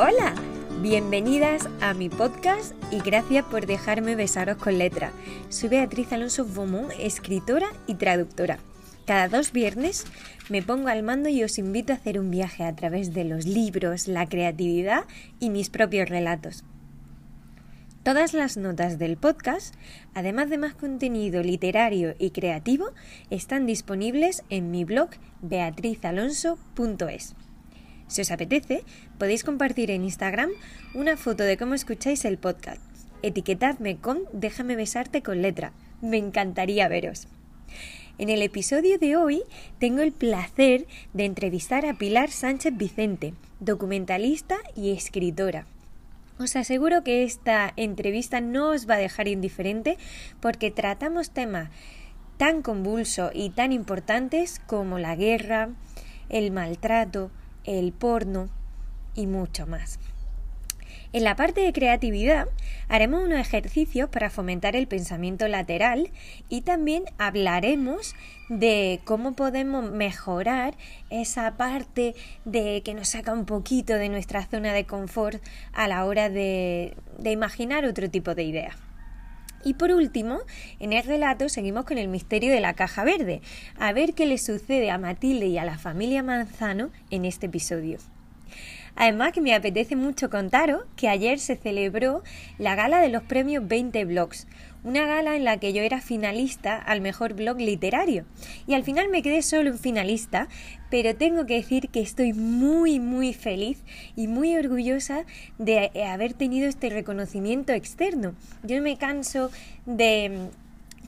Hola, 0.00 0.32
bienvenidas 0.80 1.68
a 1.80 1.92
mi 1.92 2.08
podcast 2.08 2.72
y 2.92 3.00
gracias 3.00 3.44
por 3.46 3.66
dejarme 3.66 4.14
besaros 4.14 4.56
con 4.56 4.78
letra. 4.78 5.10
Soy 5.48 5.70
Beatriz 5.70 6.12
Alonso 6.12 6.44
Beaumont, 6.44 6.92
escritora 7.00 7.66
y 7.88 7.96
traductora. 7.96 8.60
Cada 9.06 9.26
dos 9.26 9.50
viernes 9.50 10.04
me 10.50 10.62
pongo 10.62 10.86
al 10.86 11.02
mando 11.02 11.28
y 11.28 11.42
os 11.42 11.58
invito 11.58 11.92
a 11.92 11.96
hacer 11.96 12.20
un 12.20 12.30
viaje 12.30 12.62
a 12.62 12.76
través 12.76 13.12
de 13.12 13.24
los 13.24 13.44
libros, 13.44 14.06
la 14.06 14.28
creatividad 14.28 15.02
y 15.40 15.50
mis 15.50 15.68
propios 15.68 16.08
relatos. 16.08 16.62
Todas 18.04 18.34
las 18.34 18.56
notas 18.56 19.00
del 19.00 19.16
podcast, 19.16 19.74
además 20.14 20.48
de 20.48 20.58
más 20.58 20.74
contenido 20.74 21.42
literario 21.42 22.14
y 22.20 22.30
creativo, 22.30 22.92
están 23.30 23.66
disponibles 23.66 24.44
en 24.48 24.70
mi 24.70 24.84
blog 24.84 25.10
beatrizalonso.es. 25.42 27.34
Si 28.08 28.22
os 28.22 28.30
apetece, 28.30 28.84
podéis 29.18 29.44
compartir 29.44 29.90
en 29.90 30.04
Instagram 30.04 30.50
una 30.94 31.16
foto 31.16 31.44
de 31.44 31.56
cómo 31.56 31.74
escucháis 31.74 32.24
el 32.24 32.38
podcast. 32.38 32.80
Etiquetadme 33.22 33.98
con 33.98 34.22
Déjame 34.32 34.76
besarte 34.76 35.22
con 35.22 35.42
letra. 35.42 35.72
Me 36.00 36.16
encantaría 36.16 36.88
veros. 36.88 37.28
En 38.16 38.30
el 38.30 38.42
episodio 38.42 38.98
de 38.98 39.16
hoy 39.16 39.42
tengo 39.78 40.00
el 40.00 40.12
placer 40.12 40.86
de 41.12 41.24
entrevistar 41.24 41.86
a 41.86 41.94
Pilar 41.94 42.30
Sánchez 42.30 42.76
Vicente, 42.76 43.34
documentalista 43.60 44.56
y 44.74 44.90
escritora. 44.90 45.66
Os 46.38 46.56
aseguro 46.56 47.04
que 47.04 47.24
esta 47.24 47.72
entrevista 47.76 48.40
no 48.40 48.70
os 48.70 48.88
va 48.88 48.94
a 48.94 48.98
dejar 48.98 49.28
indiferente 49.28 49.98
porque 50.40 50.70
tratamos 50.70 51.30
temas 51.30 51.70
tan 52.38 52.62
convulsos 52.62 53.32
y 53.34 53.50
tan 53.50 53.72
importantes 53.72 54.60
como 54.66 54.98
la 54.98 55.14
guerra, 55.14 55.70
el 56.28 56.52
maltrato, 56.52 57.30
el 57.68 57.92
porno 57.92 58.48
y 59.14 59.26
mucho 59.26 59.66
más. 59.66 59.98
En 61.12 61.24
la 61.24 61.36
parte 61.36 61.62
de 61.62 61.72
creatividad 61.72 62.48
haremos 62.88 63.24
unos 63.24 63.38
ejercicios 63.38 64.10
para 64.10 64.30
fomentar 64.30 64.76
el 64.76 64.86
pensamiento 64.86 65.48
lateral 65.48 66.10
y 66.48 66.62
también 66.62 67.04
hablaremos 67.16 68.14
de 68.48 69.00
cómo 69.04 69.32
podemos 69.32 69.90
mejorar 69.90 70.76
esa 71.08 71.56
parte 71.56 72.14
de 72.44 72.82
que 72.82 72.94
nos 72.94 73.08
saca 73.08 73.32
un 73.32 73.46
poquito 73.46 73.94
de 73.94 74.08
nuestra 74.08 74.44
zona 74.46 74.72
de 74.72 74.84
confort 74.84 75.42
a 75.72 75.88
la 75.88 76.04
hora 76.04 76.28
de, 76.28 76.94
de 77.18 77.32
imaginar 77.32 77.84
otro 77.84 78.10
tipo 78.10 78.34
de 78.34 78.42
ideas. 78.42 78.87
Y 79.64 79.74
por 79.74 79.90
último, 79.90 80.40
en 80.78 80.92
el 80.92 81.04
relato 81.04 81.48
seguimos 81.48 81.84
con 81.84 81.98
el 81.98 82.08
misterio 82.08 82.52
de 82.52 82.60
la 82.60 82.74
caja 82.74 83.04
verde, 83.04 83.40
a 83.78 83.92
ver 83.92 84.14
qué 84.14 84.26
le 84.26 84.38
sucede 84.38 84.90
a 84.90 84.98
Matilde 84.98 85.46
y 85.46 85.58
a 85.58 85.64
la 85.64 85.78
familia 85.78 86.22
Manzano 86.22 86.90
en 87.10 87.24
este 87.24 87.46
episodio. 87.46 87.98
Además 89.00 89.32
que 89.32 89.40
me 89.40 89.54
apetece 89.54 89.94
mucho 89.94 90.28
contaros 90.28 90.82
que 90.96 91.08
ayer 91.08 91.38
se 91.38 91.56
celebró 91.56 92.24
la 92.58 92.74
gala 92.74 93.00
de 93.00 93.08
los 93.08 93.22
premios 93.22 93.66
20 93.68 94.04
Blogs, 94.06 94.48
una 94.84 95.06
gala 95.06 95.36
en 95.36 95.44
la 95.44 95.58
que 95.58 95.72
yo 95.72 95.82
era 95.82 96.00
finalista 96.00 96.76
al 96.76 97.00
mejor 97.00 97.34
blog 97.34 97.58
literario. 97.58 98.24
Y 98.66 98.74
al 98.74 98.84
final 98.84 99.08
me 99.08 99.22
quedé 99.22 99.42
solo 99.42 99.70
en 99.70 99.78
finalista, 99.78 100.48
pero 100.90 101.14
tengo 101.16 101.46
que 101.46 101.54
decir 101.54 101.88
que 101.88 102.00
estoy 102.00 102.32
muy, 102.32 103.00
muy 103.00 103.34
feliz 103.34 103.82
y 104.16 104.28
muy 104.28 104.56
orgullosa 104.56 105.24
de 105.58 105.90
haber 106.04 106.34
tenido 106.34 106.68
este 106.68 106.90
reconocimiento 106.90 107.72
externo. 107.72 108.34
Yo 108.62 108.80
me 108.82 108.96
canso 108.96 109.50
de 109.86 110.50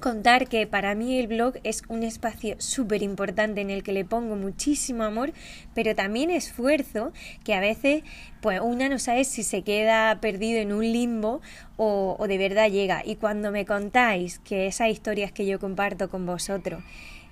contar 0.01 0.49
que 0.49 0.67
para 0.67 0.95
mí 0.95 1.19
el 1.19 1.29
blog 1.29 1.55
es 1.63 1.83
un 1.89 2.03
espacio 2.03 2.57
súper 2.59 3.03
importante 3.03 3.61
en 3.61 3.71
el 3.71 3.83
que 3.83 3.93
le 3.93 4.05
pongo 4.05 4.35
muchísimo 4.35 5.05
amor, 5.05 5.33
pero 5.75 5.95
también 5.95 6.31
esfuerzo 6.31 7.13
que 7.45 7.55
a 7.55 7.61
veces 7.61 8.03
pues 8.41 8.61
una 8.61 8.89
no 8.89 8.99
sabe 8.99 9.25
si 9.25 9.43
se 9.43 9.63
queda 9.63 10.19
perdido 10.21 10.61
en 10.61 10.73
un 10.73 10.83
limbo 10.83 11.41
o, 11.77 12.17
de 12.27 12.39
verdad 12.39 12.71
llega. 12.71 13.03
Y 13.05 13.17
cuando 13.17 13.51
me 13.51 13.67
contáis 13.67 14.39
que 14.41 14.67
esas 14.67 14.89
historias 14.89 15.33
que 15.33 15.47
yo 15.47 15.61
comparto 15.61 16.11
con 16.11 16.27
vosotros, 16.27 16.83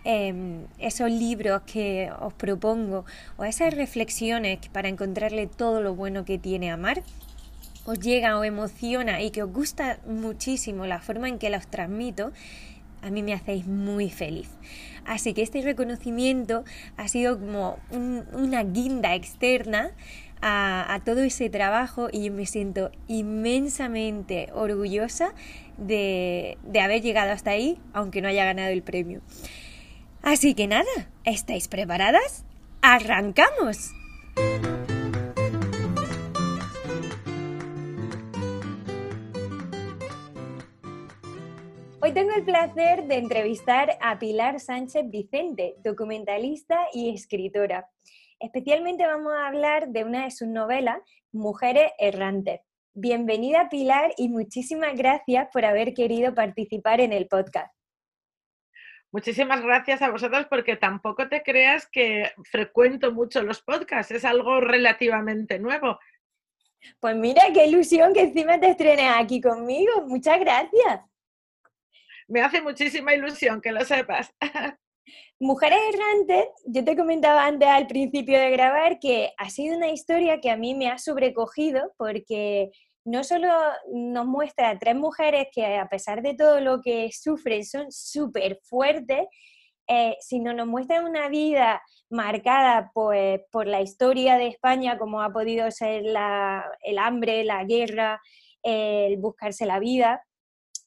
eh, 0.05 0.65
esos 0.79 1.11
libros 1.11 1.63
que 1.63 2.11
os 2.21 2.33
propongo 2.35 3.05
o 3.37 3.45
esas 3.45 3.75
reflexiones 3.75 4.59
para 4.73 4.89
encontrarle 4.89 5.47
todo 5.47 5.81
lo 5.81 5.95
bueno 5.95 6.25
que 6.25 6.39
tiene 6.39 6.71
amar, 6.71 7.03
os 7.89 7.99
llega 7.99 8.39
o 8.39 8.45
emociona 8.45 9.23
y 9.23 9.31
que 9.31 9.43
os 9.43 9.51
gusta 9.51 9.99
muchísimo 10.07 10.85
la 10.85 11.01
forma 11.01 11.27
en 11.27 11.39
que 11.39 11.49
los 11.49 11.67
transmito, 11.69 12.33
a 13.01 13.09
mí 13.11 13.23
me 13.23 13.33
hacéis 13.33 13.67
muy 13.67 14.11
feliz. 14.11 14.51
Así 15.07 15.33
que 15.33 15.41
este 15.41 15.63
reconocimiento 15.63 16.65
ha 16.99 17.09
sido 17.09 17.39
como 17.39 17.79
una 17.91 18.63
guinda 18.65 19.15
externa 19.15 19.93
a, 20.43 21.01
todo 21.07 21.23
ese 21.23 21.49
trabajo 21.49 22.09
y 22.13 22.29
me 22.29 22.45
siento 22.45 22.93
inmensamente 23.09 24.51
orgullosa 24.53 25.33
de, 25.79 26.59
de 26.65 26.81
haber 26.81 27.01
llegado 27.01 27.33
hasta 27.33 27.53
ahí, 27.53 27.81
aunque 27.95 28.21
no 28.21 28.29
haya 28.29 28.45
ganado 28.45 28.69
el 28.69 28.83
premio. 28.83 29.23
Así 30.21 30.55
que 30.55 30.67
nada, 30.67 30.85
¿estáis 31.25 31.69
preparadas? 31.69 32.45
¡Arrancamos! 32.83 33.93
Hoy 42.01 42.13
tengo 42.13 42.31
el 42.33 42.45
placer 42.45 43.09
de 43.09 43.17
entrevistar 43.17 43.99
a 44.01 44.21
Pilar 44.21 44.61
Sánchez 44.61 45.11
Vicente, 45.11 45.75
documentalista 45.83 46.87
y 46.95 47.13
escritora. 47.13 47.91
Especialmente 48.39 49.05
vamos 49.05 49.33
a 49.33 49.49
hablar 49.49 49.89
de 49.89 50.05
una 50.05 50.23
de 50.23 50.31
sus 50.31 50.47
novelas, 50.47 51.01
Mujeres 51.33 51.91
Errantes. 51.99 52.61
Bienvenida 52.95 53.69
Pilar 53.69 54.13
y 54.17 54.29
muchísimas 54.29 54.97
gracias 54.97 55.49
por 55.53 55.65
haber 55.65 55.93
querido 55.93 56.37
participar 56.37 57.01
en 57.01 57.13
el 57.13 57.27
podcast. 57.27 57.75
Muchísimas 59.11 59.61
gracias 59.61 60.01
a 60.01 60.11
vosotros 60.11 60.47
porque 60.49 60.77
tampoco 60.77 61.29
te 61.29 61.43
creas 61.43 61.89
que 61.91 62.31
frecuento 62.49 63.11
mucho 63.11 63.43
los 63.43 63.61
podcasts, 63.61 64.13
es 64.13 64.25
algo 64.25 64.61
relativamente 64.61 65.59
nuevo. 65.59 65.99
Pues 67.01 67.17
mira, 67.17 67.43
qué 67.53 67.67
ilusión 67.67 68.15
que 68.15 68.21
encima 68.21 68.61
te 68.61 68.69
estrenes 68.69 69.11
aquí 69.17 69.41
conmigo. 69.41 70.07
Muchas 70.07 70.39
gracias 70.39 71.01
me 72.29 72.43
hace 72.43 72.61
muchísima 72.61 73.15
ilusión 73.15 73.61
que 73.61 73.73
lo 73.73 73.85
sepas. 73.85 74.33
Mujeres 75.41 75.79
errantes, 75.95 76.47
yo 76.67 76.85
te 76.85 76.97
comentaba 76.97 77.47
antes 77.47 77.69
al 77.69 77.87
principio 77.87 78.39
de 78.39 78.51
grabar 78.51 78.99
que 78.99 79.33
ha 79.39 79.49
sido 79.51 79.77
una 79.77 79.89
historia 79.89 80.41
que 80.41 80.51
a 80.51 80.57
mí 80.57 80.75
me 80.75 80.91
ha 80.91 80.99
sobrecogido 80.99 81.93
porque 81.97 82.71
no 83.05 83.25
solo 83.25 83.49
nos 83.91 84.27
muestra 84.27 84.71
a 84.71 84.79
tres 84.79 84.97
mujeres 84.97 85.47
que 85.53 85.77
a 85.77 85.89
pesar 85.89 86.23
de 86.23 86.35
todo 86.35 86.61
lo 86.61 86.83
que 86.83 87.11
sufren 87.13 87.65
son 87.65 87.91
súper 87.91 88.59
fuertes, 88.65 89.27
eh, 89.87 90.17
sino 90.21 90.53
nos 90.53 90.67
muestra 90.67 91.01
una 91.01 91.29
vida 91.29 91.81
marcada 92.11 92.91
pues, 92.93 93.41
por 93.51 93.67
la 93.67 93.81
historia 93.81 94.37
de 94.37 94.49
España, 94.49 94.99
como 94.99 95.23
ha 95.23 95.33
podido 95.33 95.71
ser 95.71 96.03
el 96.05 96.99
hambre, 96.99 97.45
la 97.45 97.65
guerra, 97.65 98.21
el 98.63 99.17
buscarse 99.17 99.65
la 99.65 99.79
vida 99.79 100.23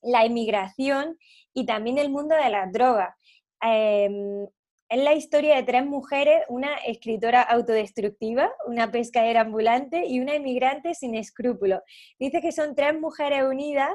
la 0.01 0.25
emigración 0.25 1.17
y 1.53 1.66
también 1.66 1.97
el 1.97 2.09
mundo 2.09 2.35
de 2.35 2.50
las 2.50 2.72
drogas. 2.72 3.16
Em, 3.62 4.47
es 4.89 5.03
la 5.03 5.13
historia 5.13 5.56
de 5.56 5.63
tres 5.63 5.85
mujeres, 5.85 6.44
una 6.50 6.75
escritora 6.75 7.41
autodestructiva, 7.41 8.51
una 8.67 8.91
pescadera 8.91 9.41
ambulante 9.41 10.06
y 10.06 10.19
una 10.19 10.35
emigrante 10.35 10.95
sin 10.95 11.16
escrúpulos. 11.16 11.79
Dice 12.19 12.41
que 12.41 12.51
son 12.51 12.75
tres 12.75 13.00
mujeres 13.00 13.44
unidas 13.44 13.91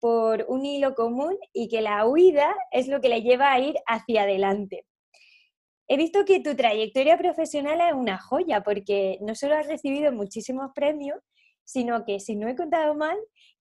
por 0.00 0.46
un 0.48 0.64
hilo 0.64 0.94
común 0.94 1.36
y 1.52 1.68
que 1.68 1.82
la 1.82 2.06
huida 2.06 2.54
es 2.70 2.88
lo 2.88 3.00
que 3.00 3.08
le 3.08 3.22
lleva 3.22 3.52
a 3.52 3.60
ir 3.60 3.74
hacia 3.86 4.22
adelante. 4.22 4.86
He 5.88 5.96
visto 5.96 6.24
que 6.24 6.40
tu 6.40 6.54
trayectoria 6.54 7.16
profesional 7.16 7.80
es 7.80 7.94
una 7.94 8.18
joya 8.18 8.62
porque 8.62 9.18
no 9.22 9.34
solo 9.34 9.56
has 9.56 9.66
recibido 9.66 10.12
muchísimos 10.12 10.70
premios, 10.74 11.18
sino 11.64 12.04
que, 12.04 12.20
si 12.20 12.36
no 12.36 12.48
he 12.48 12.56
contado 12.56 12.94
mal, 12.94 13.18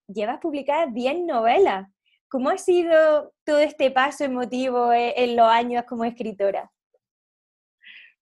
llevas 0.07 0.39
publicadas 0.39 0.93
10 0.93 1.25
novelas. 1.25 1.87
¿Cómo 2.29 2.49
ha 2.49 2.57
sido 2.57 3.33
todo 3.45 3.59
este 3.59 3.91
paso 3.91 4.25
emotivo 4.25 4.91
e-, 4.91 5.13
en 5.23 5.35
los 5.35 5.47
años 5.47 5.85
como 5.87 6.03
escritora? 6.03 6.71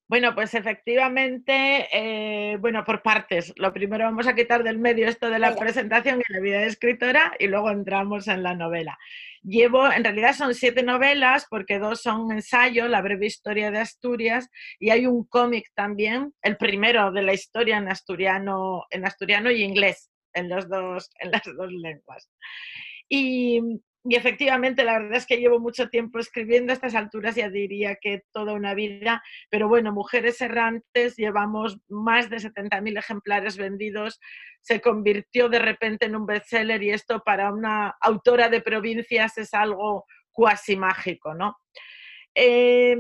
Bueno, 0.07 0.35
pues 0.35 0.53
efectivamente, 0.53 1.87
eh, 1.91 2.57
bueno, 2.57 2.83
por 2.83 3.01
partes. 3.01 3.51
Lo 3.55 3.73
primero 3.73 4.05
vamos 4.05 4.27
a 4.27 4.35
quitar 4.35 4.63
del 4.63 4.77
medio 4.77 5.07
esto 5.07 5.31
de 5.31 5.39
la 5.39 5.55
presentación 5.55 6.21
y 6.21 6.33
la 6.33 6.39
vida 6.39 6.59
de 6.59 6.67
escritora 6.67 7.33
y 7.39 7.47
luego 7.47 7.71
entramos 7.71 8.27
en 8.27 8.43
la 8.43 8.53
novela. 8.53 8.99
Llevo, 9.41 9.91
en 9.91 10.03
realidad 10.03 10.35
son 10.35 10.53
siete 10.53 10.83
novelas 10.83 11.47
porque 11.49 11.79
dos 11.79 12.03
son 12.03 12.31
ensayo, 12.31 12.87
La 12.87 13.01
breve 13.01 13.25
historia 13.25 13.71
de 13.71 13.79
Asturias, 13.79 14.47
y 14.79 14.91
hay 14.91 15.07
un 15.07 15.23
cómic 15.23 15.71
también, 15.73 16.35
el 16.43 16.57
primero 16.57 17.11
de 17.11 17.23
la 17.23 17.33
historia 17.33 17.77
en 17.77 17.89
asturiano, 17.89 18.85
en 18.91 19.05
asturiano 19.05 19.49
y 19.49 19.63
inglés, 19.63 20.11
en, 20.33 20.49
los 20.49 20.69
dos, 20.69 21.09
en 21.19 21.31
las 21.31 21.43
dos 21.45 21.71
lenguas. 21.71 22.29
Y 23.09 23.81
y 24.07 24.15
efectivamente, 24.15 24.83
la 24.83 24.99
verdad 24.99 25.17
es 25.17 25.25
que 25.25 25.37
llevo 25.37 25.59
mucho 25.59 25.89
tiempo 25.89 26.19
escribiendo 26.19 26.71
a 26.71 26.75
estas 26.75 26.93
alturas, 26.93 27.35
ya 27.35 27.49
diría 27.49 27.95
que 27.99 28.21
toda 28.31 28.53
una 28.53 28.75
vida, 28.75 29.23
pero 29.49 29.67
bueno, 29.67 29.91
Mujeres 29.91 30.39
Errantes, 30.41 31.15
llevamos 31.15 31.79
más 31.89 32.29
de 32.29 32.37
70.000 32.37 32.99
ejemplares 32.99 33.57
vendidos, 33.57 34.19
se 34.61 34.79
convirtió 34.79 35.49
de 35.49 35.57
repente 35.57 36.05
en 36.05 36.15
un 36.15 36.27
bestseller 36.27 36.83
y 36.83 36.91
esto 36.91 37.23
para 37.25 37.51
una 37.51 37.95
autora 37.99 38.47
de 38.47 38.61
provincias 38.61 39.39
es 39.39 39.55
algo 39.55 40.05
cuasi 40.31 40.75
mágico, 40.75 41.33
¿no? 41.33 41.57
Eh, 42.35 42.97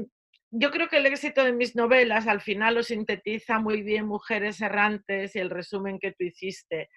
yo 0.49 0.71
creo 0.71 0.87
que 0.87 0.97
el 0.97 1.05
éxito 1.05 1.43
de 1.43 1.53
mis 1.53 1.75
novelas 1.75 2.25
al 2.27 2.41
final 2.41 2.75
lo 2.75 2.83
sintetiza 2.83 3.59
muy 3.59 3.83
bien 3.83 4.07
Mujeres 4.07 4.59
Errantes 4.59 5.35
y 5.35 5.39
el 5.39 5.51
resumen 5.51 5.99
que 5.99 6.13
tú 6.13 6.23
hiciste 6.23 6.89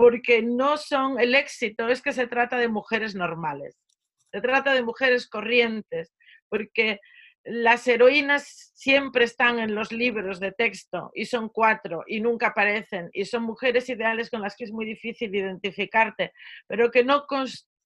porque 0.00 0.40
no 0.40 0.78
son, 0.78 1.20
el 1.20 1.34
éxito 1.34 1.90
es 1.90 2.00
que 2.00 2.14
se 2.14 2.26
trata 2.26 2.56
de 2.56 2.68
mujeres 2.68 3.14
normales, 3.14 3.76
se 4.32 4.40
trata 4.40 4.72
de 4.72 4.82
mujeres 4.82 5.28
corrientes, 5.28 6.14
porque 6.48 7.00
las 7.44 7.86
heroínas 7.86 8.72
siempre 8.74 9.26
están 9.26 9.58
en 9.58 9.74
los 9.74 9.92
libros 9.92 10.40
de 10.40 10.52
texto 10.52 11.10
y 11.12 11.26
son 11.26 11.50
cuatro 11.50 12.02
y 12.06 12.22
nunca 12.22 12.46
aparecen 12.46 13.10
y 13.12 13.26
son 13.26 13.42
mujeres 13.42 13.90
ideales 13.90 14.30
con 14.30 14.40
las 14.40 14.56
que 14.56 14.64
es 14.64 14.72
muy 14.72 14.86
difícil 14.86 15.34
identificarte, 15.34 16.32
pero 16.66 16.90
que 16.90 17.04
no 17.04 17.26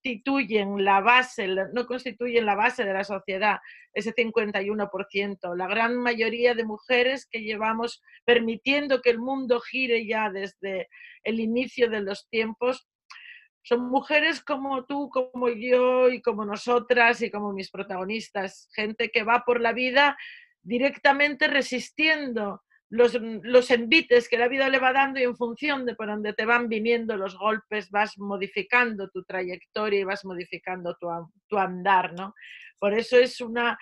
constituyen 0.04 0.84
la 0.84 1.00
base, 1.00 1.48
no 1.72 1.86
constituyen 1.86 2.44
la 2.44 2.54
base 2.54 2.84
de 2.84 2.92
la 2.92 3.04
sociedad, 3.04 3.58
ese 3.94 4.14
51%. 4.14 5.56
La 5.56 5.66
gran 5.66 5.96
mayoría 5.96 6.54
de 6.54 6.64
mujeres 6.64 7.26
que 7.26 7.40
llevamos 7.40 8.02
permitiendo 8.26 9.00
que 9.00 9.08
el 9.08 9.18
mundo 9.18 9.60
gire 9.60 10.06
ya 10.06 10.30
desde 10.30 10.88
el 11.22 11.40
inicio 11.40 11.88
de 11.88 12.02
los 12.02 12.28
tiempos, 12.28 12.86
son 13.62 13.88
mujeres 13.88 14.42
como 14.42 14.84
tú, 14.84 15.08
como 15.08 15.48
yo 15.48 16.10
y 16.10 16.20
como 16.20 16.44
nosotras 16.44 17.22
y 17.22 17.30
como 17.30 17.54
mis 17.54 17.70
protagonistas, 17.70 18.68
gente 18.74 19.08
que 19.08 19.22
va 19.22 19.42
por 19.46 19.62
la 19.62 19.72
vida 19.72 20.18
directamente 20.62 21.46
resistiendo 21.46 22.62
los, 22.90 23.18
los, 23.42 23.70
envites 23.70 24.28
que 24.28 24.38
la 24.38 24.48
vida 24.48 24.68
le 24.68 24.78
va 24.78 24.92
dando 24.92 25.18
y 25.18 25.24
en 25.24 25.36
función 25.36 25.84
de 25.86 25.94
por 25.94 26.06
donde 26.06 26.32
te 26.32 26.44
van 26.44 26.68
viniendo 26.68 27.16
los 27.16 27.36
golpes 27.36 27.90
vas 27.90 28.18
modificando 28.18 29.08
tu 29.08 29.24
trayectoria 29.24 30.00
y 30.00 30.04
vas 30.04 30.24
modificando 30.24 30.96
tu, 31.00 31.08
tu 31.48 31.58
andar, 31.58 32.12
¿no? 32.12 32.34
Por 32.78 32.92
eso 32.92 33.16
es 33.16 33.40
una, 33.40 33.78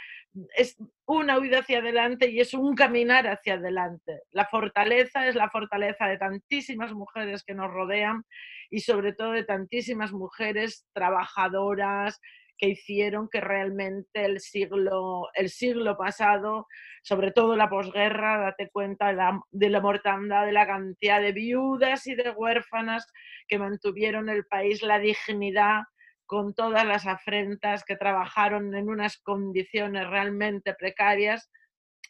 es 0.57 0.77
una 1.07 1.39
huida 1.39 1.59
hacia 1.59 1.79
adelante 1.79 2.31
y 2.31 2.41
es 2.41 2.55
un 2.55 2.75
caminar 2.75 3.27
hacia 3.27 3.55
adelante. 3.55 4.21
La 4.31 4.47
fortaleza 4.47 5.27
es 5.27 5.35
la 5.35 5.51
fortaleza 5.51 6.07
de 6.07 6.19
tantísimas 6.19 6.93
mujeres 6.93 7.43
que 7.45 7.55
nos 7.55 7.71
rodean 7.71 8.25
y 8.71 8.81
sobre 8.81 9.13
todo 9.13 9.33
de 9.33 9.45
tantísimas 9.45 10.13
mujeres 10.13 10.87
trabajadoras 10.93 12.21
que 12.63 12.69
hicieron 12.69 13.29
que 13.29 13.41
realmente 13.41 14.25
el 14.25 14.39
siglo, 14.39 15.29
el 15.35 15.51
siglo 15.51 15.97
pasado, 15.97 16.69
sobre 17.03 17.33
todo 17.33 17.57
la 17.57 17.69
posguerra, 17.69 18.39
date 18.39 18.71
cuenta 18.71 19.09
de 19.09 19.15
la, 19.15 19.41
de 19.51 19.69
la 19.69 19.81
mortandad, 19.81 20.47
de 20.47 20.53
la 20.53 20.65
cantidad 20.65 21.21
de 21.21 21.33
viudas 21.33 22.07
y 22.07 22.15
de 22.15 22.31
huérfanas 22.31 23.05
que 23.49 23.59
mantuvieron 23.59 24.29
el 24.29 24.47
país 24.47 24.81
la 24.83 25.01
dignidad 25.01 25.81
con 26.25 26.55
todas 26.55 26.87
las 26.87 27.05
afrentas, 27.05 27.83
que 27.83 27.97
trabajaron 27.97 28.73
en 28.77 28.89
unas 28.89 29.19
condiciones 29.19 30.09
realmente 30.09 30.73
precarias 30.73 31.51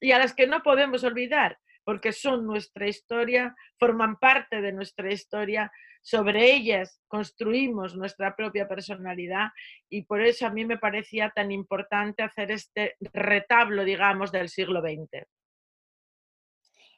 y 0.03 0.13
a 0.13 0.19
las 0.19 0.35
que 0.35 0.47
no 0.47 0.63
podemos 0.63 1.03
olvidar, 1.03 1.57
porque 1.85 2.13
son 2.13 2.47
nuestra 2.47 2.89
historia, 2.89 3.55
forman 3.79 4.17
parte 4.17 4.61
de 4.61 4.73
nuestra 4.73 5.13
historia, 5.13 5.71
sobre 6.03 6.53
ellas 6.53 7.01
construimos 7.07 7.97
nuestra 7.97 8.35
propia 8.35 8.67
personalidad 8.67 9.49
y 9.89 10.03
por 10.03 10.21
eso 10.21 10.47
a 10.47 10.51
mí 10.51 10.65
me 10.65 10.79
parecía 10.79 11.31
tan 11.31 11.53
importante 11.53 12.23
hacer 12.23 12.51
este 12.51 12.97
retablo, 13.01 13.85
digamos, 13.85 14.33
del 14.33 14.49
siglo 14.49 14.81
XX. 14.81 15.27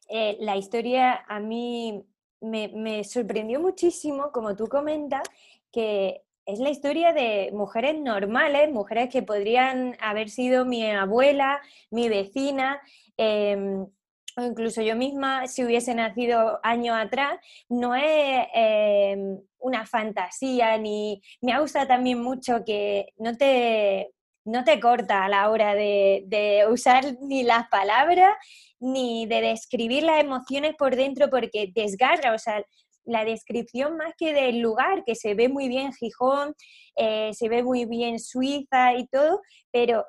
Eh, 0.08 0.36
la 0.40 0.56
historia 0.56 1.24
a 1.28 1.40
mí 1.40 2.04
me, 2.40 3.04
sorprendió 3.04 3.60
muchísimo, 3.60 4.30
como 4.32 4.54
tú 4.54 4.68
comentas, 4.68 5.22
que 5.72 6.22
es 6.46 6.58
la 6.58 6.70
historia 6.70 7.12
de 7.12 7.50
mujeres 7.52 7.98
normales, 7.98 8.70
mujeres 8.70 9.08
que 9.10 9.22
podrían 9.22 9.96
haber 10.00 10.28
sido 10.28 10.66
mi 10.66 10.84
abuela, 10.90 11.60
mi 11.90 12.08
vecina, 12.08 12.80
em, 13.16 13.86
o 14.36 14.42
incluso 14.42 14.82
yo 14.82 14.96
misma, 14.96 15.46
si 15.46 15.64
hubiese 15.64 15.94
nacido 15.94 16.60
años 16.62 16.96
atrás, 16.98 17.38
no 17.68 17.94
es 17.94 18.46
em, 18.54 19.40
una 19.58 19.86
fantasía, 19.86 20.76
ni 20.78 21.22
me 21.40 21.58
gusta 21.60 21.86
también 21.86 22.22
mucho 22.22 22.64
que 22.64 23.12
no 23.16 23.36
te, 23.36 24.12
no 24.44 24.64
te 24.64 24.80
corta 24.80 25.24
a 25.24 25.28
la 25.28 25.50
hora 25.50 25.74
de, 25.74 26.24
de 26.26 26.66
usar 26.68 27.04
ni 27.20 27.44
las 27.44 27.68
palabras 27.68 28.36
ni 28.80 29.26
de 29.26 29.40
describir 29.40 30.02
las 30.02 30.20
emociones 30.20 30.74
por 30.76 30.96
dentro 30.96 31.30
porque 31.30 31.70
desgarra, 31.74 32.34
o 32.34 32.38
sea, 32.38 32.62
la 33.04 33.24
descripción 33.24 33.96
más 33.96 34.14
que 34.16 34.32
del 34.32 34.60
lugar, 34.60 35.04
que 35.04 35.14
se 35.14 35.34
ve 35.34 35.48
muy 35.48 35.68
bien 35.68 35.92
Gijón, 35.92 36.54
eh, 36.96 37.32
se 37.34 37.48
ve 37.48 37.62
muy 37.62 37.84
bien 37.84 38.18
Suiza 38.18 38.94
y 38.94 39.06
todo, 39.06 39.40
pero 39.70 40.04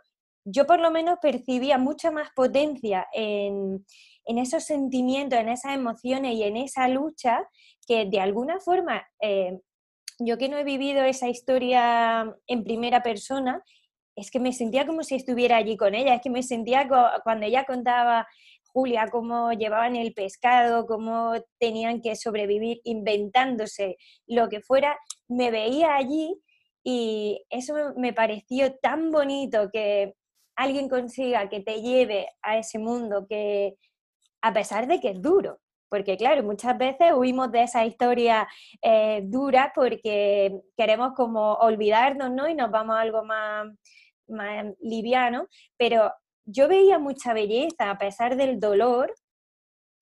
yo 0.45 0.65
por 0.65 0.79
lo 0.79 0.91
menos 0.91 1.17
percibía 1.21 1.77
mucha 1.77 2.11
más 2.11 2.29
potencia 2.35 3.07
en, 3.13 3.85
esos 4.25 4.63
sentimientos, 4.63 5.39
en 5.39 5.49
esas 5.49 5.75
emociones 5.75 6.33
y 6.33 6.43
en 6.43 6.57
esa 6.57 6.87
lucha 6.87 7.47
que 7.87 8.05
de 8.05 8.19
alguna 8.19 8.59
forma, 8.59 9.07
eh, 9.21 9.59
yo 10.19 10.37
que 10.37 10.49
no 10.49 10.57
he 10.57 10.63
vivido 10.63 11.03
esa 11.03 11.27
historia 11.27 12.35
en 12.47 12.63
primera 12.63 13.03
persona, 13.03 13.63
es 14.15 14.31
que 14.31 14.39
me 14.39 14.53
sentía 14.53 14.85
como 14.85 15.03
si 15.03 15.15
estuviera 15.15 15.57
allí 15.57 15.75
con 15.77 15.93
ella, 15.93 16.15
es 16.15 16.21
que 16.21 16.29
me 16.29 16.43
sentía 16.43 16.87
cuando 17.23 17.45
ella 17.45 17.65
contaba 17.65 18.27
Julia, 18.75 19.07
cómo 19.09 19.51
llevaban 19.53 19.95
el 19.95 20.13
pescado, 20.13 20.85
cómo 20.85 21.33
tenían 21.59 22.01
que 22.01 22.15
sobrevivir 22.15 22.81
inventándose 22.83 23.97
lo 24.27 24.49
que 24.49 24.61
fuera, 24.61 24.97
me 25.29 25.49
veía 25.49 25.95
allí 25.95 26.41
y 26.83 27.41
eso 27.49 27.73
me 27.95 28.13
pareció 28.13 28.75
tan 28.75 29.11
bonito 29.11 29.69
que 29.71 30.15
alguien 30.57 30.89
consiga 30.89 31.49
que 31.49 31.61
te 31.61 31.81
lleve 31.81 32.27
a 32.41 32.57
ese 32.57 32.79
mundo 32.79 33.25
que 33.29 33.75
a 34.45 34.53
pesar 34.53 34.85
de 34.85 34.99
que 34.99 35.09
es 35.09 35.21
duro, 35.23 35.59
porque 35.89 36.17
claro, 36.17 36.43
muchas 36.43 36.77
veces 36.77 37.13
huimos 37.15 37.51
de 37.51 37.63
esa 37.63 37.83
historia 37.83 38.47
eh, 38.79 39.21
dura 39.23 39.71
porque 39.73 40.61
queremos 40.77 41.13
como 41.15 41.53
olvidarnos, 41.53 42.29
¿no? 42.29 42.47
Y 42.47 42.53
nos 42.53 42.69
vamos 42.69 42.95
a 42.95 43.01
algo 43.01 43.25
más, 43.25 43.65
más 44.27 44.65
liviano, 44.79 45.47
pero 45.77 46.11
yo 46.45 46.67
veía 46.67 46.99
mucha 46.99 47.33
belleza 47.33 47.89
a 47.89 47.97
pesar 47.97 48.35
del 48.35 48.59
dolor. 48.59 49.15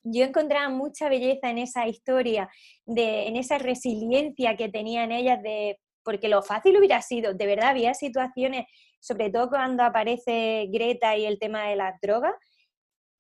Yo 0.04 0.26
encontraba 0.26 0.68
mucha 0.68 1.08
belleza 1.08 1.50
en 1.50 1.60
esa 1.60 1.88
historia, 1.88 2.50
de, 2.86 3.28
en 3.30 3.38
esa 3.38 3.60
resiliencia 3.60 4.58
que 4.58 4.68
tenían 4.68 5.14
ellas, 5.14 5.42
de, 5.42 5.80
porque 6.04 6.28
lo 6.28 6.42
fácil 6.42 6.78
hubiera 6.78 7.02
sido, 7.02 7.34
de 7.34 7.46
verdad, 7.46 7.70
había 7.70 7.94
situaciones, 7.94 8.66
sobre 9.00 9.30
todo 9.30 9.48
cuando 9.48 9.84
aparece 9.84 10.68
Greta 10.70 11.16
y 11.16 11.26
el 11.26 11.40
tema 11.40 11.70
de 11.70 11.78
las 11.78 11.98
drogas, 12.02 12.34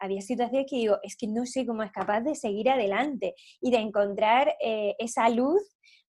había 0.03 0.21
situaciones 0.21 0.67
que 0.69 0.75
digo, 0.75 0.99
es 1.01 1.15
que 1.15 1.27
no 1.27 1.45
sé 1.45 1.65
cómo 1.65 1.81
es 1.81 1.91
capaz 1.91 2.21
de 2.21 2.35
seguir 2.35 2.69
adelante 2.69 3.35
y 3.61 3.71
de 3.71 3.77
encontrar 3.77 4.53
eh, 4.61 4.95
esa 4.99 5.29
luz 5.29 5.61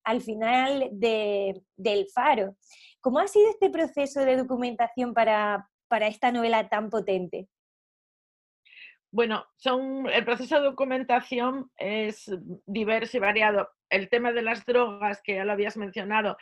al 0.02 0.20
final 0.20 0.90
del 0.92 2.06
faro. 2.12 2.56
¿Cómo 3.00 3.20
ha 3.20 3.28
sido 3.28 3.48
este 3.50 3.70
proceso 3.70 4.24
de 4.24 4.36
documentación 4.36 5.14
para, 5.14 5.70
para 5.88 6.08
esta 6.08 6.32
novela 6.32 6.68
tan 6.68 6.90
potente? 6.90 7.48
Bueno, 9.12 9.46
son, 9.56 10.08
el 10.10 10.24
proceso 10.24 10.56
de 10.56 10.66
documentación 10.66 11.70
es 11.76 12.28
diverso 12.66 13.16
y 13.16 13.20
variado. 13.20 13.68
El 13.88 14.08
tema 14.08 14.32
de 14.32 14.42
las 14.42 14.66
drogas, 14.66 15.22
que 15.22 15.36
ya 15.36 15.44
lo 15.44 15.52
habías 15.52 15.76
mencionado, 15.76 16.36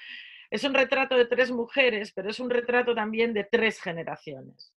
es 0.50 0.64
un 0.64 0.72
retrato 0.72 1.16
de 1.16 1.26
tres 1.26 1.50
mujeres, 1.50 2.12
pero 2.14 2.30
es 2.30 2.40
un 2.40 2.48
retrato 2.48 2.94
también 2.94 3.34
de 3.34 3.44
tres 3.44 3.78
generaciones. 3.78 4.72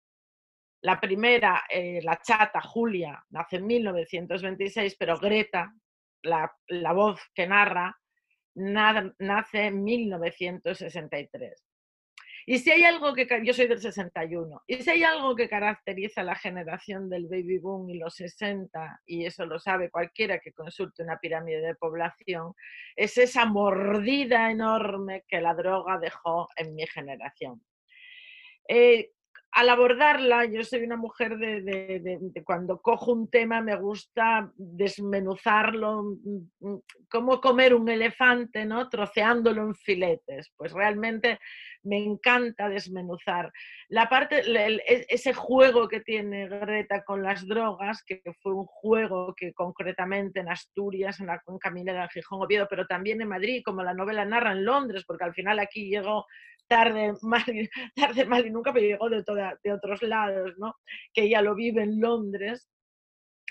La 0.85 0.99
primera, 0.99 1.63
eh, 1.67 1.99
la 2.03 2.21
chata 2.21 2.61
Julia, 2.61 3.19
nace 3.31 3.55
en 3.55 3.65
1926, 3.65 4.95
pero 4.99 5.17
Greta, 5.17 5.73
la, 6.21 6.93
voz 6.93 7.19
que 7.33 7.47
narra, 7.47 7.99
nace 8.53 9.65
en 9.65 9.83
1963. 9.83 11.65
Y 12.45 12.59
si 12.59 12.69
hay 12.69 12.83
algo 12.83 13.15
que, 13.15 13.27
yo 13.43 13.51
soy 13.51 13.65
del 13.65 13.81
61, 13.81 14.61
y 14.67 14.75
si 14.83 14.91
hay 14.91 15.01
algo 15.01 15.35
que 15.35 15.49
caracteriza 15.49 16.21
a 16.21 16.25
la 16.25 16.35
generación 16.35 17.09
del 17.09 17.25
baby 17.25 17.57
boom 17.57 17.89
y 17.89 17.97
los 17.97 18.13
60, 18.13 19.01
y 19.07 19.25
eso 19.25 19.47
lo 19.47 19.57
sabe 19.57 19.89
cualquiera 19.89 20.37
que 20.37 20.53
consulte 20.53 21.01
una 21.01 21.17
pirámide 21.17 21.61
de 21.61 21.73
población, 21.73 22.53
es 22.95 23.17
esa 23.17 23.45
mordida 23.45 24.51
enorme 24.51 25.23
que 25.27 25.41
la 25.41 25.55
droga 25.55 25.97
dejó 25.97 26.47
en 26.55 26.75
mi 26.75 26.85
generación. 26.85 27.65
Eh, 28.69 29.09
al 29.55 29.69
abordarla, 29.69 30.43
yo 30.43 30.65
soy 30.65 30.83
una 30.83 30.97
mujer 30.97 31.37
de, 31.37 32.19
cuando 32.43 32.81
cojo 32.81 33.13
un 33.13 33.29
tema 33.29 33.61
me 33.61 33.77
gusta 33.77 34.51
desmenuzarlo, 34.57 36.03
mm, 36.03 36.47
mm, 36.59 36.79
como 37.09 37.39
comer 37.39 37.73
un 37.73 37.87
elefante, 37.87 38.65
¿no? 38.65 38.89
Troceándolo 38.89 39.61
en 39.61 39.73
filetes. 39.73 40.51
Pues 40.57 40.73
realmente 40.73 41.39
me 41.85 41.97
encanta 41.97 42.67
desmenuzar. 42.67 43.51
La 43.87 44.09
parte, 44.09 44.41
e, 44.45 45.05
ese 45.09 45.33
juego 45.33 45.87
que 45.87 46.01
tiene 46.01 46.47
Greta 46.47 47.03
con 47.03 47.23
las 47.23 47.47
drogas, 47.47 48.03
que 48.03 48.21
fue 48.41 48.53
un 48.53 48.65
juego 48.65 49.33
que 49.35 49.53
concretamente 49.53 50.39
en 50.39 50.49
Asturias, 50.49 51.19
en 51.19 51.27
la 51.27 51.39
Cuenca 51.39 51.69
Minera, 51.69 52.09
Gijón, 52.09 52.41
Oviedo, 52.41 52.67
pero 52.69 52.85
también 52.85 53.21
en 53.21 53.29
Madrid, 53.29 53.61
como 53.63 53.83
la 53.83 53.93
novela 53.93 54.25
narra 54.25 54.51
en 54.51 54.65
Londres, 54.65 55.03
porque 55.07 55.23
al 55.23 55.33
final 55.33 55.59
aquí 55.59 55.89
llegó 55.89 56.25
tarde, 56.67 57.13
mal, 57.21 57.43
tarde, 57.95 58.47
y 58.47 58.49
nunca, 58.49 58.73
pero 58.73 58.85
llegó 58.85 59.09
de, 59.09 59.23
toda, 59.23 59.57
de 59.63 59.71
otros 59.71 60.01
lados, 60.01 60.53
¿no? 60.57 60.75
que 61.13 61.23
ella 61.23 61.41
lo 61.41 61.55
vive 61.55 61.83
en 61.83 62.01
Londres. 62.01 62.67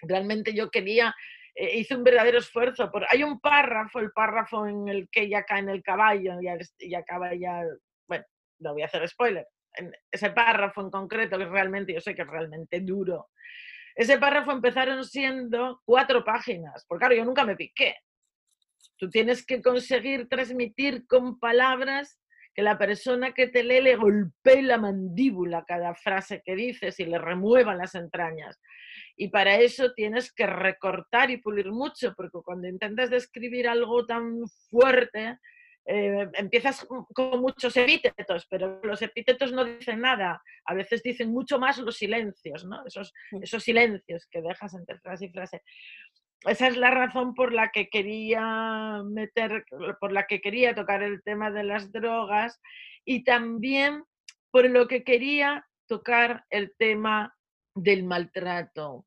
Realmente 0.02 0.52
yo 0.52 0.70
quería 0.70 1.14
eh, 1.54 1.78
hice 1.78 1.94
un 1.94 2.04
verdadero 2.04 2.38
esfuerzo. 2.38 2.90
Por, 2.90 3.06
hay 3.08 3.22
un 3.22 3.38
párrafo, 3.40 4.00
el 4.00 4.10
párrafo 4.12 4.66
en 4.66 4.88
el 4.88 5.08
que 5.10 5.22
ella 5.22 5.44
cae 5.44 5.60
en 5.60 5.68
el 5.68 5.82
caballo 5.82 6.40
y, 6.40 6.94
acaba 6.94 7.34
ya, 7.34 7.62
no 8.64 8.72
voy 8.72 8.82
a 8.82 8.86
hacer 8.86 9.08
spoiler, 9.08 9.46
en 9.76 9.92
ese 10.10 10.30
párrafo 10.30 10.80
en 10.80 10.90
concreto, 10.90 11.38
que 11.38 11.46
realmente, 11.46 11.92
yo 11.92 12.00
sé 12.00 12.14
que 12.14 12.22
es 12.22 12.28
realmente 12.28 12.80
duro, 12.80 13.28
ese 13.94 14.18
párrafo 14.18 14.50
empezaron 14.50 15.04
siendo 15.04 15.80
cuatro 15.84 16.24
páginas, 16.24 16.84
porque 16.88 17.02
claro, 17.02 17.14
yo 17.14 17.24
nunca 17.24 17.44
me 17.44 17.56
piqué. 17.56 17.96
Tú 18.96 19.08
tienes 19.08 19.46
que 19.46 19.62
conseguir 19.62 20.28
transmitir 20.28 21.06
con 21.06 21.38
palabras 21.38 22.20
que 22.54 22.62
la 22.62 22.78
persona 22.78 23.32
que 23.32 23.48
te 23.48 23.64
lee 23.64 23.80
le 23.80 23.96
golpee 23.96 24.62
la 24.62 24.78
mandíbula 24.78 25.64
cada 25.66 25.94
frase 25.94 26.42
que 26.44 26.54
dices 26.54 26.98
y 27.00 27.04
le 27.04 27.18
remueva 27.18 27.74
las 27.74 27.94
entrañas. 27.94 28.60
Y 29.16 29.28
para 29.28 29.56
eso 29.56 29.92
tienes 29.92 30.32
que 30.32 30.46
recortar 30.46 31.30
y 31.30 31.38
pulir 31.38 31.70
mucho, 31.70 32.14
porque 32.16 32.38
cuando 32.44 32.68
intentas 32.68 33.10
describir 33.10 33.68
algo 33.68 34.06
tan 34.06 34.46
fuerte, 34.70 35.38
eh, 35.86 36.30
empiezas 36.34 36.86
con 36.86 37.40
muchos 37.40 37.76
epítetos, 37.76 38.46
pero 38.48 38.80
los 38.82 39.02
epítetos 39.02 39.52
no 39.52 39.64
dicen 39.64 40.00
nada. 40.00 40.42
A 40.64 40.74
veces 40.74 41.02
dicen 41.02 41.30
mucho 41.30 41.58
más 41.58 41.78
los 41.78 41.96
silencios, 41.96 42.64
¿no? 42.64 42.86
esos, 42.86 43.12
esos 43.42 43.62
silencios 43.62 44.26
que 44.30 44.40
dejas 44.40 44.74
entre 44.74 44.98
frase 44.98 45.26
y 45.26 45.30
frase. 45.30 45.62
Esa 46.46 46.68
es 46.68 46.76
la 46.76 46.90
razón 46.90 47.34
por 47.34 47.52
la 47.52 47.70
que 47.70 47.88
quería 47.88 49.02
meter, 49.04 49.64
por 50.00 50.12
la 50.12 50.26
que 50.26 50.40
quería 50.40 50.74
tocar 50.74 51.02
el 51.02 51.22
tema 51.22 51.50
de 51.50 51.64
las 51.64 51.90
drogas 51.90 52.60
y 53.04 53.24
también 53.24 54.04
por 54.50 54.68
lo 54.68 54.86
que 54.86 55.04
quería 55.04 55.66
tocar 55.86 56.44
el 56.50 56.74
tema 56.78 57.34
del 57.74 58.04
maltrato, 58.04 59.06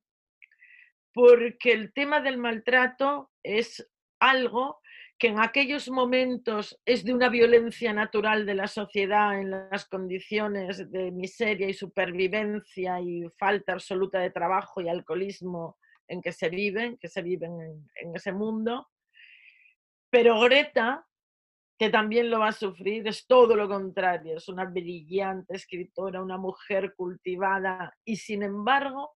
porque 1.14 1.72
el 1.72 1.94
tema 1.94 2.22
del 2.22 2.38
maltrato 2.38 3.32
es 3.44 3.88
algo 4.20 4.82
que 5.20 5.30
en 5.30 5.40
aquellos 5.40 5.90
momentos 5.90 6.80
es 6.86 7.04
de 7.04 7.14
una 7.14 7.30
violencia 7.30 7.92
natural 7.94 8.46
de 8.46 8.56
la 8.56 8.68
sociedad 8.68 9.40
en 9.40 9.50
las 9.50 9.88
condiciones 9.88 10.92
de 10.92 11.12
miseria 11.12 11.68
y 11.68 11.74
supervivencia 11.74 13.02
y 13.02 13.24
falta 13.38 13.74
absoluta 13.74 14.20
de 14.20 14.30
trabajo 14.30 14.82
y 14.82 14.90
alcoholismo 14.90 15.78
en 16.08 16.22
que 16.22 16.32
se 16.32 16.50
viven, 16.50 16.98
que 16.98 17.08
se 17.08 17.22
viven 17.22 17.60
en, 17.60 17.90
en 17.96 18.16
ese 18.16 18.32
mundo. 18.32 18.88
Pero 20.10 20.40
Greta 20.40 21.08
que 21.78 21.90
también 21.90 22.30
lo 22.30 22.40
va 22.40 22.50
a 22.50 22.54
sufrir, 22.54 23.08
es 23.08 23.28
todo 23.28 23.56
lo 23.56 23.68
contrario, 23.68 24.38
es 24.38 24.50
una 24.50 24.66
brillante 24.66 25.56
escritora, 25.56 26.24
una 26.24 26.38
mujer 26.38 26.96
cultivada 26.96 27.96
y 28.04 28.16
sin 28.16 28.42
embargo 28.42 29.12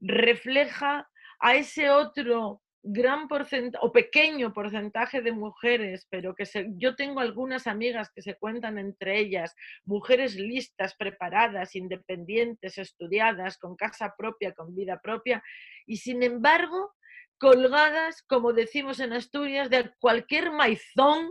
refleja 0.00 1.08
a 1.38 1.54
ese 1.54 1.90
otro 1.90 2.62
gran 2.82 3.28
porcentaje 3.28 3.84
o 3.84 3.92
pequeño 3.92 4.52
porcentaje 4.52 5.20
de 5.20 5.32
mujeres, 5.32 6.06
pero 6.10 6.34
que 6.34 6.44
yo 6.76 6.96
tengo 6.96 7.20
algunas 7.20 7.66
amigas 7.66 8.10
que 8.14 8.22
se 8.22 8.36
cuentan 8.36 8.78
entre 8.78 9.18
ellas, 9.18 9.54
mujeres 9.84 10.36
listas, 10.36 10.94
preparadas, 10.96 11.76
independientes, 11.76 12.78
estudiadas, 12.78 13.58
con 13.58 13.76
casa 13.76 14.14
propia, 14.16 14.52
con 14.52 14.74
vida 14.74 14.98
propia, 15.02 15.42
y 15.86 15.98
sin 15.98 16.22
embargo 16.22 16.94
colgadas, 17.38 18.22
como 18.22 18.52
decimos 18.52 19.00
en 19.00 19.14
Asturias, 19.14 19.70
de 19.70 19.90
cualquier 19.98 20.50
maizón 20.50 21.30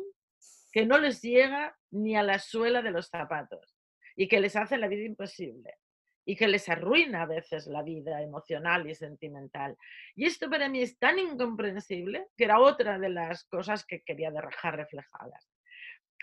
que 0.72 0.86
no 0.86 0.98
les 0.98 1.22
llega 1.22 1.76
ni 1.92 2.16
a 2.16 2.24
la 2.24 2.40
suela 2.40 2.82
de 2.82 2.92
los 2.92 3.10
zapatos 3.10 3.76
y 4.16 4.28
que 4.28 4.40
les 4.40 4.56
hace 4.56 4.78
la 4.78 4.88
vida 4.88 5.04
imposible 5.04 5.76
y 6.30 6.36
que 6.36 6.48
les 6.48 6.70
arruina 6.70 7.24
a 7.24 7.26
veces 7.26 7.66
la 7.66 7.82
vida 7.82 8.22
emocional 8.22 8.88
y 8.88 8.94
sentimental. 8.94 9.76
Y 10.16 10.28
esto 10.28 10.48
para 10.48 10.70
mí 10.70 10.80
es 10.80 11.00
tan 11.00 11.18
incomprensible 11.18 12.28
que 12.38 12.44
era 12.44 12.60
otra 12.60 13.00
de 13.00 13.10
las 13.10 13.46
cosas 13.46 13.84
que 13.84 14.04
quería 14.04 14.30
dejar 14.30 14.76
reflejadas. 14.76 15.50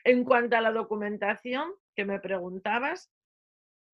En 0.04 0.22
cuanto 0.22 0.56
a 0.56 0.60
la 0.60 0.70
documentación 0.70 1.72
que 1.96 2.04
me 2.04 2.20
preguntabas, 2.20 3.10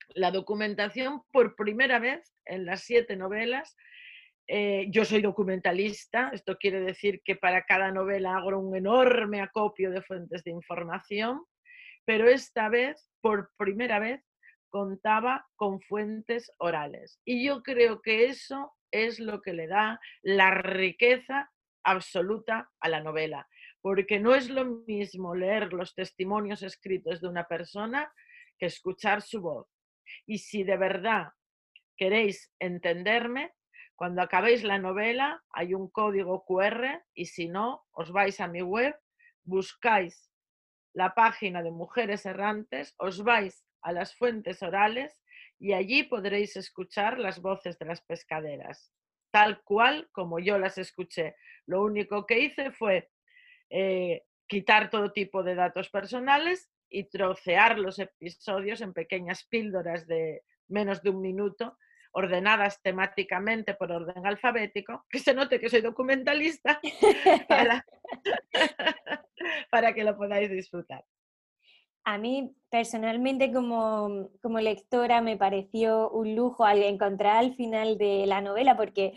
la 0.09 0.29
documentación 0.29 1.23
por 1.31 1.55
primera 1.55 1.97
vez 1.97 2.31
en 2.45 2.67
las 2.67 2.81
siete 2.81 3.15
novelas 3.15 3.75
eh, 4.47 4.85
yo 4.91 5.05
soy 5.05 5.23
documentalista, 5.23 6.29
esto 6.31 6.57
quiere 6.57 6.81
decir 6.81 7.23
que 7.23 7.37
para 7.37 7.63
cada 7.63 7.91
novela 7.91 8.35
hago 8.35 8.59
un 8.59 8.75
enorme 8.75 9.41
acopio 9.41 9.89
de 9.89 10.03
fuentes 10.03 10.43
de 10.43 10.51
información, 10.51 11.43
pero 12.05 12.27
esta 12.27 12.69
vez, 12.69 13.09
por 13.19 13.49
primera 13.57 13.97
vez, 13.97 14.21
contaba 14.73 15.47
con 15.55 15.81
fuentes 15.81 16.51
orales. 16.57 17.21
Y 17.23 17.45
yo 17.45 17.61
creo 17.61 18.01
que 18.01 18.25
eso 18.25 18.73
es 18.89 19.19
lo 19.19 19.39
que 19.43 19.53
le 19.53 19.67
da 19.67 19.99
la 20.23 20.49
riqueza 20.49 21.51
absoluta 21.83 22.71
a 22.79 22.89
la 22.89 22.99
novela, 22.99 23.47
porque 23.81 24.19
no 24.19 24.33
es 24.33 24.49
lo 24.49 24.65
mismo 24.65 25.35
leer 25.35 25.73
los 25.73 25.93
testimonios 25.93 26.63
escritos 26.63 27.21
de 27.21 27.27
una 27.27 27.43
persona 27.43 28.11
que 28.57 28.65
escuchar 28.65 29.21
su 29.21 29.41
voz. 29.41 29.67
Y 30.25 30.39
si 30.39 30.63
de 30.63 30.77
verdad 30.77 31.33
queréis 31.95 32.51
entenderme, 32.57 33.53
cuando 33.95 34.23
acabéis 34.23 34.63
la 34.63 34.79
novela 34.79 35.43
hay 35.51 35.75
un 35.75 35.87
código 35.87 36.45
QR 36.45 37.03
y 37.13 37.25
si 37.25 37.47
no, 37.47 37.83
os 37.91 38.11
vais 38.11 38.39
a 38.39 38.47
mi 38.47 38.63
web, 38.63 38.95
buscáis 39.43 40.31
la 40.93 41.13
página 41.13 41.61
de 41.61 41.69
Mujeres 41.69 42.25
Errantes, 42.25 42.95
os 42.97 43.23
vais 43.23 43.63
a 43.83 43.91
las 43.91 44.15
fuentes 44.15 44.63
orales 44.63 45.21
y 45.59 45.73
allí 45.73 46.03
podréis 46.03 46.55
escuchar 46.55 47.19
las 47.19 47.41
voces 47.41 47.77
de 47.79 47.85
las 47.85 48.01
pescaderas, 48.01 48.91
tal 49.31 49.61
cual 49.63 50.09
como 50.11 50.39
yo 50.39 50.57
las 50.57 50.77
escuché. 50.77 51.35
Lo 51.65 51.83
único 51.83 52.25
que 52.25 52.39
hice 52.39 52.71
fue 52.71 53.09
eh, 53.69 54.23
quitar 54.47 54.89
todo 54.89 55.11
tipo 55.11 55.43
de 55.43 55.55
datos 55.55 55.89
personales 55.89 56.69
y 56.89 57.05
trocear 57.05 57.79
los 57.79 57.99
episodios 57.99 58.81
en 58.81 58.93
pequeñas 58.93 59.45
píldoras 59.45 60.07
de 60.07 60.43
menos 60.67 61.01
de 61.01 61.09
un 61.09 61.21
minuto 61.21 61.77
ordenadas 62.13 62.81
temáticamente 62.81 63.73
por 63.73 63.91
orden 63.91 64.25
alfabético, 64.25 65.05
que 65.09 65.19
se 65.19 65.33
note 65.33 65.59
que 65.59 65.69
soy 65.69 65.81
documentalista, 65.81 66.79
para, 69.71 69.93
que 69.93 70.03
lo 70.03 70.15
podáis 70.15 70.51
disfrutar. 70.51 71.03
A 72.05 72.17
mí 72.17 72.53
personalmente 72.69 73.51
como, 73.53 74.29
como, 74.41 74.59
lectora 74.59 75.21
me 75.21 75.37
pareció 75.37 76.09
un 76.09 76.35
lujo 76.35 76.65
al 76.65 76.83
encontrar 76.83 77.37
al 77.37 77.55
final 77.55 77.97
de 77.97 78.25
la 78.25 78.41
novela 78.41 78.75
porque 78.75 79.13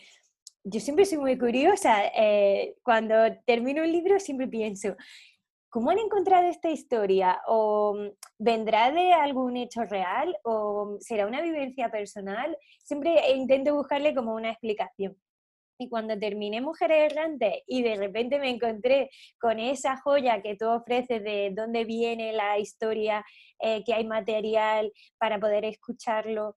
yo 0.63 0.81
siempre 0.81 1.05
soy 1.05 1.19
muy 1.19 1.39
curiosa. 1.39 2.07
Eh, 2.15 2.77
cuando 2.83 3.15
termino 3.45 3.83
un 3.83 3.91
libro 3.91 4.21
siempre 4.21 4.47
pienso, 4.47 4.97
¿cómo 5.69 5.91
han 5.91 5.99
encontrado 5.99 6.49
esta 6.49 6.71
historia? 6.71 7.41
¿O 7.47 7.97
vendrá 8.39 8.91
de 8.93 9.13
algún 9.13 9.57
hecho 9.57 9.85
real? 9.85 10.37
¿O 10.45 10.97
será 11.01 11.27
una 11.27 11.41
vivencia 11.41 11.91
personal? 11.91 12.57
Siempre 12.85 13.33
intento 13.33 13.75
buscarle 13.75 14.15
como 14.15 14.35
una 14.35 14.51
explicación. 14.51 15.17
Y 15.79 15.89
cuando 15.89 16.19
terminé 16.19 16.61
Mujeres 16.61 17.13
Errantes 17.13 17.63
y 17.67 17.83
de 17.83 17.97
repente 17.97 18.39
me 18.39 18.51
encontré 18.51 19.11
con 19.39 19.59
esa 19.59 19.97
joya 19.99 20.41
que 20.41 20.57
tú 20.57 20.67
ofreces 20.69 21.23
de 21.23 21.53
dónde 21.55 21.85
viene 21.85 22.33
la 22.33 22.59
historia, 22.59 23.25
eh, 23.61 23.85
que 23.85 23.93
hay 23.93 24.07
material 24.07 24.91
para 25.19 25.39
poder 25.39 25.65
escucharlo, 25.65 26.55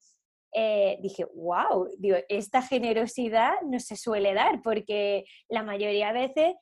eh, 0.53 0.97
dije, 1.01 1.25
wow, 1.35 1.89
digo, 1.97 2.17
esta 2.29 2.61
generosidad 2.61 3.53
no 3.65 3.79
se 3.79 3.95
suele 3.95 4.33
dar 4.33 4.61
porque 4.61 5.25
la 5.49 5.63
mayoría 5.63 6.07
de 6.07 6.13
veces 6.13 6.55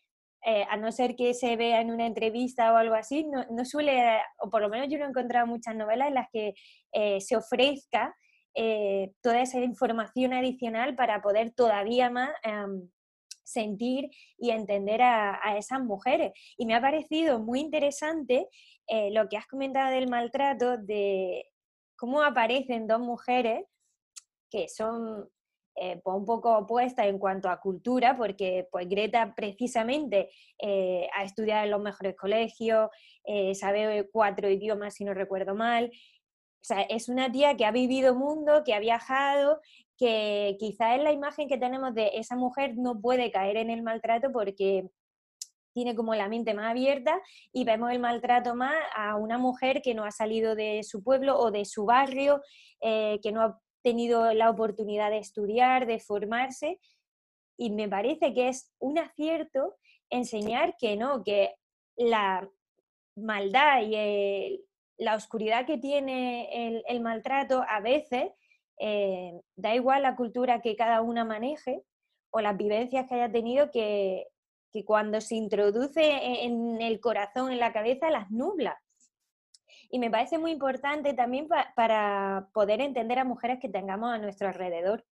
eh, 0.46 0.66
a 0.70 0.78
no 0.78 0.92
ser 0.92 1.16
que 1.16 1.34
se 1.34 1.56
vea 1.58 1.82
en 1.82 1.92
una 1.92 2.06
entrevista 2.06 2.74
o 2.74 2.78
algo 2.78 2.96
así, 2.96 3.26
no, 3.26 3.66
suele, 3.66 4.20
o 4.40 4.50
por 4.50 4.62
lo 4.62 4.70
menos 4.70 4.88
yo 4.90 4.98
no 4.98 5.06
he 5.06 5.10
encontrado 5.10 5.48
muchas 5.48 5.76
novelas 5.76 6.08
en 6.08 6.14
las 6.14 6.28
que 6.32 6.54
se 7.20 7.36
ofrezca 7.36 8.16
eh, 8.58 9.14
toda 9.22 9.42
esa 9.42 9.60
información 9.60 10.34
adicional 10.34 10.96
para 10.96 11.22
poder 11.22 11.52
todavía 11.52 12.10
más 12.10 12.32
em, 12.44 12.90
sentir 13.44 14.10
y 14.38 14.50
entender 14.50 15.02
a, 15.02 15.58
esas 15.58 15.82
mujeres. 15.82 16.34
Y 16.58 16.66
me 16.66 16.76
ha 16.76 16.82
parecido 16.82 17.40
muy 17.40 17.62
interesante 17.62 18.48
lo 19.12 19.30
que 19.30 19.38
has 19.38 19.48
comentado 19.48 19.92
del 19.92 20.10
maltrato, 20.10 20.78
de 20.78 21.46
cómo 21.96 22.22
aparecen 22.24 22.88
dos 22.88 23.00
mujeres 23.00 23.66
que 24.50 24.68
son 24.70 25.30
eh, 25.80 26.02
pues 26.04 26.18
un 26.18 26.26
poco 26.26 26.58
opuesta 26.58 27.06
en 27.06 27.20
cuanto 27.20 27.50
a 27.50 27.60
cultura, 27.60 28.18
porque 28.18 28.68
pues 28.72 28.90
Greta 28.90 29.36
precisamente 29.36 30.32
eh, 30.58 31.08
ha 31.16 31.24
estudiado 31.24 31.66
en 31.66 31.72
los 31.72 31.82
mejores 31.82 32.16
colegios, 32.16 32.90
eh, 33.24 33.54
sabe 33.54 34.10
cuatro 34.12 34.50
idiomas 34.50 34.96
si 34.96 35.06
no 35.06 35.14
recuerdo 35.14 35.54
mal. 35.54 35.92
O 36.62 36.66
sea, 36.68 36.82
es 36.82 37.10
una 37.10 37.32
tía 37.32 37.56
que 37.56 37.66
ha 37.66 37.72
vivido 37.72 38.16
mundo, 38.16 38.64
que 38.66 38.74
ha 38.74 38.80
viajado, 38.80 39.62
que 39.98 40.58
quizá 40.60 40.96
es 40.96 41.02
la 41.02 41.12
imagen 41.12 41.48
que 41.48 41.58
tenemos 41.58 41.94
de 41.94 42.12
esa 42.14 42.36
mujer 42.36 42.78
no 42.78 43.00
puede 43.00 43.32
caer 43.32 43.58
en 43.58 43.70
el 43.70 43.82
maltrato 43.82 44.32
porque 44.32 44.90
tiene 45.74 45.96
como 45.96 46.16
la 46.16 46.28
mente 46.28 46.54
más 46.54 46.72
abierta 46.72 47.22
y 47.54 47.64
vemos 47.64 47.92
el 47.92 48.00
maltrato 48.00 48.56
más 48.56 48.76
a 48.96 49.16
una 49.16 49.38
mujer 49.38 49.82
que 49.82 49.94
no 49.94 50.06
ha 50.06 50.12
salido 50.12 50.56
de 50.56 50.84
su 50.84 51.04
pueblo 51.04 51.40
o 51.40 51.52
de 51.52 51.66
su 51.66 51.86
barrio, 51.86 52.42
que 52.82 53.32
no 53.32 53.42
ha 53.42 53.62
tenido 53.84 54.34
la 54.34 54.50
oportunidad 54.50 55.12
de 55.12 55.20
estudiar, 55.20 55.86
de 55.86 56.00
formarse, 56.00 56.80
y 57.58 57.72
me 57.72 57.88
parece 57.88 58.34
que 58.34 58.50
es 58.50 58.72
un 58.80 59.00
acierto 59.00 59.78
enseñar 60.10 60.76
que 60.78 60.96
no, 60.96 61.24
que 61.24 61.56
la 61.96 62.50
maldad 63.16 63.82
y 63.84 64.64
la 64.98 65.16
oscuridad 65.16 65.66
que 65.66 65.77
tiene 65.77 66.84
el, 66.88 67.01
maltrato 67.01 67.63
a 67.68 67.80
veces, 67.80 68.32
eh, 68.80 69.34
da 69.56 69.75
igual 69.75 70.04
la 70.04 70.16
cultura 70.16 70.62
que 70.62 70.75
cada 70.75 71.01
una 71.01 71.24
maneje 71.24 71.84
o 72.32 72.42
las 72.42 72.58
vivencias 72.58 73.08
que 73.08 73.16
haya 73.16 73.32
tenido, 73.32 73.72
que, 73.72 74.27
cuando 74.86 75.20
se 75.22 75.34
introduce 75.34 76.44
en 76.44 76.80
el 76.82 77.00
corazón, 77.00 77.51
en 77.51 77.58
la 77.58 77.74
cabeza, 77.74 78.12
las 78.12 78.30
nubla. 78.30 78.80
Y 79.89 79.98
me 79.98 80.12
parece 80.12 80.38
muy 80.38 80.51
importante 80.51 81.16
también 81.16 81.48
para 81.75 82.48
poder 82.54 82.82
entender 82.82 83.18
a 83.18 83.24
mujeres 83.24 83.58
que 83.60 83.70
tengamos 83.70 84.13
a 84.13 84.20
nuestro 84.20 84.48
alrededor. 84.48 85.04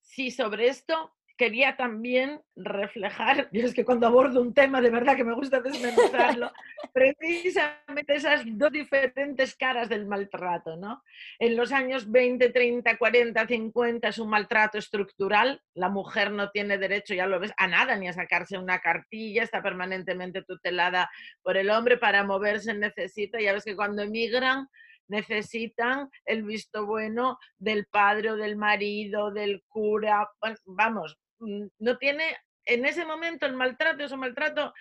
Sí, 0.00 0.30
sobre 0.30 0.68
esto 0.68 1.17
quería 1.38 1.76
también 1.76 2.42
reflejar, 2.56 3.48
y 3.52 3.60
es 3.60 3.72
que 3.72 3.84
cuando 3.84 4.06
abordo 4.06 4.42
un 4.42 4.52
tema 4.52 4.82
de 4.82 4.90
verdad 4.90 5.16
que 5.16 5.24
me 5.24 5.34
gusta 5.34 5.60
desmenuzarlo, 5.60 6.52
precisamente 6.92 8.14
esas 8.14 8.42
dos 8.44 8.72
diferentes 8.72 9.56
caras 9.56 9.88
del 9.88 10.06
maltrato, 10.06 10.76
¿no? 10.76 11.02
En 11.38 11.56
los 11.56 11.72
años 11.72 12.10
20, 12.10 12.50
30, 12.50 12.98
40, 12.98 13.46
50 13.46 14.08
es 14.08 14.18
un 14.18 14.28
maltrato 14.28 14.76
estructural, 14.76 15.62
la 15.74 15.88
mujer 15.88 16.32
no 16.32 16.50
tiene 16.50 16.76
derecho, 16.76 17.14
ya 17.14 17.26
lo 17.26 17.40
ves, 17.40 17.52
a 17.56 17.68
nada, 17.68 17.96
ni 17.96 18.08
a 18.08 18.12
sacarse 18.12 18.58
una 18.58 18.80
cartilla, 18.80 19.44
está 19.44 19.62
permanentemente 19.62 20.42
tutelada 20.42 21.08
por 21.42 21.56
el 21.56 21.70
hombre, 21.70 21.96
para 21.96 22.24
moverse 22.24 22.74
necesita, 22.74 23.40
ya 23.40 23.52
ves 23.52 23.64
que 23.64 23.76
cuando 23.76 24.02
emigran 24.02 24.68
necesitan 25.08 26.10
el 26.26 26.42
visto 26.42 26.84
bueno 26.84 27.38
del 27.58 27.86
padre 27.86 28.32
o 28.32 28.36
del 28.36 28.56
marido, 28.56 29.30
del 29.30 29.62
cura, 29.68 30.28
vamos, 30.66 31.18
no 31.40 31.98
tiene, 31.98 32.36
en 32.64 32.84
ese 32.84 33.04
momento 33.04 33.46
el 33.46 33.54
maltrato 33.54 34.04
es 34.04 34.12
un 34.12 34.20
maltrato 34.20 34.72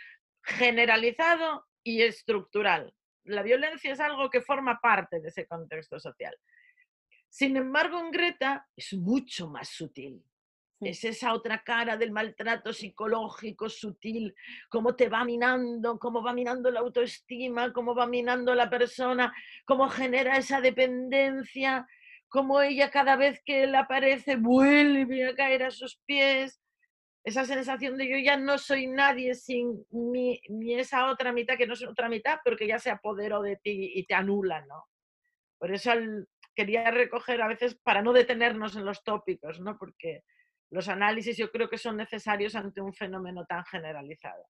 generalizado 0.44 1.68
y 1.84 2.02
estructural. 2.02 2.94
La 3.24 3.44
violencia 3.44 3.92
es 3.92 4.00
algo 4.00 4.30
que 4.30 4.42
forma 4.42 4.80
parte 4.80 5.20
de 5.20 5.30
ese 5.30 5.46
contexto 5.46 6.00
social. 6.00 6.36
Sin 7.30 7.58
embargo, 7.58 8.00
en 8.00 8.12
Greta 8.12 8.68
es 8.76 8.94
mucho 8.94 9.50
más 9.50 9.70
sutil. 9.70 10.24
Es 10.80 11.04
esa 11.04 11.34
otra 11.34 11.64
cara 11.64 11.98
del 11.98 12.12
maltrato 12.12 12.72
psicológico 12.72 13.68
sutil, 13.68 14.36
cómo 14.70 14.96
te 14.96 15.10
va 15.10 15.26
minando, 15.26 15.98
cómo 15.98 16.22
va 16.22 16.34
minando 16.34 16.70
la 16.70 16.82
autoestima, 16.82 17.74
cómo 17.74 17.96
va 17.96 18.06
minando 18.06 18.54
la 18.54 18.70
persona, 18.70 19.34
cómo 19.66 19.90
genera 19.90 20.38
esa 20.38 20.62
dependencia, 20.62 21.88
como 22.30 22.62
ella 22.62 22.92
cada 22.92 23.16
vez 23.16 23.42
que 23.46 23.64
él 23.64 23.76
aparece 23.76 24.36
vuelve 24.36 25.28
a 25.28 25.36
caer 25.36 25.64
a 25.64 25.72
sus 25.72 25.98
pies, 26.06 26.62
esa 27.24 27.44
sensación 27.46 27.98
de 27.98 28.08
yo 28.08 28.18
ya 28.18 28.38
no 28.38 28.58
soy 28.58 28.88
nadie 28.88 29.36
sin 29.36 29.86
mi, 29.92 30.40
esa 30.78 31.10
otra 31.12 31.34
mitad 31.34 31.58
que 31.58 31.68
no 31.68 31.74
es 31.74 31.84
otra 31.84 32.08
mitad, 32.08 32.40
porque 32.44 32.68
ya 32.68 32.80
se 32.80 32.90
apoderó 32.90 33.42
de 33.42 33.58
ti 33.58 33.92
y 33.96 34.06
te 34.06 34.14
anula, 34.14 34.66
¿no? 34.66 34.86
Por 35.58 35.74
eso 35.74 35.92
quería 36.56 36.90
recoger 36.90 37.42
a 37.42 37.48
veces 37.48 37.76
para 37.76 38.02
no 38.02 38.14
detenernos 38.14 38.76
en 38.76 38.86
los 38.86 39.04
tópicos, 39.04 39.60
¿no? 39.60 39.78
Porque 39.78 40.24
los 40.70 40.88
análisis 40.88 41.38
yo 41.38 41.52
creo 41.52 41.70
que 41.70 41.78
son 41.78 41.98
necesarios 41.98 42.56
ante 42.56 42.82
un 42.82 42.94
fenómeno 42.94 43.46
tan 43.46 43.66
generalizado. 43.66 44.44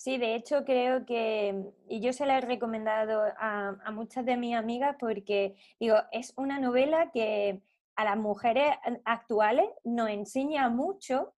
Sí, 0.00 0.16
de 0.16 0.34
hecho 0.34 0.64
creo 0.64 1.04
que, 1.04 1.62
y 1.86 2.00
yo 2.00 2.14
se 2.14 2.24
la 2.24 2.38
he 2.38 2.40
recomendado 2.40 3.22
a, 3.36 3.90
muchas 3.92 4.24
de 4.24 4.38
mis 4.38 4.54
amigas 4.56 4.96
porque, 4.98 5.56
digo, 5.78 5.96
es 6.10 6.32
una 6.38 6.58
novela 6.58 7.10
que 7.12 7.60
a 7.96 8.04
las 8.04 8.16
mujeres 8.16 8.70
actuales 9.04 9.68
nos 9.84 10.08
enseña 10.08 10.70
mucho 10.70 11.34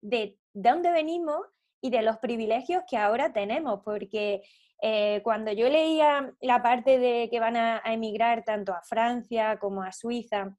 de 0.00 0.38
dónde 0.52 0.92
venimos 0.92 1.40
y 1.80 1.90
de 1.90 2.02
los 2.02 2.18
privilegios 2.18 2.84
que 2.88 2.98
ahora 2.98 3.32
tenemos, 3.32 3.80
porque 3.84 4.42
eh, 4.80 5.20
cuando 5.24 5.50
yo 5.50 5.68
leía 5.68 6.32
la 6.40 6.62
parte 6.62 7.00
de 7.00 7.28
que 7.28 7.40
van 7.40 7.56
a 7.56 7.82
emigrar 7.84 8.44
tanto 8.44 8.72
a 8.72 8.82
Francia 8.82 9.58
como 9.58 9.82
a 9.82 9.90
Suiza, 9.90 10.56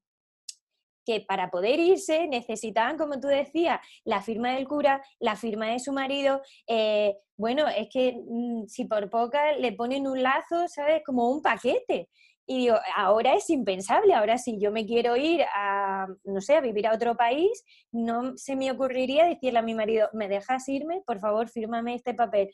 que 1.05 1.21
para 1.21 1.49
poder 1.49 1.79
irse 1.79 2.27
necesitaban, 2.27 2.97
como 2.97 3.19
tú 3.19 3.27
decías, 3.27 3.79
la 4.03 4.21
firma 4.21 4.53
del 4.53 4.67
cura, 4.67 5.01
la 5.19 5.35
firma 5.35 5.67
de 5.67 5.79
su 5.79 5.93
marido. 5.93 6.41
Eh, 6.67 7.15
bueno, 7.37 7.67
es 7.67 7.87
que 7.91 8.17
mm, 8.27 8.65
si 8.67 8.85
por 8.85 9.09
poca 9.09 9.53
le 9.53 9.73
ponen 9.73 10.07
un 10.07 10.21
lazo, 10.21 10.67
¿sabes? 10.67 11.03
Como 11.05 11.29
un 11.29 11.41
paquete. 11.41 12.09
Y 12.47 12.57
digo, 12.57 12.75
ahora 12.95 13.33
es 13.33 13.49
impensable, 13.49 14.13
ahora 14.13 14.37
si 14.37 14.59
yo 14.59 14.71
me 14.71 14.85
quiero 14.85 15.15
ir 15.15 15.43
a, 15.55 16.07
no 16.25 16.41
sé, 16.41 16.55
a 16.55 16.61
vivir 16.61 16.85
a 16.85 16.93
otro 16.93 17.15
país, 17.17 17.63
no 17.91 18.37
se 18.37 18.55
me 18.55 18.71
ocurriría 18.71 19.25
decirle 19.25 19.59
a 19.59 19.63
mi 19.63 19.73
marido, 19.73 20.09
¿me 20.13 20.27
dejas 20.27 20.67
irme? 20.69 21.01
Por 21.07 21.19
favor, 21.19 21.49
fírmame 21.49 21.95
este 21.95 22.13
papel. 22.13 22.51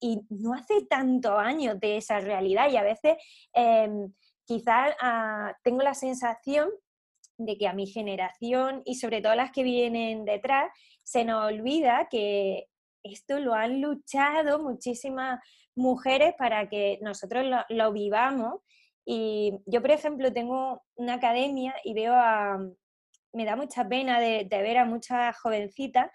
Y 0.00 0.20
no 0.28 0.52
hace 0.52 0.84
tanto 0.84 1.38
años 1.38 1.80
de 1.80 1.96
esa 1.96 2.20
realidad 2.20 2.70
y 2.70 2.76
a 2.76 2.82
veces 2.82 3.16
em, 3.54 4.12
quizás 4.44 4.94
ah, 5.00 5.54
tengo 5.62 5.82
la 5.82 5.94
sensación 5.94 6.68
de 7.38 7.58
que 7.58 7.68
a 7.68 7.72
mi 7.72 7.86
generación 7.86 8.82
y 8.84 8.96
sobre 8.96 9.20
todo 9.20 9.34
las 9.34 9.52
que 9.52 9.62
vienen 9.62 10.24
detrás, 10.24 10.70
se 11.02 11.24
nos 11.24 11.44
olvida 11.44 12.08
que 12.10 12.66
esto 13.02 13.38
lo 13.38 13.54
han 13.54 13.80
luchado 13.80 14.62
muchísimas 14.62 15.40
mujeres 15.74 16.34
para 16.36 16.68
que 16.68 16.98
nosotros 17.02 17.44
lo, 17.68 17.92
vivamos. 17.92 18.60
Y 19.04 19.52
yo, 19.66 19.80
por 19.80 19.92
ejemplo, 19.92 20.32
tengo 20.32 20.82
una 20.96 21.14
academia 21.14 21.74
y 21.84 21.94
veo 21.94 22.14
a, 22.14 22.58
me 23.32 23.44
da 23.44 23.54
mucha 23.54 23.86
pena 23.88 24.18
de, 24.18 24.46
ver 24.50 24.78
a 24.78 24.84
muchas 24.84 25.38
jovencitas 25.38 26.10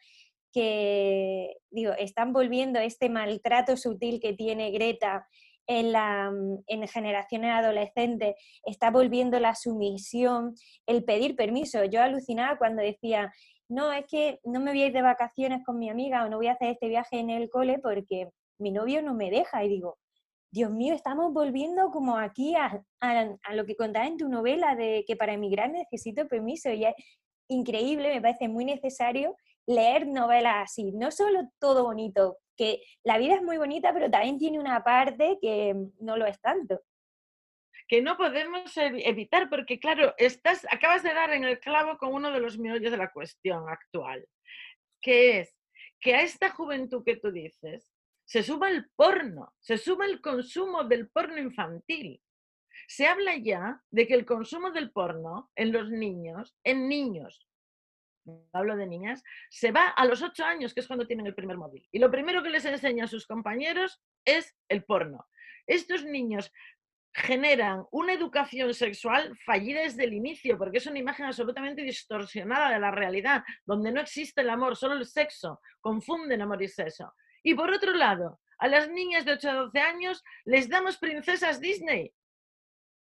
que, 0.51 1.55
digo, 1.69 1.93
están 1.93 2.33
volviendo 2.33 2.79
este 2.79 3.09
maltrato 3.09 3.77
sutil 3.77 4.19
que 4.19 4.33
tiene 4.33 4.71
Greta 4.71 5.27
en, 5.71 5.91
la, 5.93 6.29
mm, 6.31 6.63
en 6.67 6.87
generaciones 6.87 7.51
adolescentes, 7.51 8.35
está 8.65 8.91
volviendo 8.91 9.39
la 9.39 9.55
sumisión, 9.55 10.53
el 10.85 11.03
pedir 11.05 11.35
permiso. 11.35 11.85
Yo 11.85 12.01
alucinaba 12.01 12.57
cuando 12.57 12.81
decía, 12.81 13.31
no, 13.69 13.91
es 13.93 14.05
que 14.05 14.39
no 14.43 14.59
me 14.59 14.71
voy 14.71 14.83
a 14.83 14.87
ir 14.87 14.93
de 14.93 15.01
vacaciones 15.01 15.63
con 15.65 15.79
mi 15.79 15.89
amiga 15.89 16.25
o 16.25 16.29
no 16.29 16.37
voy 16.37 16.47
a 16.47 16.53
hacer 16.53 16.71
este 16.71 16.89
viaje 16.89 17.19
en 17.19 17.29
el 17.29 17.49
cole 17.49 17.79
porque 17.79 18.29
mi 18.59 18.71
novio 18.71 19.01
no 19.01 19.13
me 19.13 19.31
deja. 19.31 19.63
Y 19.63 19.69
digo, 19.69 19.97
Dios 20.51 20.71
mío, 20.71 20.93
estamos 20.93 21.31
volviendo 21.33 21.89
como 21.89 22.17
aquí 22.17 22.53
a, 22.55 22.83
a, 22.99 23.53
lo 23.55 23.65
que 23.65 23.77
contaba 23.77 24.07
en 24.07 24.17
tu 24.17 24.27
novela 24.27 24.75
de 24.75 25.05
que 25.07 25.15
para 25.15 25.33
emigrar 25.33 25.71
necesito 25.71 26.27
permiso. 26.27 26.69
Y 26.69 26.83
es 26.83 26.95
increíble, 27.47 28.13
me 28.13 28.21
parece 28.21 28.49
muy 28.49 28.65
necesario 28.65 29.35
leer 29.67 30.07
novelas 30.07 30.71
así. 30.71 30.91
No 30.91 31.11
solo 31.11 31.49
todo 31.59 31.83
bonito, 31.83 32.37
que 32.57 32.81
la 33.03 33.17
vida 33.17 33.35
es 33.35 33.41
muy 33.41 33.57
bonita, 33.57 33.93
pero 33.93 34.09
también 34.09 34.37
tiene 34.37 34.59
una 34.59 34.83
parte 34.83 35.37
que 35.41 35.75
no 35.99 36.17
lo 36.17 36.25
es 36.25 36.39
tanto. 36.41 36.81
Que 37.87 38.01
no 38.01 38.17
podemos 38.17 38.71
evitar, 38.75 39.49
porque 39.49 39.79
claro, 39.79 40.13
estás, 40.17 40.65
acabas 40.69 41.03
de 41.03 41.13
dar 41.13 41.31
en 41.31 41.43
el 41.43 41.59
clavo 41.59 41.97
con 41.97 42.13
uno 42.13 42.31
de 42.31 42.39
los 42.39 42.57
meollos 42.57 42.91
de 42.91 42.97
la 42.97 43.11
cuestión 43.11 43.67
actual, 43.67 44.25
que 45.01 45.39
es 45.39 45.57
que 45.99 46.15
a 46.15 46.21
esta 46.21 46.49
juventud 46.49 47.03
que 47.05 47.17
tú 47.17 47.31
dices 47.31 47.91
se 48.25 48.43
suma 48.43 48.69
el 48.69 48.89
porno, 48.95 49.53
se 49.59 49.77
suma 49.77 50.05
el 50.05 50.21
consumo 50.21 50.85
del 50.85 51.09
porno 51.09 51.37
infantil. 51.37 52.21
Se 52.87 53.05
habla 53.05 53.35
ya 53.35 53.81
de 53.89 54.07
que 54.07 54.13
el 54.13 54.25
consumo 54.25 54.71
del 54.71 54.91
porno 54.91 55.51
en 55.55 55.73
los 55.73 55.89
niños, 55.89 56.55
en 56.63 56.87
niños 56.87 57.45
hablo 58.53 58.75
de 58.75 58.87
niñas, 58.87 59.23
se 59.49 59.71
va 59.71 59.87
a 59.87 60.05
los 60.05 60.21
ocho 60.21 60.43
años, 60.45 60.73
que 60.73 60.79
es 60.79 60.87
cuando 60.87 61.07
tienen 61.07 61.27
el 61.27 61.35
primer 61.35 61.57
móvil. 61.57 61.87
Y 61.91 61.99
lo 61.99 62.11
primero 62.11 62.43
que 62.43 62.49
les 62.49 62.65
enseña 62.65 63.05
a 63.05 63.07
sus 63.07 63.27
compañeros 63.27 64.01
es 64.25 64.55
el 64.69 64.83
porno. 64.83 65.25
Estos 65.67 66.03
niños 66.05 66.51
generan 67.13 67.85
una 67.91 68.13
educación 68.13 68.73
sexual 68.73 69.37
fallida 69.45 69.81
desde 69.81 70.05
el 70.05 70.13
inicio, 70.13 70.57
porque 70.57 70.77
es 70.77 70.87
una 70.87 70.99
imagen 70.99 71.25
absolutamente 71.25 71.81
distorsionada 71.81 72.69
de 72.69 72.79
la 72.79 72.91
realidad, 72.91 73.43
donde 73.65 73.91
no 73.91 73.99
existe 73.99 74.41
el 74.41 74.49
amor, 74.49 74.77
solo 74.77 74.95
el 74.95 75.05
sexo, 75.05 75.59
confunden 75.81 76.41
amor 76.41 76.61
y 76.63 76.67
sexo. 76.67 77.13
Y 77.43 77.53
por 77.53 77.69
otro 77.71 77.93
lado, 77.93 78.39
a 78.59 78.67
las 78.67 78.89
niñas 78.89 79.25
de 79.25 79.33
8 79.33 79.49
a 79.49 79.53
12 79.53 79.79
años 79.79 80.23
les 80.45 80.69
damos 80.69 80.97
princesas 80.97 81.59
Disney, 81.59 82.13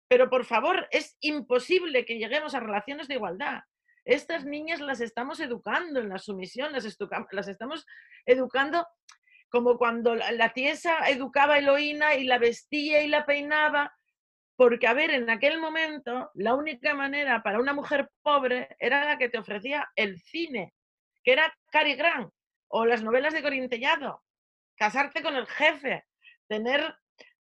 pero 0.08 0.30
por 0.30 0.46
favor, 0.46 0.88
es 0.92 1.18
imposible 1.22 2.06
que 2.06 2.18
lleguemos 2.18 2.54
a 2.54 2.60
relaciones 2.60 3.08
de 3.08 3.16
igualdad. 3.16 3.62
Estas 4.06 4.46
niñas 4.46 4.80
las 4.80 5.02
estamos 5.02 5.40
educando 5.40 6.00
en 6.00 6.10
la 6.10 6.20
sumisión, 6.20 6.72
las, 6.72 6.86
estamos 7.48 7.86
educando 8.26 8.88
como 9.50 9.78
cuando 9.78 10.16
la 10.16 10.54
tiesa 10.54 11.10
educaba 11.10 11.56
a 11.56 11.58
Eloína 11.58 12.14
y 12.16 12.26
la 12.26 12.38
vestía 12.38 13.02
y 13.02 13.08
la 13.08 13.26
peinaba, 13.26 13.96
porque, 14.56 14.88
a 14.88 14.94
ver, 14.94 15.12
en 15.12 15.30
aquel 15.30 15.60
momento 15.60 16.30
la 16.36 16.54
única 16.54 16.94
manera 16.94 17.42
para 17.42 17.60
una 17.60 17.74
mujer 17.74 18.10
pobre 18.22 18.76
era 18.80 19.06
la 19.06 19.18
que 19.18 19.30
te 19.30 19.40
ofrecía 19.40 19.90
el 19.96 20.20
cine, 20.20 20.74
que 21.24 21.34
era 21.34 21.54
Cary 21.72 21.96
Grant, 21.96 22.32
o 22.68 22.86
las 22.86 23.04
novelas 23.04 23.34
de 23.34 23.42
Corintellado, 23.42 24.24
casarte 24.76 25.24
con 25.24 25.36
el 25.36 25.48
jefe, 25.48 26.06
tener 26.48 26.96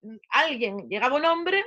mm, 0.01 0.17
alguien, 0.29 0.89
llegaba 0.89 1.15
un 1.15 1.25
hombre 1.25 1.63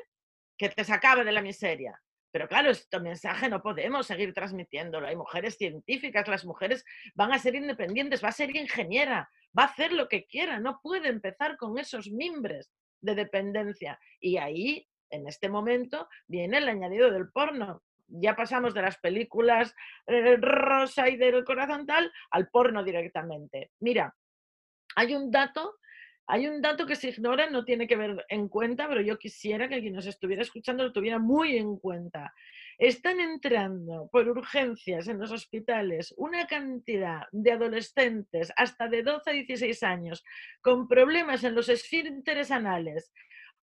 que 0.56 0.68
te 0.68 0.84
sacaba 0.84 1.24
de 1.24 1.32
la 1.32 1.42
miseria. 1.42 2.00
Pero 2.32 2.48
claro, 2.48 2.70
este 2.70 3.00
mensaje 3.00 3.48
no 3.48 3.60
podemos 3.62 4.06
seguir 4.06 4.32
transmitiéndolo. 4.32 5.06
Hay 5.06 5.16
mujeres 5.16 5.56
científicas, 5.56 6.28
las 6.28 6.44
mujeres 6.44 6.84
van 7.14 7.32
a 7.32 7.38
ser 7.38 7.54
independientes, 7.54 8.22
va 8.22 8.28
a 8.28 8.32
ser 8.32 8.54
ingeniera, 8.54 9.28
va 9.58 9.64
a 9.64 9.66
hacer 9.66 9.92
lo 9.92 10.08
que 10.08 10.26
quiera, 10.26 10.60
no 10.60 10.80
puede 10.82 11.08
empezar 11.08 11.56
con 11.56 11.78
esos 11.78 12.08
mimbres 12.10 12.70
de 13.00 13.14
dependencia. 13.14 13.98
Y 14.20 14.36
ahí, 14.36 14.86
en 15.10 15.26
este 15.26 15.48
momento, 15.48 16.08
viene 16.26 16.58
el 16.58 16.68
añadido 16.68 17.10
del 17.10 17.30
porno. 17.30 17.82
Ya 18.06 18.34
pasamos 18.34 18.74
de 18.74 18.82
las 18.82 18.98
películas 18.98 19.74
eh, 20.06 20.36
rosa 20.36 21.08
y 21.08 21.16
del 21.16 21.44
corazón 21.44 21.86
tal 21.86 22.12
al 22.30 22.48
porno 22.48 22.82
directamente. 22.84 23.70
Mira, 23.80 24.14
hay 24.96 25.14
un 25.14 25.30
dato 25.30 25.76
hay 26.30 26.46
un 26.46 26.62
dato 26.62 26.86
que 26.86 26.94
se 26.94 27.08
ignora, 27.08 27.50
no 27.50 27.64
tiene 27.64 27.88
que 27.88 27.96
ver 27.96 28.24
en 28.28 28.48
cuenta, 28.48 28.86
pero 28.86 29.00
yo 29.00 29.18
quisiera 29.18 29.68
que 29.68 29.80
quien 29.80 29.94
nos 29.94 30.06
estuviera 30.06 30.42
escuchando 30.42 30.84
lo 30.84 30.92
tuviera 30.92 31.18
muy 31.18 31.56
en 31.56 31.76
cuenta. 31.76 32.32
Están 32.78 33.18
entrando 33.18 34.08
por 34.12 34.28
urgencias 34.28 35.08
en 35.08 35.18
los 35.18 35.32
hospitales 35.32 36.14
una 36.16 36.46
cantidad 36.46 37.22
de 37.32 37.50
adolescentes 37.50 38.52
hasta 38.56 38.88
de 38.88 39.02
12 39.02 39.30
a 39.30 39.32
16 39.32 39.82
años 39.82 40.24
con 40.62 40.86
problemas 40.86 41.42
en 41.42 41.56
los 41.56 41.68
esfínteres 41.68 42.52
anales, 42.52 43.12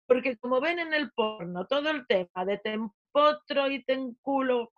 porque 0.08 0.38
como 0.38 0.62
ven 0.62 0.80
en 0.80 0.93
el 0.93 1.12
porno 1.12 1.67
todo 1.67 1.89
el 1.89 2.08
tema 2.08 2.45
de 2.45 2.60
tempotro 2.60 3.69
y 3.69 3.84
tenculo 3.84 4.71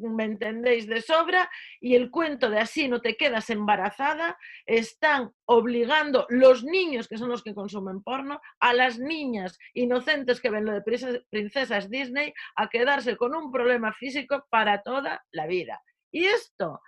me 0.00 0.24
entendéis, 0.24 0.86
de 0.86 1.00
sobra, 1.00 1.50
y 1.80 1.94
el 1.94 2.10
cuento 2.10 2.50
de 2.50 2.58
así 2.58 2.88
no 2.88 3.00
te 3.00 3.16
quedas 3.16 3.50
embarazada, 3.50 4.38
están 4.64 5.32
obligando 5.46 6.26
los 6.28 6.64
niños, 6.64 7.08
que 7.08 7.18
son 7.18 7.28
los 7.28 7.42
que 7.42 7.54
consumen 7.54 8.02
porno, 8.02 8.40
a 8.60 8.72
las 8.72 8.98
niñas 8.98 9.58
inocentes 9.74 10.40
que 10.40 10.50
ven 10.50 10.64
lo 10.64 10.72
de 10.72 11.24
princesas 11.30 11.90
Disney, 11.90 12.32
a 12.56 12.68
quedarse 12.68 13.16
con 13.16 13.34
un 13.34 13.50
problema 13.50 13.92
físico 13.92 14.46
para 14.50 14.82
toda 14.82 15.24
la 15.32 15.46
vida. 15.46 15.80
Y 16.10 16.24
esto 16.26 16.80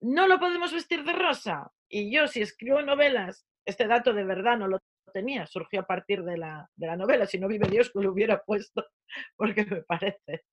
no 0.00 0.26
lo 0.26 0.38
podemos 0.38 0.72
vestir 0.72 1.04
de 1.04 1.12
rosa. 1.12 1.70
Y 1.88 2.14
yo, 2.14 2.26
si 2.26 2.40
escribo 2.42 2.82
novelas, 2.82 3.46
este 3.64 3.86
dato 3.86 4.12
de 4.12 4.24
verdad 4.24 4.58
no 4.58 4.68
lo 4.68 4.80
tenía, 5.12 5.46
surgió 5.46 5.80
a 5.80 5.86
partir 5.86 6.22
de 6.22 6.38
la, 6.38 6.68
de 6.76 6.86
la 6.86 6.96
novela, 6.96 7.26
si 7.26 7.38
no 7.38 7.48
vive 7.48 7.68
Dios 7.68 7.90
que 7.90 8.00
lo 8.00 8.12
hubiera 8.12 8.42
puesto, 8.42 8.86
porque 9.36 9.64
me 9.64 9.82
parece 9.82 10.44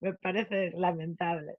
me 0.00 0.14
parece 0.14 0.72
lamentable. 0.76 1.58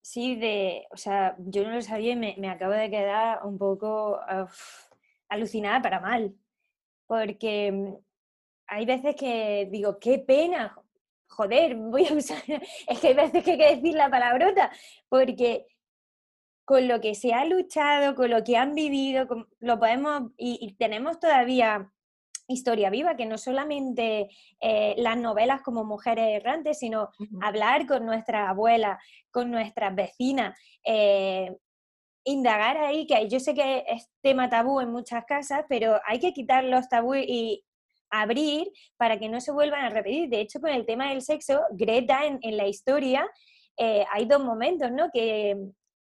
Sí, 0.00 0.36
de, 0.36 0.86
o 0.90 0.96
sea, 0.96 1.34
yo 1.38 1.64
no 1.64 1.70
lo 1.70 1.82
sabía 1.82 2.12
y 2.12 2.16
me, 2.16 2.50
acabo 2.50 2.72
de 2.72 2.90
quedar 2.90 3.44
un 3.44 3.56
poco 3.56 4.20
alucinada 5.28 5.80
para 5.80 6.00
mal, 6.00 6.34
porque 7.06 7.72
mm, 7.72 7.94
hay 8.66 8.86
veces 8.86 9.16
que 9.16 9.66
digo, 9.70 9.98
qué 9.98 10.18
pena, 10.18 10.76
joder, 11.26 11.76
voy 11.76 12.06
a 12.06 12.12
usar, 12.12 12.42
es 12.88 13.00
que 13.00 13.08
hay 13.08 13.14
veces 13.14 13.42
que 13.42 13.52
hay 13.52 13.58
que 13.58 13.76
decir 13.76 13.94
la 13.94 14.10
palabrota, 14.10 14.70
porque 15.08 15.66
con 16.66 16.86
lo 16.86 17.00
que 17.00 17.14
se 17.14 17.32
ha 17.32 17.44
luchado, 17.46 18.14
con 18.14 18.30
lo 18.30 18.44
que 18.44 18.56
han 18.58 18.74
vivido, 18.74 19.26
lo 19.60 19.78
podemos, 19.78 20.32
y 20.36 20.74
tenemos 20.74 21.18
todavía 21.18 21.93
historia 22.46 22.90
viva, 22.90 23.16
que 23.16 23.26
no 23.26 23.38
solamente 23.38 24.28
eh, 24.60 24.94
las 24.98 25.16
novelas 25.16 25.62
como 25.62 25.84
mujeres 25.84 26.26
errantes, 26.28 26.78
sino 26.78 27.10
hablar 27.40 27.86
con 27.86 28.04
nuestra 28.04 28.48
abuela, 28.48 28.98
con 29.30 29.50
nuestras 29.50 29.94
vecinas, 29.94 30.58
eh, 30.84 31.56
indagar 32.24 32.78
ahí, 32.78 33.06
que 33.06 33.28
yo 33.28 33.40
sé 33.40 33.54
que 33.54 33.84
es 33.86 34.08
tema 34.22 34.48
tabú 34.48 34.80
en 34.80 34.90
muchas 34.90 35.24
casas, 35.24 35.64
pero 35.68 36.00
hay 36.06 36.18
que 36.18 36.32
quitar 36.32 36.64
los 36.64 36.88
tabúes 36.88 37.24
y 37.28 37.64
abrir 38.10 38.70
para 38.96 39.18
que 39.18 39.28
no 39.28 39.40
se 39.40 39.52
vuelvan 39.52 39.84
a 39.84 39.90
repetir. 39.90 40.28
De 40.28 40.40
hecho, 40.40 40.60
con 40.60 40.70
el 40.70 40.86
tema 40.86 41.10
del 41.10 41.22
sexo, 41.22 41.60
Greta 41.72 42.20
en, 42.24 42.56
la 42.56 42.66
historia, 42.66 43.28
eh, 43.76 44.04
hay 44.12 44.24
dos 44.26 44.42
momentos, 44.42 44.90
¿no? 44.90 45.10
Que 45.12 45.56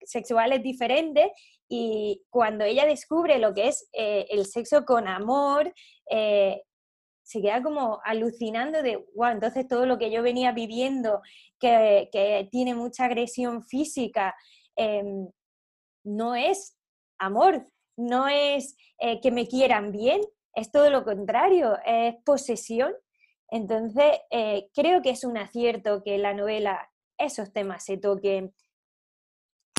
sexuales 0.03 0.63
diferentes 0.63 1.31
y 1.73 2.25
cuando 2.31 2.65
ella 2.65 2.85
descubre 2.85 3.39
lo 3.39 3.55
que 3.55 3.69
es 3.69 3.89
eh, 3.93 4.27
el 4.31 4.45
sexo 4.45 4.85
con 4.85 5.07
amor, 5.07 5.73
eh, 6.11 6.65
se 7.23 7.41
queda 7.41 7.63
como 7.63 8.01
alucinando 8.05 8.83
de, 8.83 8.97
wow, 9.15 9.29
entonces 9.29 9.69
todo 9.69 9.87
lo 9.87 9.97
que 9.97 10.11
yo 10.11 10.21
venía 10.21 10.51
viviendo, 10.51 11.23
que, 11.61 12.49
tiene 12.51 12.75
mucha 12.75 13.05
agresión 13.05 13.63
física, 13.63 14.35
em, 14.75 15.29
no 16.05 16.35
es 16.35 16.77
amor, 17.21 17.69
no 17.97 18.27
es 18.27 18.77
eh, 18.99 19.21
que 19.21 19.31
me 19.31 19.47
quieran 19.47 19.93
bien, 19.93 20.21
es 20.55 20.73
todo 20.73 20.91
lo 20.91 21.05
contrario, 21.05 21.79
es 21.87 22.17
posesión. 22.25 22.93
Entonces, 23.49 24.19
creo 24.75 25.03
que 25.03 25.11
es 25.11 25.25
un 25.25 25.37
acierto 25.37 26.03
que 26.05 26.19
la 26.19 26.35
novela 26.35 26.91
esos 27.19 27.53
temas 27.53 27.85
se 27.85 27.97
toquen 27.97 28.55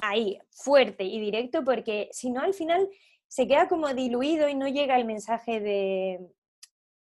ahí, 0.02 0.40
fuerte 0.50 1.04
y 1.04 1.20
directo, 1.20 1.64
porque 1.64 2.10
si 2.12 2.32
no 2.32 2.42
al 2.42 2.54
final 2.54 2.90
se 3.28 3.48
queda 3.48 3.68
como 3.68 3.94
diluido 3.94 4.50
y 4.50 4.56
no 4.56 4.68
llega 4.68 4.98
el 4.98 5.06
mensaje 5.06 5.60
de, 5.60 6.20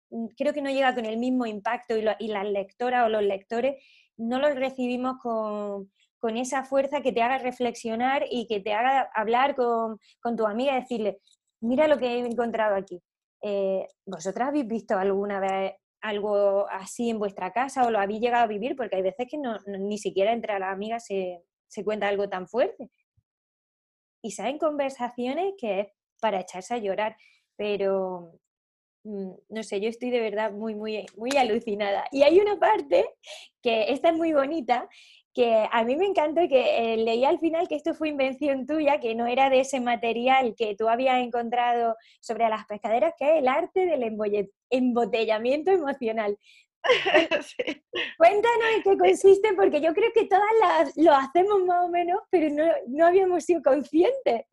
mm, 0.09 0.27
creo 0.37 0.53
que 0.53 0.61
no 0.61 0.69
llega 0.69 0.95
con 0.95 1.05
el 1.05 1.17
mismo 1.17 1.45
impacto 1.45 1.97
y, 1.97 2.05
y 2.19 2.27
las 2.27 2.45
lectoras 2.45 3.05
o 3.05 3.09
los 3.09 3.23
lectores 3.23 3.83
no 4.21 4.39
los 4.39 4.55
recibimos 4.55 5.17
con, 5.21 5.89
esa 6.37 6.63
fuerza 6.63 7.01
que 7.01 7.11
te 7.11 7.21
haga 7.23 7.39
reflexionar 7.39 8.25
y 8.29 8.45
que 8.47 8.59
te 8.59 8.73
haga 8.73 9.09
hablar 9.15 9.55
con, 9.55 9.97
tu 10.37 10.45
amiga 10.45 10.73
y 10.73 10.81
decirle, 10.81 11.17
mira 11.61 11.87
lo 11.87 11.97
que 11.97 12.05
he 12.05 12.19
encontrado 12.19 12.75
aquí. 12.75 13.01
Eh, 13.41 13.87
¿Vosotras 14.05 14.49
habéis 14.49 14.67
visto 14.67 14.95
alguna 14.97 15.39
vez 15.39 15.73
algo 15.99 16.67
así 16.69 17.09
en 17.09 17.17
vuestra 17.17 17.51
casa 17.51 17.85
o 17.85 17.91
lo 17.91 17.99
habéis 17.99 18.21
llegado 18.21 18.43
a 18.43 18.47
vivir? 18.47 18.75
Porque 18.75 18.97
hay 18.97 19.01
veces 19.01 19.27
que 19.29 19.39
no, 19.39 19.57
ni 19.65 19.97
siquiera 19.97 20.31
entre 20.31 20.59
las 20.59 20.71
amigas 20.71 21.05
se, 21.07 21.41
se 21.71 21.85
cuenta 21.85 22.09
algo 22.09 22.27
tan 22.27 22.47
fuerte. 22.47 22.91
Y 24.21 24.31
saben 24.31 24.57
conversaciones 24.59 25.53
que 25.57 25.79
es 25.79 25.87
para 26.19 26.41
echarse 26.41 26.73
a 26.73 26.77
llorar, 26.77 27.15
pero 27.55 28.33
mm, 29.03 29.31
no 29.49 29.63
sé, 29.63 29.79
yo 29.79 29.89
estoy 29.89 30.11
de 30.11 30.19
verdad 30.19 30.51
muy, 30.51 30.75
muy, 30.75 31.05
muy 31.15 31.31
alucinada. 31.37 32.03
Y 32.11 32.23
hay 32.23 32.39
una 32.39 32.59
parte 32.59 33.05
que 33.61 33.91
esta 33.91 34.09
es 34.09 34.17
muy 34.17 34.33
bonita, 34.33 34.87
que 35.33 35.65
a 35.71 35.83
mí 35.85 35.95
me 35.95 36.05
encantó 36.05 36.41
que 36.49 36.93
eh, 36.93 36.97
leí 36.97 37.23
al 37.23 37.39
final 37.39 37.69
que 37.69 37.75
esto 37.75 37.93
fue 37.93 38.09
invención 38.09 38.67
tuya, 38.67 38.99
que 38.99 39.15
no 39.15 39.27
era 39.27 39.49
de 39.49 39.61
ese 39.61 39.79
material 39.79 40.55
que 40.57 40.75
tú 40.75 40.89
habías 40.89 41.23
encontrado 41.23 41.95
sobre 42.19 42.49
las 42.49 42.65
pescaderas, 42.65 43.13
que 43.17 43.31
es 43.31 43.39
el 43.39 43.47
arte 43.47 43.85
del 43.85 44.03
embotellamiento 44.69 45.71
emocional. 45.71 46.37
Cuéntanos 48.17 48.67
en 48.75 48.83
qué 48.83 48.97
consiste, 48.97 49.53
porque 49.55 49.81
yo 49.81 49.93
creo 49.93 50.11
que 50.13 50.25
todas 50.25 50.51
las, 50.59 50.97
lo 50.97 51.13
hacemos 51.13 51.63
más 51.65 51.85
o 51.85 51.89
menos, 51.89 52.21
pero 52.29 52.49
no, 52.87 53.05
habíamos 53.05 53.45
sido 53.45 53.61
conscientes. 53.61 54.45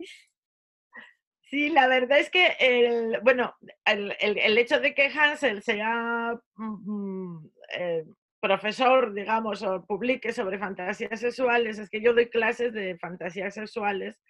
Sí, 1.42 1.70
la 1.70 1.86
verdad 1.86 2.18
es 2.18 2.30
que 2.30 2.56
el, 2.60 3.20
bueno, 3.22 3.54
el, 3.86 4.58
hecho 4.58 4.80
de 4.80 4.94
que 4.94 5.06
Hansel 5.06 5.62
sea 5.62 6.38
mm, 6.56 6.92
mm, 6.92 7.50
eh, 7.78 8.04
profesor, 8.40 9.14
digamos, 9.14 9.62
o 9.62 9.84
publique 9.84 10.32
sobre 10.32 10.58
fantasías 10.58 11.20
sexuales, 11.20 11.78
es 11.78 11.88
que 11.88 12.02
yo 12.02 12.12
doy 12.12 12.28
clases 12.28 12.72
de 12.72 12.98
fantasías 12.98 13.54
sexuales, 13.54 14.20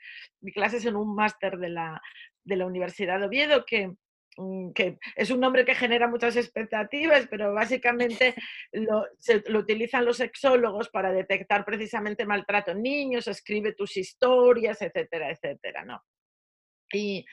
mi 0.40 0.52
clases 0.52 0.84
en 0.86 0.96
un 0.96 1.14
máster 1.14 1.58
de 1.58 1.70
la, 1.70 2.00
de 2.44 2.56
la 2.56 2.66
Universidad 2.66 3.18
de 3.18 3.26
Oviedo, 3.26 3.64
que, 3.66 3.92
que 4.74 4.98
es 5.16 5.30
un 5.30 5.40
nombre 5.40 5.64
que 5.64 5.74
genera 5.74 6.06
muchas 6.06 6.36
expectativas, 6.36 7.26
pero 7.28 7.52
básicamente 7.52 8.34
lo, 8.72 9.04
utilizan 9.58 10.04
los 10.04 10.18
sexólogos 10.18 10.88
para 10.90 11.12
detectar 11.12 11.64
precisamente 11.64 12.26
maltrato 12.26 12.72
en 12.72 12.82
niños, 12.82 13.26
escribe 13.26 13.74
tus 13.74 13.96
historias, 13.96 14.80
etcétera, 14.82 15.30
etcétera, 15.30 15.84
¿no? 15.84 16.02
Y, 16.92 17.24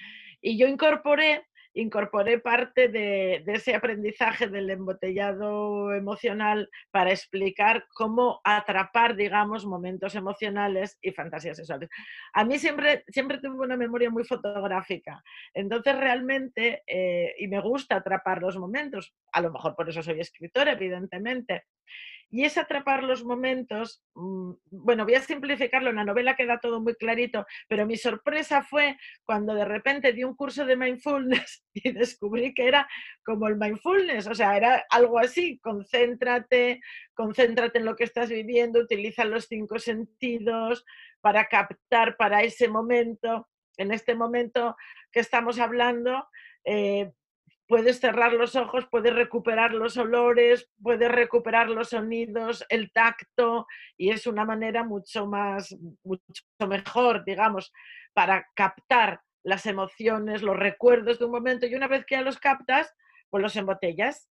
yo 0.41 0.67
incorporé 0.67 1.47
incorporé 1.75 2.39
parte 2.39 2.87
de, 2.87 3.43
ese 3.47 3.75
aprendizaje 3.75 4.47
del 4.47 4.69
embotellado 4.69 5.93
emocional 5.93 6.69
para 6.89 7.11
explicar 7.11 7.85
cómo 7.93 8.41
atrapar, 8.43 9.15
digamos, 9.15 9.65
momentos 9.65 10.15
emocionales 10.15 10.97
y 11.01 11.11
fantasías 11.11 11.57
sexuales. 11.57 11.89
A 12.33 12.45
mí 12.45 12.57
siempre, 12.57 13.03
siempre 13.09 13.39
tuve 13.39 13.65
una 13.65 13.77
memoria 13.77 14.09
muy 14.09 14.23
fotográfica, 14.23 15.21
entonces 15.53 15.97
realmente, 15.97 16.83
eh, 16.87 17.35
y 17.37 17.47
me 17.47 17.61
gusta 17.61 17.97
atrapar 17.97 18.41
los 18.41 18.57
momentos, 18.57 19.13
a 19.33 19.41
lo 19.41 19.51
mejor 19.51 19.75
por 19.75 19.89
eso 19.89 20.01
soy 20.01 20.19
escritora, 20.21 20.71
evidentemente, 20.71 21.65
y 22.29 22.43
es 22.43 22.57
atrapar 22.57 23.03
los 23.03 23.23
momentos, 23.23 24.03
mm, 24.15 24.51
bueno, 24.71 25.05
voy 25.05 25.15
a 25.15 25.21
simplificarlo, 25.21 25.89
en 25.89 25.97
la 25.97 26.03
novela 26.03 26.35
queda 26.35 26.59
todo 26.59 26.81
muy 26.81 26.95
clarito, 26.95 27.45
pero 27.67 27.85
mi 27.85 27.97
sorpresa 27.97 28.63
fue 28.63 28.97
cuando 29.23 29.53
de 29.53 29.65
repente 29.65 30.13
di 30.13 30.23
un 30.23 30.35
curso 30.35 30.65
de 30.65 30.75
mindfulness 30.75 31.63
y 31.73 31.91
descubrí 31.91 32.53
que 32.53 32.67
era 32.67 32.87
como 33.23 33.47
el 33.47 33.57
mindfulness, 33.57 34.27
o 34.27 34.35
sea, 34.35 34.57
era 34.57 34.85
algo 34.89 35.19
así, 35.19 35.59
concéntrate, 35.59 36.81
concéntrate 37.13 37.79
en 37.79 37.85
lo 37.85 37.95
que 37.95 38.03
estás 38.03 38.29
viviendo, 38.29 38.79
utiliza 38.79 39.25
los 39.25 39.45
cinco 39.45 39.79
sentidos 39.79 40.85
para 41.21 41.47
captar 41.47 42.17
para 42.17 42.43
ese 42.43 42.67
momento, 42.67 43.47
en 43.77 43.91
este 43.91 44.15
momento 44.15 44.75
que 45.11 45.19
estamos 45.19 45.59
hablando, 45.59 46.27
eh, 46.65 47.11
puedes 47.67 47.99
cerrar 47.99 48.33
los 48.33 48.55
ojos, 48.55 48.87
puedes 48.89 49.13
recuperar 49.13 49.73
los 49.73 49.97
olores, 49.97 50.69
puedes 50.81 51.11
recuperar 51.11 51.69
los 51.69 51.89
sonidos, 51.89 52.65
el 52.69 52.91
tacto, 52.91 53.65
y 53.97 54.11
es 54.11 54.27
una 54.27 54.45
manera 54.45 54.83
mucho 54.83 55.25
más, 55.25 55.75
mucho 56.03 56.23
mejor, 56.67 57.23
digamos, 57.25 57.73
para 58.13 58.47
captar 58.55 59.21
las 59.43 59.65
emociones, 59.65 60.41
los 60.41 60.57
recuerdos 60.57 61.19
de 61.19 61.25
un 61.25 61.31
momento, 61.31 61.65
y 61.65 61.75
una 61.75 61.87
vez 61.87 62.05
que 62.05 62.15
ya 62.15 62.21
los 62.21 62.39
captas, 62.39 62.93
pues 63.29 63.41
los 63.41 63.55
embotellas. 63.55 64.29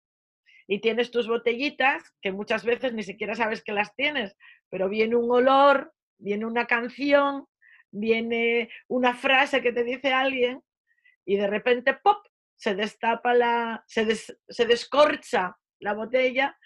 Y 0.68 0.80
tienes 0.80 1.12
tus 1.12 1.28
botellitas, 1.28 2.04
que 2.22 2.32
muchas 2.32 2.64
veces 2.64 2.94
ni 2.94 3.04
siquiera 3.04 3.36
sabes 3.36 3.64
que 3.64 3.74
las 3.74 3.96
tienes, 3.96 4.36
pero 4.70 4.90
viene 4.90 5.16
un 5.16 5.30
olor, 5.30 5.94
viene 6.18 6.46
una 6.46 6.66
canción, 6.66 7.48
viene 7.92 8.70
una 8.88 9.14
frase 9.14 9.62
que 9.62 9.74
te 9.74 9.84
dice 9.84 10.14
alguien, 10.14 10.62
y 11.26 11.36
de 11.38 11.48
repente, 11.48 11.94
¡pop! 11.94 12.26
Se 12.64 12.76
destapa 12.76 13.34
la, 13.34 13.84
se, 13.88 14.16
se 14.16 14.66
descorcha 14.66 15.58
la 15.82 15.94
botella, 15.94 16.58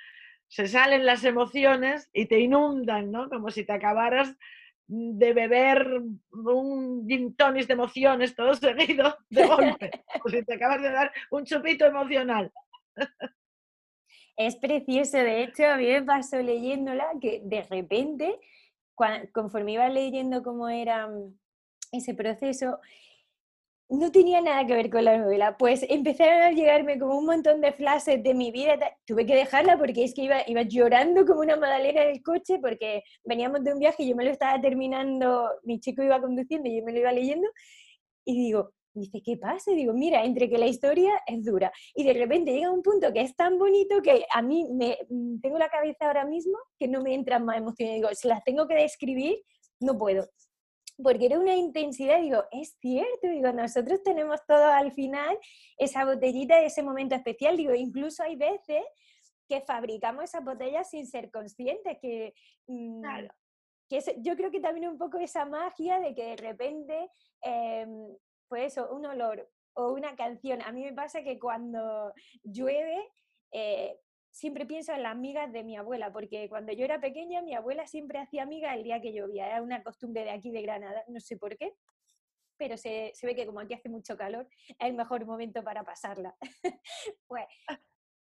se 0.47 0.67
salen 0.67 1.07
las 1.07 1.23
emociones 1.23 2.07
y 2.13 2.27
te 2.27 2.39
inundan, 2.39 3.11
¿no? 3.11 3.29
Como 3.29 3.49
si 3.49 3.65
te 3.65 3.73
acabaras 3.73 4.35
de 4.85 5.33
beber 5.33 5.87
un 6.31 7.07
gin 7.07 7.35
de 7.35 7.73
emociones 7.73 8.35
todo 8.35 8.53
seguido 8.55 9.17
de 9.31 9.47
golpe, 9.47 9.89
como 10.21 10.29
si 10.29 10.45
te 10.45 10.53
acabas 10.53 10.83
de 10.83 10.91
dar 10.91 11.11
un 11.31 11.43
chupito 11.45 11.85
emocional. 11.85 12.51
Es 14.35 14.55
precioso, 14.57 15.17
de 15.17 15.41
hecho, 15.41 15.65
a 15.65 15.77
mí 15.77 15.87
me 15.87 16.03
pasó 16.03 16.37
leyéndola 16.37 17.07
que 17.19 17.41
de 17.43 17.63
repente, 17.63 18.39
conforme 19.33 19.73
iba 19.73 19.89
leyendo 19.89 20.43
cómo 20.43 20.69
era 20.69 21.07
mm, 21.07 21.35
ese 21.91 22.13
proceso, 22.13 22.79
no 23.89 24.11
tenía 24.11 24.41
nada 24.41 24.65
que 24.65 24.73
ver 24.73 24.89
con 24.89 25.05
la 25.05 25.17
novela. 25.17 25.57
Pues 25.57 25.85
empezaron 25.87 26.41
a 26.41 26.51
llegarme 26.51 26.99
como 26.99 27.17
un 27.17 27.25
montón 27.25 27.61
de 27.61 27.71
flashes 27.71 28.21
de 28.21 28.33
mi 28.33 28.51
vida. 28.51 28.77
Tuve 29.05 29.25
que 29.25 29.35
dejarla 29.35 29.77
porque 29.77 30.03
es 30.03 30.13
que 30.13 30.23
iba, 30.23 30.43
llorando 30.63 31.25
como 31.25 31.39
una 31.41 31.55
madalena 31.55 32.03
en 32.03 32.09
el 32.09 32.23
coche 32.23 32.59
porque 32.61 33.03
veníamos 33.23 33.63
de 33.63 33.73
un 33.73 33.79
viaje 33.79 34.03
y 34.03 34.09
yo 34.09 34.15
me 34.15 34.25
lo 34.25 34.31
estaba 34.31 34.59
terminando, 34.59 35.49
mi 35.63 35.79
chico 35.79 36.03
iba 36.03 36.19
conduciendo 36.21 36.67
y 36.69 36.79
yo 36.79 36.85
me 36.85 36.91
lo 36.91 36.99
iba 36.99 37.11
leyendo. 37.13 37.47
Y 38.25 38.35
digo, 38.37 38.71
dice, 38.93 39.21
¿qué 39.23 39.37
pasa? 39.37 39.71
Digo, 39.71 39.93
mira, 39.93 40.25
entre 40.25 40.49
que 40.49 40.57
la 40.57 40.67
historia 40.67 41.11
es 41.25 41.45
dura 41.45 41.71
y 41.95 42.03
de 42.03 42.13
repente 42.13 42.51
llega 42.51 42.71
un 42.71 42.81
punto 42.81 43.13
que 43.13 43.21
es 43.21 43.35
tan 43.35 43.57
bonito 43.57 44.01
que 44.01 44.25
a 44.33 44.41
mí 44.41 44.67
me 44.73 44.97
mm, 45.09 45.39
tengo 45.39 45.57
la 45.57 45.69
cabeza 45.69 46.07
ahora 46.07 46.25
mismo 46.25 46.57
que 46.77 46.89
no 46.89 47.01
me 47.01 47.13
entran 47.13 47.45
más 47.45 47.57
emociones. 47.57 47.95
Digo, 47.95 48.09
si 48.13 48.27
las 48.27 48.43
tengo 48.43 48.67
que 48.67 48.75
describir, 48.75 49.37
no 49.79 49.97
puedo 49.97 50.27
porque 51.01 51.27
era 51.27 51.39
una 51.39 51.55
intensidad, 51.55 52.19
digo, 52.19 52.43
es 52.51 52.75
cierto, 52.79 53.27
digo, 53.29 53.51
nosotros 53.51 54.01
tenemos 54.03 54.43
todo 54.47 54.65
al 54.65 54.91
final, 54.91 55.37
esa 55.77 56.05
botellita 56.05 56.57
de 56.57 56.65
ese 56.65 56.83
momento 56.83 57.15
especial, 57.15 57.55
digo, 57.55 57.73
incluso 57.73 58.23
hay 58.23 58.35
veces 58.35 58.83
que 59.47 59.61
fabricamos 59.61 60.25
esas 60.25 60.43
botellas 60.43 60.89
sin 60.89 61.07
ser 61.07 61.31
conscientes, 61.31 61.97
que, 62.01 62.33
mm, 62.67 63.03
que 63.87 63.99
yo 64.19 64.35
creo 64.35 64.51
que 64.51 64.59
también 64.59 64.89
un 64.89 64.97
poco 64.97 65.17
esa 65.17 65.45
magia 65.45 65.99
de 65.99 66.13
que 66.13 66.25
de 66.25 66.35
repente, 66.35 67.09
pues 68.49 68.73
eso, 68.73 68.89
un 68.91 69.05
olor 69.05 69.49
o 69.73 69.93
una 69.93 70.15
canción, 70.15 70.61
a 70.63 70.71
mí 70.71 70.83
me 70.83 70.93
pasa 70.93 71.23
que 71.23 71.39
cuando 71.39 72.11
llueve, 72.43 72.97
eh, 73.51 73.97
siempre 74.37 74.67
pienso 74.67 74.93
en 74.93 75.01
las 75.01 75.13
amigas 75.13 75.51
de 75.51 75.63
mi 75.63 75.77
abuela, 75.77 76.13
porque 76.13 76.47
cuando 76.47 76.71
yo 76.71 76.85
era 76.85 77.01
pequeña 77.01 77.41
mi 77.41 77.55
abuela 77.55 77.87
siempre 77.87 78.19
hacía 78.19 78.43
amigas 78.43 78.77
el 78.77 78.83
día 78.83 79.01
que 79.01 79.11
llovía, 79.11 79.47
era 79.47 79.63
una 79.63 79.81
costumbre 79.81 80.23
de 80.23 80.29
aquí 80.29 80.51
de 80.51 80.61
Granada, 80.61 81.03
no 81.07 81.19
sé 81.19 81.37
por 81.37 81.57
qué, 81.57 81.73
pero 82.55 82.77
se, 82.77 83.13
ve 83.23 83.35
que 83.35 83.47
como 83.47 83.61
aquí 83.61 83.73
hace 83.73 83.89
mucho 83.89 84.15
calor, 84.15 84.47
es 84.67 84.75
el 84.79 84.93
mejor 84.93 85.25
momento 85.25 85.63
para 85.63 85.83
pasarla. 85.83 86.35
pues 87.27 87.45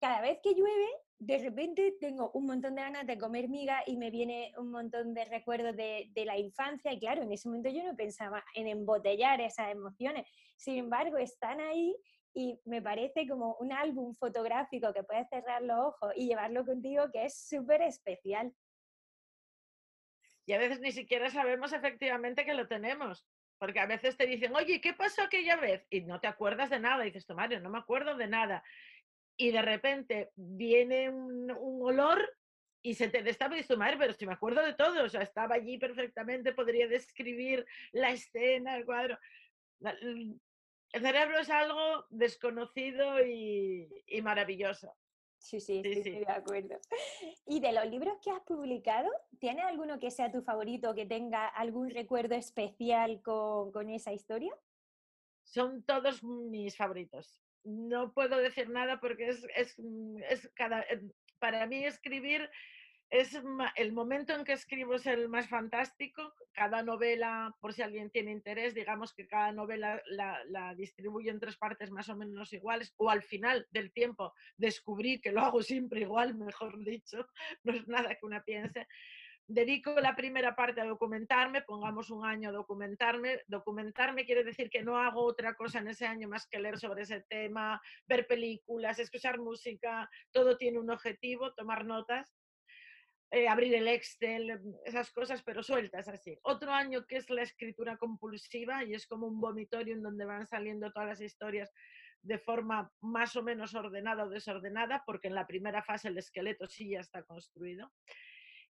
cada 0.00 0.20
vez 0.20 0.38
que 0.44 0.54
llueve, 0.54 0.88
de 1.18 1.38
repente 1.38 1.96
tengo 2.00 2.30
un 2.34 2.46
montón 2.46 2.76
de 2.76 2.82
ganas 2.82 3.06
de 3.06 3.18
comer 3.18 3.48
miga 3.48 3.82
y 3.84 3.96
me 3.96 4.10
viene 4.10 4.52
un 4.58 4.70
montón 4.70 5.12
de 5.12 5.24
recuerdos 5.24 5.76
de, 5.76 6.10
de, 6.14 6.24
la 6.24 6.38
infancia. 6.38 6.92
Y 6.92 7.00
claro, 7.00 7.22
en 7.22 7.32
ese 7.32 7.48
momento 7.48 7.68
yo 7.68 7.82
no 7.82 7.96
pensaba 7.96 8.44
en 8.54 8.68
embotellar 8.68 9.40
esas 9.40 9.72
emociones, 9.72 10.28
sin 10.56 10.76
embargo 10.76 11.16
están 11.18 11.60
ahí 11.60 11.96
y 12.36 12.60
me 12.66 12.82
parece 12.82 13.26
como 13.26 13.54
un 13.60 13.72
álbum 13.72 14.14
fotográfico 14.14 14.92
que 14.92 15.02
puedes 15.02 15.26
cerrar 15.30 15.62
los 15.62 15.78
ojos 15.78 16.12
y 16.16 16.26
llevarlo 16.26 16.66
contigo 16.66 17.10
que 17.10 17.24
es 17.24 17.34
súper 17.34 17.80
especial. 17.80 18.52
Y 20.44 20.52
a 20.52 20.58
veces 20.58 20.80
ni 20.80 20.92
siquiera 20.92 21.30
sabemos 21.30 21.72
efectivamente 21.72 22.44
que 22.44 22.52
lo 22.52 22.68
tenemos, 22.68 23.26
porque 23.58 23.80
a 23.80 23.86
veces 23.86 24.18
te 24.18 24.26
dicen, 24.26 24.54
oye, 24.54 24.82
¿qué 24.82 24.92
pasó 24.92 25.22
aquella 25.22 25.56
vez? 25.56 25.86
Y 25.88 26.02
no 26.02 26.20
te 26.20 26.26
acuerdas 26.26 26.68
de 26.68 26.78
nada, 26.78 27.04
dices, 27.04 27.26
Mario, 27.30 27.58
no 27.60 27.70
me 27.70 27.78
acuerdo 27.78 28.14
de 28.18 28.26
nada. 28.28 28.62
Y 29.38 29.50
de 29.50 29.62
repente 29.62 30.30
viene 30.36 31.08
un, 31.08 31.50
olor 31.50 32.20
y 32.82 32.96
se 32.96 33.08
te 33.08 33.22
destapa 33.22 33.54
y 33.54 33.60
dices, 33.60 33.78
madre, 33.78 33.96
pero 33.96 34.12
si 34.12 34.26
me 34.26 34.34
acuerdo 34.34 34.62
de 34.62 34.74
todo, 34.74 35.04
o 35.04 35.08
sea, 35.08 35.22
estaba 35.22 35.54
allí 35.54 35.78
perfectamente, 35.78 36.52
podría 36.52 36.86
describir 36.86 37.64
la 37.92 38.10
escena, 38.10 38.76
el 38.76 38.84
cuadro 38.84 39.18
el 40.92 41.02
cerebro 41.02 41.38
es 41.38 41.50
algo 41.50 42.06
desconocido 42.10 43.24
y, 43.24 43.88
maravilloso. 44.22 44.94
Sí, 45.38 45.60
sí, 45.60 45.82
sí, 45.82 45.92
estoy 45.92 46.24
de 46.24 46.32
acuerdo. 46.32 46.80
¿Y 47.46 47.60
de 47.60 47.72
los 47.72 47.86
libros 47.86 48.18
que 48.22 48.30
has 48.30 48.40
publicado, 48.40 49.10
¿tienes 49.38 49.64
alguno 49.64 49.98
que 49.98 50.10
sea 50.10 50.32
tu 50.32 50.42
favorito, 50.42 50.94
que 50.94 51.06
tenga 51.06 51.46
algún 51.46 51.90
recuerdo 51.90 52.34
especial 52.34 53.20
con, 53.22 53.90
esa 53.90 54.12
historia? 54.12 54.52
Son 55.44 55.82
todos 55.84 56.24
mis 56.24 56.76
favoritos. 56.76 57.42
No 57.62 58.12
puedo 58.12 58.38
decir 58.38 58.70
nada 58.70 58.98
porque 58.98 59.28
es, 59.28 59.46
es, 59.54 59.76
es 60.30 60.50
cada, 60.54 60.82
eh, 60.82 61.02
para 61.38 61.66
mí 61.66 61.84
escribir 61.84 62.48
es 63.10 63.38
el 63.76 63.92
momento 63.92 64.34
en 64.34 64.44
que 64.44 64.52
escribo 64.52 64.94
es 64.94 65.06
el 65.06 65.28
más 65.28 65.48
fantástico. 65.48 66.34
Cada 66.52 66.82
novela, 66.82 67.54
por 67.60 67.72
si 67.72 67.82
alguien 67.82 68.10
tiene 68.10 68.32
interés, 68.32 68.74
digamos 68.74 69.14
que 69.14 69.28
cada 69.28 69.52
novela 69.52 70.02
la, 70.06 70.74
distribuyo 70.74 71.30
en 71.30 71.38
tres 71.38 71.56
partes 71.56 71.90
más 71.90 72.08
o 72.08 72.16
menos 72.16 72.52
iguales, 72.52 72.92
o 72.96 73.08
al 73.08 73.22
final 73.22 73.66
del 73.70 73.92
tiempo 73.92 74.34
descubrí 74.56 75.20
que 75.20 75.32
lo 75.32 75.40
hago 75.40 75.62
siempre 75.62 76.00
igual, 76.00 76.34
mejor 76.34 76.82
dicho, 76.84 77.26
no 77.62 77.72
es 77.72 77.86
nada 77.86 78.14
que 78.16 78.26
una 78.26 78.42
piense. 78.42 78.88
Dedico 79.48 80.00
la 80.00 80.16
primera 80.16 80.56
parte 80.56 80.80
a 80.80 80.86
documentarme, 80.86 81.62
pongamos 81.62 82.10
un 82.10 82.26
año 82.26 82.48
a 82.48 82.52
documentarme. 82.52 83.42
Documentarme 83.46 84.24
quiere 84.24 84.42
decir 84.42 84.68
que 84.68 84.82
no 84.82 84.98
hago 84.98 85.22
otra 85.22 85.54
cosa 85.54 85.78
en 85.78 85.86
ese 85.86 86.04
año 86.04 86.26
más 86.26 86.48
que 86.48 86.58
leer 86.58 86.80
sobre 86.80 87.02
ese 87.02 87.20
tema, 87.20 87.80
ver 88.08 88.26
películas, 88.26 88.98
escuchar 88.98 89.38
música, 89.38 90.10
todo 90.32 90.56
tiene 90.56 90.80
un 90.80 90.90
objetivo, 90.90 91.54
tomar 91.54 91.84
notas 91.84 92.34
eh, 93.30 93.48
abrir 93.48 93.74
el 93.74 93.88
Excel, 93.88 94.60
mm, 94.60 94.74
esas 94.84 95.10
cosas, 95.10 95.42
pero 95.42 95.62
sueltas 95.62 96.08
así. 96.08 96.38
Otro 96.42 96.72
año 96.72 97.06
que 97.06 97.16
es 97.16 97.28
la 97.30 97.42
escritura 97.42 97.96
compulsiva 97.96 98.84
y 98.84 98.94
es 98.94 99.06
como 99.06 99.26
un 99.26 99.40
vomitorio 99.40 99.94
en 99.94 100.02
donde 100.02 100.24
van 100.24 100.46
saliendo 100.46 100.92
todas 100.92 101.08
las 101.08 101.20
historias 101.20 101.72
de 102.22 102.38
forma 102.38 102.90
más 103.00 103.36
o 103.36 103.42
menos 103.42 103.74
ordenada 103.74 104.24
o 104.24 104.28
desordenada, 104.28 105.02
porque 105.06 105.28
en 105.28 105.34
la 105.34 105.46
primera 105.46 105.82
fase 105.82 106.08
el 106.08 106.18
esqueleto 106.18 106.66
sí 106.66 106.90
ya 106.90 107.00
está 107.00 107.22
construido. 107.22 107.92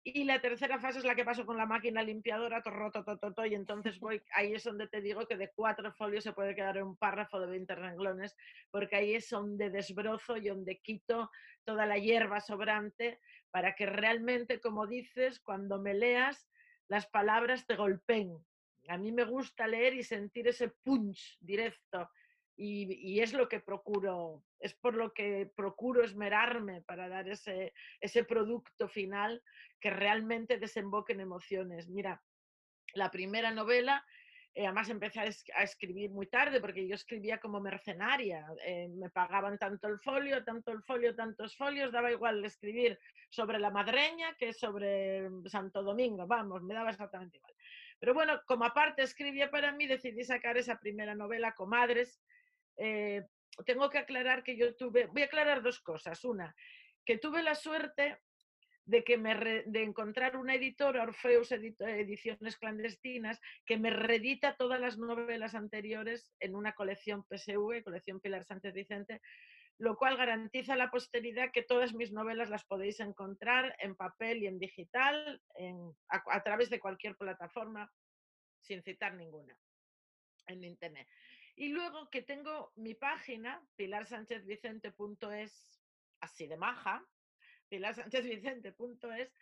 Y 0.09 0.23
la 0.23 0.40
tercera 0.40 0.79
fase 0.79 1.01
es 1.01 1.05
la 1.05 1.16
que 1.16 1.25
paso 1.25 1.45
con 1.45 1.57
la 1.57 1.66
máquina 1.66 2.01
limpiadora, 2.01 2.62
to, 2.62 3.45
y 3.45 3.55
entonces 3.57 3.99
voy, 4.01 4.23
ahí 4.35 4.55
es 4.55 4.62
donde 4.62 4.87
te 4.87 5.01
digo 5.01 5.27
que 5.27 5.37
de 5.37 5.51
cuatro 5.53 5.92
folios 5.92 6.23
se 6.23 6.33
puede 6.33 6.55
quedar 6.55 6.81
un 6.81 6.97
párrafo 6.97 7.40
de 7.40 7.49
20 7.49 7.75
renglones, 7.75 8.37
porque 8.71 8.95
ahí 8.95 9.16
es 9.16 9.29
donde 9.29 9.69
desbrozo 9.69 10.37
y 10.37 10.47
donde 10.47 10.79
quito 10.79 11.29
toda 11.64 11.87
la 11.87 11.99
hierba 11.99 12.38
sobrante 12.38 13.19
para 13.51 13.75
que 13.75 13.87
realmente, 13.87 14.61
como 14.61 14.87
dices, 14.87 15.40
cuando 15.40 15.83
me 15.83 15.92
leas, 15.92 16.49
las 16.87 17.09
palabras 17.09 17.66
te 17.66 17.75
golpeen. 17.75 18.38
A 18.87 18.99
mí 18.99 19.11
me 19.11 19.25
gusta 19.25 19.66
leer 19.66 19.95
y 19.95 20.05
sentir 20.05 20.47
ese 20.47 20.69
punch 20.69 21.37
directo 21.40 22.09
y, 22.57 23.21
es 23.21 23.33
lo 23.33 23.49
que 23.49 23.61
procuro, 23.61 24.42
es 24.59 24.75
por 24.75 24.95
lo 24.95 25.12
que 25.12 25.51
procuro 25.55 26.03
esmerarme 26.03 26.83
para 26.83 27.09
dar 27.09 27.29
ese, 27.29 27.75
ese 28.01 28.25
producto 28.25 28.88
final 28.88 29.42
que 29.81 29.90
realmente 29.90 30.59
desemboque 30.59 31.12
en 31.12 31.21
emociones. 31.21 31.88
Mira, 31.88 32.23
la 32.95 33.11
primera 33.11 33.51
novela 33.51 34.05
eh, 34.57 34.64
además 34.64 34.88
empecé 34.88 35.21
a, 35.21 35.62
escribir 35.62 36.11
muy 36.11 36.29
tarde 36.29 36.62
porque 36.62 36.88
yo 36.88 36.95
escribía 36.95 37.38
como 37.38 37.61
mercenaria. 37.61 38.47
Eh, 38.64 38.88
me 38.88 39.11
pagaban 39.11 39.59
tanto 39.59 39.87
el 39.87 39.99
folio, 40.01 40.42
tanto 40.45 40.73
el 40.73 40.83
folio, 40.83 41.14
tantos 41.14 41.55
folios, 41.55 41.92
daba 41.92 42.11
igual 42.11 42.42
escribir 42.42 42.99
sobre 43.29 43.59
la 43.59 43.71
madreña 43.71 44.35
que 44.38 44.55
sobre 44.55 45.29
Santo 45.45 45.83
Domingo, 45.83 46.27
vamos, 46.27 46.62
me 46.62 46.73
daba 46.73 46.88
exactamente 46.88 47.37
igual. 47.37 47.53
Pero 47.99 48.14
bueno, 48.14 48.40
como 48.47 48.64
aparte 48.64 49.03
escribía 49.03 49.51
para 49.51 49.73
mí, 49.73 49.87
decidí 49.87 50.25
sacar 50.25 50.57
esa 50.57 50.81
primera 50.81 51.14
novela, 51.14 51.55
Comadres. 51.55 52.19
Eh, 52.77 53.25
tengo 53.65 53.89
que 53.91 53.99
aclarar 53.99 54.43
que 54.43 54.57
yo 54.57 54.75
tuve, 54.77 55.07
voy 55.07 55.23
a 55.23 55.27
aclarar 55.27 55.62
dos 55.62 55.81
cosas. 55.81 56.25
Una, 56.25 56.55
que 57.05 57.19
tuve 57.19 57.43
la 57.43 57.55
suerte 57.55 58.19
de, 58.85 59.03
que 59.03 59.19
me 59.19 59.35
de 59.67 59.83
encontrar 59.83 60.37
una 60.37 60.55
editora, 60.55 61.03
Orfeus 61.03 61.53
Ediciones 61.53 62.57
Clandestinas, 62.57 63.41
que 63.65 63.79
me 63.79 63.91
reedita 63.91 64.57
todas 64.57 64.81
las 64.81 64.99
novelas 64.99 65.55
anteriores 65.55 66.33
en 66.41 66.55
una 66.55 66.73
colección 66.73 67.25
PSV, 67.25 67.83
colección 67.83 68.21
Pilar 68.21 68.45
Sánchez 68.45 68.75
Vicente, 68.75 69.21
lo 69.79 69.97
cual 69.97 70.17
garantiza 70.17 70.77
la 70.77 70.91
posteridad 70.91 71.51
que 71.53 71.62
todas 71.62 71.95
mis 71.95 72.12
novelas 72.12 72.49
las 72.49 72.65
podéis 72.65 73.01
encontrar 73.01 73.77
en 73.81 73.95
papel 73.95 74.43
y 74.43 74.47
en 74.47 74.59
digital, 74.59 75.43
a, 76.09 76.43
través 76.43 76.71
de 76.71 76.81
cualquier 76.81 77.17
plataforma, 77.17 77.93
sin 78.61 78.83
citar 78.83 79.15
ninguna, 79.15 79.57
en 80.47 80.65
internet. 80.65 81.07
Y 81.57 81.71
luego 81.71 82.11
que 82.11 82.21
tengo 82.21 82.73
mi 82.77 82.95
página, 82.95 83.66
pilarsánchezvicente.es, 83.77 85.83
así 86.21 86.47
de 86.47 86.59
maja, 86.59 87.03
pilarsánchezvicente.es, 87.71 89.33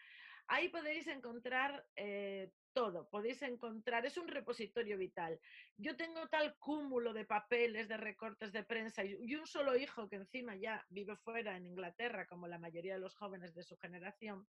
ahí 0.47 0.69
podéis 0.69 1.09
encontrar 1.09 1.85
eh, 1.97 2.53
todo, 2.73 3.09
podéis 3.11 3.43
encontrar, 3.43 4.07
es 4.07 4.17
un 4.17 4.29
repositorio 4.29 4.97
vital. 4.97 5.41
Yo 5.77 5.97
tengo 5.97 6.29
tal 6.29 6.57
cúmulo 6.59 7.13
de 7.13 7.25
papeles, 7.25 7.89
de 7.89 7.97
recortes 7.97 8.53
de 8.53 8.63
prensa 8.63 9.05
y 9.05 9.35
un 9.35 9.49
solo 9.49 9.77
hijo 9.77 10.09
que 10.09 10.17
encima 10.17 10.55
ya 10.55 10.87
vive 10.91 11.17
fuera 11.17 11.57
en 11.57 11.67
Inglaterra, 11.67 12.29
como 12.29 12.47
la 12.47 12.61
mayoría 12.61 12.95
de 12.95 13.01
los 13.01 13.17
jóvenes 13.17 13.55
de 13.55 13.65
su 13.65 13.77
generación, 13.77 14.47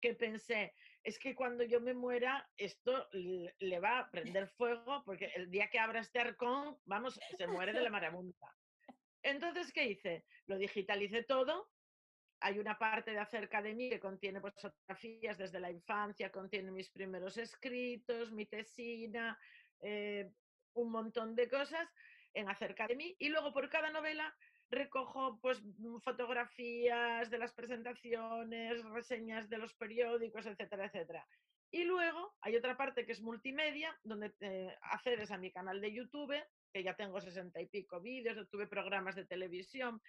que 0.00 0.14
pensé, 0.14 0.74
es 1.02 1.18
que 1.18 1.34
cuando 1.34 1.64
yo 1.64 1.80
me 1.80 1.94
muera, 1.94 2.48
esto 2.56 3.08
le 3.12 3.80
va 3.80 4.00
a 4.00 4.10
prender 4.10 4.48
fuego, 4.48 5.02
porque 5.04 5.30
el 5.36 5.50
día 5.50 5.68
que 5.68 5.78
abra 5.78 6.00
este 6.00 6.18
arcón, 6.18 6.78
vamos, 6.84 7.18
se 7.36 7.46
muere 7.46 7.72
de 7.72 7.82
la 7.82 7.90
marabunta. 7.90 8.54
Entonces, 9.22 9.72
¿qué 9.72 9.86
hice? 9.86 10.24
Lo 10.46 10.58
digitalicé 10.58 11.22
todo 11.22 11.70
hay 12.40 12.58
una 12.58 12.78
parte 12.78 13.12
de 13.12 13.18
acerca 13.18 13.62
de 13.62 13.74
mí 13.74 13.88
que 13.88 14.00
contiene 14.00 14.40
pues, 14.40 14.54
fotografías 14.60 15.38
desde 15.38 15.60
la 15.60 15.70
infancia, 15.70 16.30
contiene 16.30 16.70
mis 16.70 16.90
primeros 16.90 17.36
escritos, 17.38 18.32
mi 18.32 18.46
tesina, 18.46 19.38
eh, 19.80 20.30
un 20.74 20.90
montón 20.90 21.34
de 21.34 21.48
cosas 21.48 21.88
en 22.34 22.48
acerca 22.48 22.86
de 22.86 22.96
mí. 22.96 23.16
Y 23.18 23.28
luego 23.30 23.52
por 23.52 23.68
cada 23.70 23.90
novela 23.90 24.34
recojo 24.70 25.38
pues, 25.40 25.62
fotografías 26.02 27.30
de 27.30 27.38
las 27.38 27.52
presentaciones, 27.52 28.82
reseñas 28.84 29.48
de 29.48 29.58
los 29.58 29.74
periódicos, 29.74 30.46
etcétera, 30.46 30.86
etcétera. 30.86 31.26
Y 31.70 31.84
luego 31.84 32.34
hay 32.40 32.56
otra 32.56 32.76
parte 32.76 33.04
que 33.04 33.12
es 33.12 33.20
multimedia, 33.20 33.98
donde 34.02 34.32
eh, 34.40 34.74
accedes 34.82 35.30
a 35.30 35.38
mi 35.38 35.50
canal 35.50 35.80
de 35.80 35.92
YouTube, 35.92 36.34
que 36.72 36.82
ya 36.82 36.94
tengo 36.94 37.20
sesenta 37.20 37.60
y 37.60 37.66
pico 37.66 38.00
vídeos, 38.00 38.48
tuve 38.50 38.66
programas 38.66 39.16
de 39.16 39.26
televisión. 39.26 40.00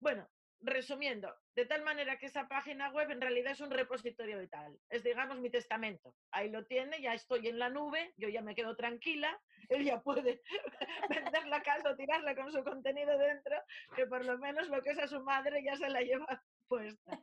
Bueno, 0.00 0.28
resumiendo, 0.62 1.34
de 1.54 1.64
tal 1.64 1.82
manera 1.82 2.18
que 2.18 2.26
esa 2.26 2.48
página 2.48 2.90
web 2.90 3.10
en 3.10 3.20
realidad 3.20 3.52
es 3.52 3.60
un 3.60 3.70
repositorio 3.70 4.38
vital, 4.38 4.78
es 4.88 5.02
digamos 5.02 5.38
mi 5.40 5.50
testamento. 5.50 6.14
Ahí 6.30 6.50
lo 6.50 6.64
tiene, 6.66 7.00
ya 7.00 7.14
estoy 7.14 7.48
en 7.48 7.58
la 7.58 7.70
nube, 7.70 8.12
yo 8.16 8.28
ya 8.28 8.42
me 8.42 8.54
quedo 8.54 8.76
tranquila, 8.76 9.40
él 9.68 9.84
ya 9.84 10.00
puede 10.00 10.42
vender 11.10 11.46
la 11.46 11.62
casa 11.62 11.90
o 11.90 11.96
tirarla 11.96 12.34
con 12.34 12.52
su 12.52 12.62
contenido 12.62 13.16
dentro, 13.18 13.56
que 13.96 14.06
por 14.06 14.24
lo 14.24 14.38
menos 14.38 14.68
lo 14.68 14.82
que 14.82 14.90
es 14.90 14.98
a 14.98 15.08
su 15.08 15.20
madre 15.22 15.62
ya 15.64 15.76
se 15.76 15.88
la 15.88 16.02
lleva 16.02 16.42
puesta. 16.68 17.20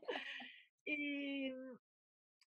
Y, 0.85 1.51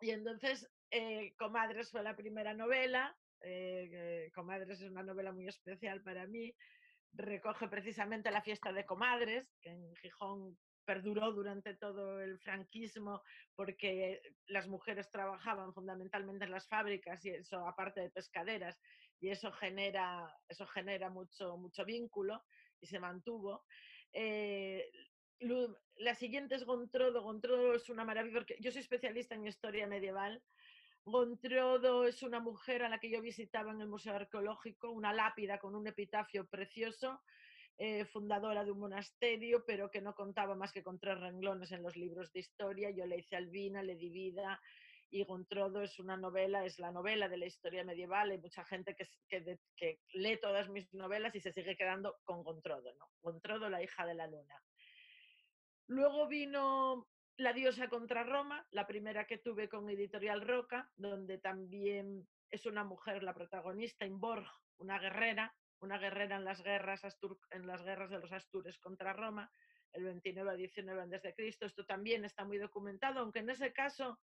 entonces, 0.02 0.70
eh, 0.92 1.34
Comadres 1.38 1.92
fue 1.92 2.02
la 2.02 2.16
primera 2.16 2.54
novela, 2.54 3.16
eh, 3.42 4.32
Comadres 4.34 4.82
es 4.82 4.90
una 4.90 5.04
novela 5.04 5.34
muy 5.34 5.48
especial 5.48 6.02
para 6.02 6.26
mí, 6.26 6.56
recoge 7.14 7.68
precisamente 7.68 8.32
la 8.32 8.42
fiesta 8.42 8.72
de 8.72 8.86
comadres, 8.86 9.48
que 9.62 9.70
en 9.70 9.96
Gijón 9.98 10.58
perduró 10.90 11.32
durante 11.32 11.76
todo 11.76 12.20
el 12.20 12.40
franquismo 12.40 13.22
porque 13.56 14.24
las 14.48 14.68
mujeres 14.68 15.12
trabajaban 15.12 15.72
fundamentalmente 15.72 16.46
en 16.46 16.52
las 16.52 16.68
fábricas 16.68 17.24
y 17.24 17.30
eso 17.30 17.68
aparte 17.68 18.02
de 18.02 18.10
pescaderas 18.10 18.82
y 19.20 19.30
eso 19.30 19.52
genera, 19.52 20.36
eso 20.48 20.66
genera 20.66 21.12
mucho, 21.12 21.58
mucho 21.58 21.86
vínculo 21.86 22.44
y 22.82 22.88
se 22.88 23.00
mantuvo. 23.00 23.66
Eh, 24.14 24.90
la 25.98 26.16
siguiente 26.16 26.56
es 26.56 26.66
Gontrodo. 26.66 27.22
Gontrodo 27.22 27.76
es 27.76 27.88
una 27.92 28.04
maravilla 28.04 28.40
porque 28.40 28.58
yo 28.60 28.72
soy 28.72 28.82
especialista 28.82 29.36
en 29.36 29.46
historia 29.46 29.86
medieval. 29.86 30.42
Gontrodo 31.06 32.08
es 32.08 32.24
una 32.24 32.40
mujer 32.40 32.82
a 32.82 32.90
la 32.90 32.98
que 32.98 33.12
yo 33.12 33.22
visitaba 33.22 33.72
en 33.72 33.82
el 33.82 33.90
Museo 33.90 34.16
Arqueológico, 34.16 34.90
una 34.90 35.14
lápida 35.14 35.60
con 35.60 35.76
un 35.76 35.86
epitafio 35.86 36.48
precioso 36.48 37.22
eh, 37.82 38.04
fundadora 38.04 38.66
de 38.66 38.72
un 38.72 38.80
monasterio, 38.80 39.64
pero 39.66 39.90
que 39.90 40.02
no 40.02 40.14
contaba 40.14 40.54
más 40.54 40.74
que 40.74 40.84
con 40.84 41.00
tres 41.00 41.18
renglones 41.18 41.72
en 41.72 41.82
los 41.82 41.96
libros 41.96 42.30
de 42.34 42.42
historia. 42.42 42.92
Yo 42.92 43.06
le 43.06 43.20
hice 43.20 43.38
Albina, 43.38 43.82
le 43.82 43.96
di 43.96 44.10
vida 44.10 44.60
y 45.10 45.24
Gontrodo 45.24 45.82
es 45.82 45.98
una 45.98 46.18
novela, 46.18 46.66
es 46.66 46.78
la 46.78 46.92
novela 46.92 47.30
de 47.30 47.38
la 47.38 47.46
historia 47.46 47.86
medieval. 47.86 48.32
Hay 48.32 48.38
mucha 48.38 48.66
gente 48.66 48.98
que, 48.98 49.08
que, 49.78 50.00
lee 50.12 50.38
todas 50.42 50.68
mis 50.68 50.94
novelas 50.94 51.34
y 51.36 51.40
se 51.40 51.54
sigue 51.54 51.78
quedando 51.78 52.18
con 52.26 52.44
Gontrodo, 52.44 52.94
¿no? 52.96 53.10
Gontrodo, 53.22 53.70
la 53.70 53.82
hija 53.82 54.06
de 54.06 54.14
la 54.14 54.28
luna. 54.28 54.62
Luego 55.88 56.28
vino 56.28 57.08
La 57.38 57.54
diosa 57.54 57.88
contra 57.88 58.24
Roma, 58.24 58.68
la 58.72 58.86
primera 58.86 59.26
que 59.26 59.38
tuve 59.38 59.70
con 59.70 59.90
Editorial 59.90 60.42
Roca, 60.42 60.92
donde 60.98 61.38
también 61.38 62.28
es 62.52 62.66
una 62.66 62.84
mujer 62.84 63.24
la 63.24 63.34
protagonista, 63.34 64.06
Inborg, 64.06 64.46
una 64.80 65.00
guerrera, 65.00 65.56
una 65.82 65.98
guerrera 65.98 66.38
en 66.38 66.46
las 66.46 66.62
guerras, 66.62 67.02
en 67.52 67.68
las 67.68 67.84
guerras 67.84 68.10
de 68.10 68.20
los 68.20 68.32
Astures 68.32 68.80
contra 68.80 69.14
Roma, 69.14 69.52
el 69.94 70.04
29 70.04 70.52
a 70.52 70.56
19 70.56 71.02
a.C. 71.02 71.34
Esto 71.38 71.86
también 71.86 72.26
está 72.26 72.46
muy 72.46 72.58
documentado, 72.58 73.20
aunque 73.20 73.40
en 73.40 73.50
ese 73.50 73.74
caso 73.74 74.20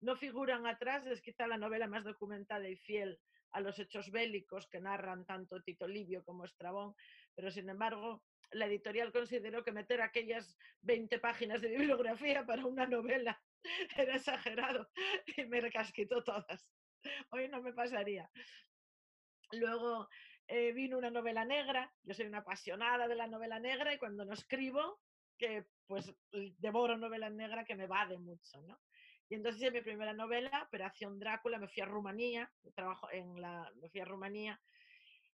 no 0.00 0.16
figuran 0.16 0.66
atrás, 0.66 1.06
es 1.06 1.22
quizá 1.22 1.46
la 1.46 1.56
novela 1.56 1.86
más 1.86 2.04
documentada 2.04 2.68
y 2.68 2.76
fiel 2.76 3.18
a 3.52 3.60
los 3.60 3.78
hechos 3.78 4.10
bélicos 4.10 4.66
que 4.68 4.80
narran 4.80 5.24
tanto 5.24 5.62
Tito 5.62 5.86
Livio 5.86 6.24
como 6.24 6.44
Estrabón, 6.44 6.94
pero 7.34 7.50
sin 7.50 7.68
embargo 7.68 8.22
la 8.50 8.66
editorial 8.66 9.12
consideró 9.12 9.62
que 9.62 9.72
meter 9.72 10.00
aquellas 10.00 10.56
20 10.82 11.18
páginas 11.20 11.60
de 11.62 11.68
bibliografía 11.68 12.44
para 12.44 12.66
una 12.66 12.86
novela 12.86 13.40
era 13.96 14.16
exagerado 14.16 14.90
y 15.36 15.44
me 15.46 15.60
recasquitó 15.60 16.22
todas. 16.22 16.68
Hoy 17.30 17.48
no 17.48 17.62
me 17.62 17.72
pasaría. 17.72 18.30
Luego 19.52 20.08
eh, 20.46 20.72
vino 20.72 20.98
una 20.98 21.10
novela 21.10 21.44
negra, 21.44 21.92
yo 22.02 22.14
soy 22.14 22.26
una 22.26 22.38
apasionada 22.38 23.08
de 23.08 23.14
la 23.14 23.26
novela 23.26 23.58
negra 23.58 23.94
y 23.94 23.98
cuando 23.98 24.24
no 24.24 24.34
escribo, 24.34 25.00
que 25.36 25.66
pues 25.86 26.14
devoro 26.58 26.96
novela 26.96 27.28
negra 27.28 27.64
que 27.64 27.74
me 27.74 27.86
vade 27.86 28.18
mucho, 28.18 28.60
¿no? 28.62 28.78
Y 29.28 29.34
entonces 29.34 29.62
hice 29.62 29.70
mi 29.70 29.80
primera 29.80 30.12
novela, 30.12 30.64
Operación 30.66 31.18
Drácula, 31.18 31.58
me 31.58 31.68
fui 31.68 31.82
a 31.82 31.86
Rumanía, 31.86 32.50
trabajo 32.74 33.10
en 33.10 33.40
la, 33.40 33.70
me 33.76 33.88
fui 33.88 34.00
a 34.00 34.04
Rumanía 34.04 34.60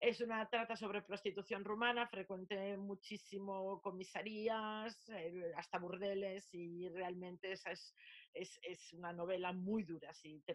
es 0.07 0.21
una 0.21 0.47
trata 0.51 0.77
sobre 0.77 1.01
prostitución 1.01 1.64
rumana, 1.64 2.07
frecuenté 2.07 2.77
muchísimo 2.77 3.81
comisarías, 3.81 5.09
eh, 5.09 5.51
hasta 5.57 5.79
burdeles 5.79 6.53
y 6.53 6.90
realmente 6.90 7.53
esa 7.53 7.71
es, 7.71 7.95
es, 8.35 8.61
es 8.62 8.93
una 8.93 9.14
novela 9.14 9.53
muy 9.55 9.83
dura. 9.83 10.12
Si 10.12 10.43
te 10.43 10.55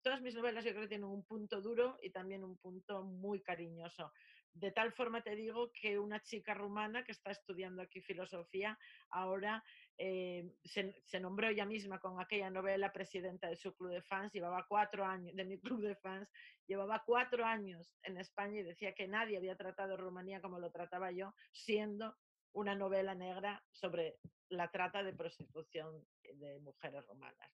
Todas 0.00 0.22
mis 0.22 0.36
novelas 0.36 0.64
yo 0.64 0.70
creo 0.70 0.82
que 0.82 0.90
tienen 0.90 1.08
un 1.08 1.24
punto 1.24 1.60
duro 1.60 1.98
y 2.02 2.10
también 2.10 2.44
un 2.44 2.56
punto 2.56 3.02
muy 3.02 3.42
cariñoso. 3.42 4.12
De 4.52 4.70
tal 4.70 4.92
forma 4.92 5.22
te 5.22 5.34
digo 5.34 5.72
que 5.72 5.98
una 5.98 6.22
chica 6.22 6.54
rumana 6.54 7.02
que 7.02 7.10
está 7.10 7.32
estudiando 7.32 7.82
aquí 7.82 8.00
filosofía 8.00 8.78
ahora 9.10 9.64
eh, 9.96 10.52
se, 10.64 11.20
nombró 11.20 11.48
ella 11.48 11.66
misma 11.66 12.00
con 12.00 12.20
aquella 12.20 12.50
novela 12.50 12.92
presidenta 12.92 13.48
de 13.48 13.56
su 13.56 13.74
club 13.74 13.92
de 13.92 14.02
fans, 14.02 14.32
llevaba 14.32 14.66
cuatro 14.68 15.04
años, 15.04 15.34
de 15.36 15.44
mi 15.44 15.58
club 15.58 15.82
de 15.82 15.94
fans, 15.96 16.28
llevaba 16.66 17.02
cuatro 17.06 17.44
años 17.44 17.94
en 18.02 18.18
España 18.18 18.60
y 18.60 18.64
decía 18.64 18.94
que 18.94 19.06
nadie 19.06 19.36
había 19.36 19.56
tratado 19.56 19.96
Rumanía 19.96 20.40
como 20.40 20.58
lo 20.58 20.70
trataba 20.72 21.12
yo, 21.12 21.32
siendo 21.52 22.16
una 22.52 22.74
novela 22.74 23.14
negra 23.14 23.64
sobre 23.70 24.18
la 24.48 24.70
trata 24.70 25.02
de 25.02 25.12
prostitución 25.12 26.04
de 26.22 26.58
mujeres 26.60 27.06
romanas. 27.06 27.50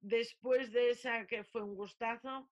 Después 0.00 0.72
de 0.72 0.90
esa, 0.90 1.26
que 1.26 1.44
fue 1.44 1.62
un 1.62 1.74
gustazo, 1.74 2.50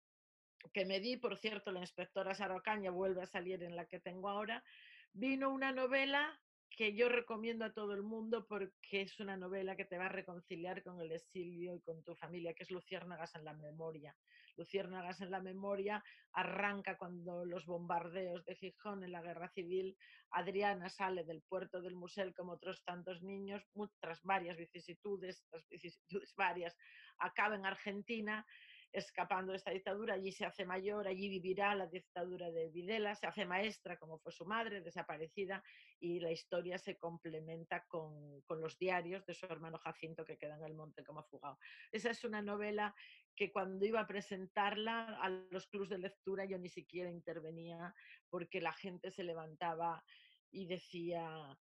que 0.71 0.85
me 0.85 0.99
di, 0.99 1.17
por 1.17 1.37
cierto, 1.37 1.71
la 1.71 1.81
inspectora 1.81 2.33
Sarocaña 2.33 2.89
vuelve 2.89 3.21
a 3.21 3.27
salir 3.27 3.63
en 3.63 3.75
la 3.75 3.85
que 3.85 3.99
tengo 3.99 4.29
ahora, 4.29 4.63
vino 5.11 5.49
una 5.49 5.71
novela 5.71 6.39
que 6.75 6.95
yo 6.95 7.07
recomiendo 7.07 7.65
a 7.65 7.73
todo 7.73 7.93
el 7.93 8.03
mundo 8.03 8.45
porque 8.47 9.01
es 9.01 9.19
una 9.19 9.37
novela 9.37 9.75
que 9.75 9.85
te 9.85 9.97
va 9.97 10.05
a 10.05 10.09
reconciliar 10.09 10.83
con 10.83 10.99
el 10.99 11.11
exilio 11.11 11.75
y 11.75 11.81
con 11.81 12.03
tu 12.03 12.15
familia, 12.15 12.53
que 12.53 12.63
es 12.63 12.71
Luciérnagas 12.71 13.35
en 13.35 13.45
la 13.45 13.53
memoria. 13.53 14.15
Luciérnagas 14.57 15.21
en 15.21 15.31
la 15.31 15.41
memoria 15.41 16.03
arranca 16.31 16.97
cuando 16.97 17.45
los 17.45 17.65
bombardeos 17.65 18.43
de 18.45 18.55
Gijón 18.55 19.03
en 19.03 19.11
la 19.11 19.21
guerra 19.21 19.49
civil, 19.49 19.95
Adriana 20.31 20.89
sale 20.89 21.23
del 21.23 21.43
puerto 21.43 21.81
del 21.81 21.95
Musel 21.95 22.33
como 22.33 22.53
otros 22.53 22.83
tantos 22.83 23.21
niños, 23.21 23.63
tras 23.99 24.21
varias 24.23 24.57
vicisitudes, 24.57 25.45
vicisitudes 25.69 26.33
varias, 26.37 26.75
acaba 27.19 27.55
en 27.55 27.65
Argentina 27.65 28.45
escapando 28.93 29.51
de 29.51 29.57
esta 29.57 29.71
dictadura, 29.71 30.13
allí 30.13 30.31
se 30.31 30.45
hace 30.45 30.65
mayor, 30.65 31.07
allí 31.07 31.27
vivirá 31.27 31.73
la 31.73 31.87
dictadura 31.87 32.51
de 32.51 32.69
Videla, 32.69 33.15
se 33.15 33.25
hace 33.25 33.45
maestra 33.45 33.97
como 33.97 34.19
fue 34.19 34.31
su 34.31 34.45
madre, 34.45 34.81
desaparecida, 34.81 35.63
y 35.99 36.19
la 36.19 36.31
historia 36.31 36.77
se 36.77 36.97
complementa 36.97 37.83
con, 37.87 38.41
con, 38.41 38.61
los 38.61 38.77
diarios 38.77 39.25
de 39.25 39.33
su 39.33 39.47
hermano 39.47 39.79
Jacinto 39.79 40.23
que 40.23 40.37
queda 40.37 40.55
en 40.55 40.63
el 40.63 40.75
monte 40.75 41.03
como 41.03 41.23
fugado. 41.23 41.57
Esa 41.91 42.11
es 42.11 42.23
una 42.23 42.41
novela 42.41 42.93
que 43.35 43.51
cuando 43.51 43.85
iba 43.85 43.99
a 43.99 44.07
presentarla 44.07 45.17
a 45.21 45.29
los 45.29 45.67
clubs 45.67 45.89
de 45.89 45.97
lectura 45.97 46.45
yo 46.45 46.59
ni 46.59 46.69
siquiera 46.69 47.09
intervenía 47.09 47.95
porque 48.29 48.61
la 48.61 48.73
gente 48.73 49.09
se 49.09 49.23
levantaba 49.23 50.03
y 50.51 50.67
decía, 50.67 51.57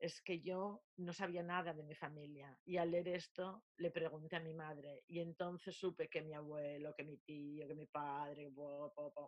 es 0.00 0.22
que 0.22 0.40
yo 0.40 0.82
no 0.96 1.12
sabía 1.12 1.42
nada 1.42 1.74
de 1.74 1.82
mi 1.82 1.94
familia 1.94 2.58
y 2.64 2.78
al 2.78 2.90
leer 2.90 3.08
esto 3.08 3.64
le 3.76 3.90
pregunté 3.90 4.36
a 4.36 4.40
mi 4.40 4.54
madre 4.54 5.04
y 5.06 5.20
entonces 5.20 5.76
supe 5.76 6.08
que 6.08 6.22
mi 6.22 6.32
abuelo, 6.32 6.94
que 6.96 7.04
mi 7.04 7.18
tío, 7.18 7.68
que 7.68 7.74
mi 7.74 7.86
padre, 7.86 8.50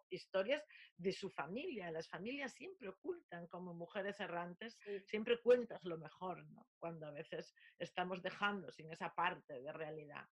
historias 0.09 0.65
de 0.97 1.13
su 1.13 1.29
familia. 1.29 1.91
Las 1.91 2.09
familias 2.09 2.55
siempre 2.55 2.89
ocultan 2.89 3.47
como 3.49 3.75
mujeres 3.75 4.19
errantes, 4.19 4.79
siempre 5.05 5.41
cuentas 5.43 5.85
lo 5.85 5.99
mejor, 5.99 6.43
¿no? 6.47 6.67
cuando 6.79 7.07
a 7.07 7.11
veces 7.11 7.55
estamos 7.79 8.23
dejando 8.23 8.73
sin 8.73 8.91
esa 8.91 9.15
parte 9.15 9.61
de 9.61 9.73
realidad. 9.73 10.27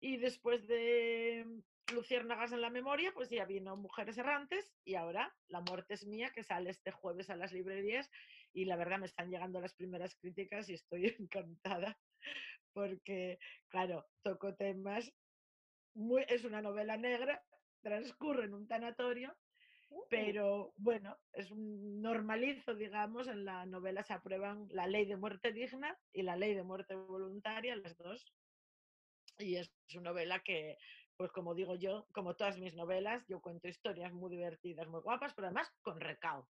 Y 0.00 0.18
después 0.18 0.66
de 0.66 1.46
Luciérnagas 1.94 2.52
en 2.52 2.60
la 2.60 2.70
memoria, 2.70 3.12
pues 3.14 3.30
ya 3.30 3.44
vino 3.44 3.76
Mujeres 3.76 4.18
Errantes 4.18 4.74
y 4.84 4.96
ahora 4.96 5.34
La 5.48 5.60
muerte 5.60 5.94
es 5.94 6.06
mía, 6.06 6.30
que 6.34 6.42
sale 6.42 6.70
este 6.70 6.90
jueves 6.90 7.30
a 7.30 7.36
las 7.36 7.52
librerías 7.52 8.10
y 8.52 8.64
la 8.64 8.76
verdad 8.76 8.98
me 8.98 9.06
están 9.06 9.30
llegando 9.30 9.60
las 9.60 9.74
primeras 9.74 10.14
críticas 10.16 10.68
y 10.68 10.74
estoy 10.74 11.06
encantada 11.18 11.98
porque, 12.72 13.38
claro, 13.68 14.06
toco 14.22 14.54
temas, 14.54 15.12
muy, 15.94 16.24
es 16.28 16.44
una 16.44 16.62
novela 16.62 16.96
negra, 16.96 17.44
transcurre 17.82 18.44
en 18.44 18.54
un 18.54 18.66
tanatorio, 18.66 19.36
pero 20.08 20.72
bueno, 20.76 21.18
es 21.32 21.50
un 21.50 22.00
normalizo, 22.00 22.74
digamos, 22.74 23.28
en 23.28 23.44
la 23.44 23.66
novela 23.66 24.02
se 24.02 24.14
aprueban 24.14 24.66
la 24.70 24.86
ley 24.86 25.04
de 25.04 25.16
muerte 25.16 25.52
digna 25.52 25.98
y 26.12 26.22
la 26.22 26.36
ley 26.36 26.54
de 26.54 26.62
muerte 26.62 26.94
voluntaria, 26.94 27.76
las 27.76 27.96
dos. 27.98 28.34
Y 29.38 29.56
es 29.56 29.70
una 29.94 30.10
novela 30.10 30.40
que, 30.40 30.78
pues 31.16 31.30
como 31.32 31.54
digo 31.54 31.74
yo, 31.74 32.06
como 32.12 32.36
todas 32.36 32.58
mis 32.58 32.74
novelas, 32.74 33.24
yo 33.28 33.40
cuento 33.40 33.68
historias 33.68 34.12
muy 34.12 34.30
divertidas, 34.30 34.88
muy 34.88 35.00
guapas, 35.02 35.34
pero 35.34 35.48
además 35.48 35.70
con 35.82 36.00
recao. 36.00 36.48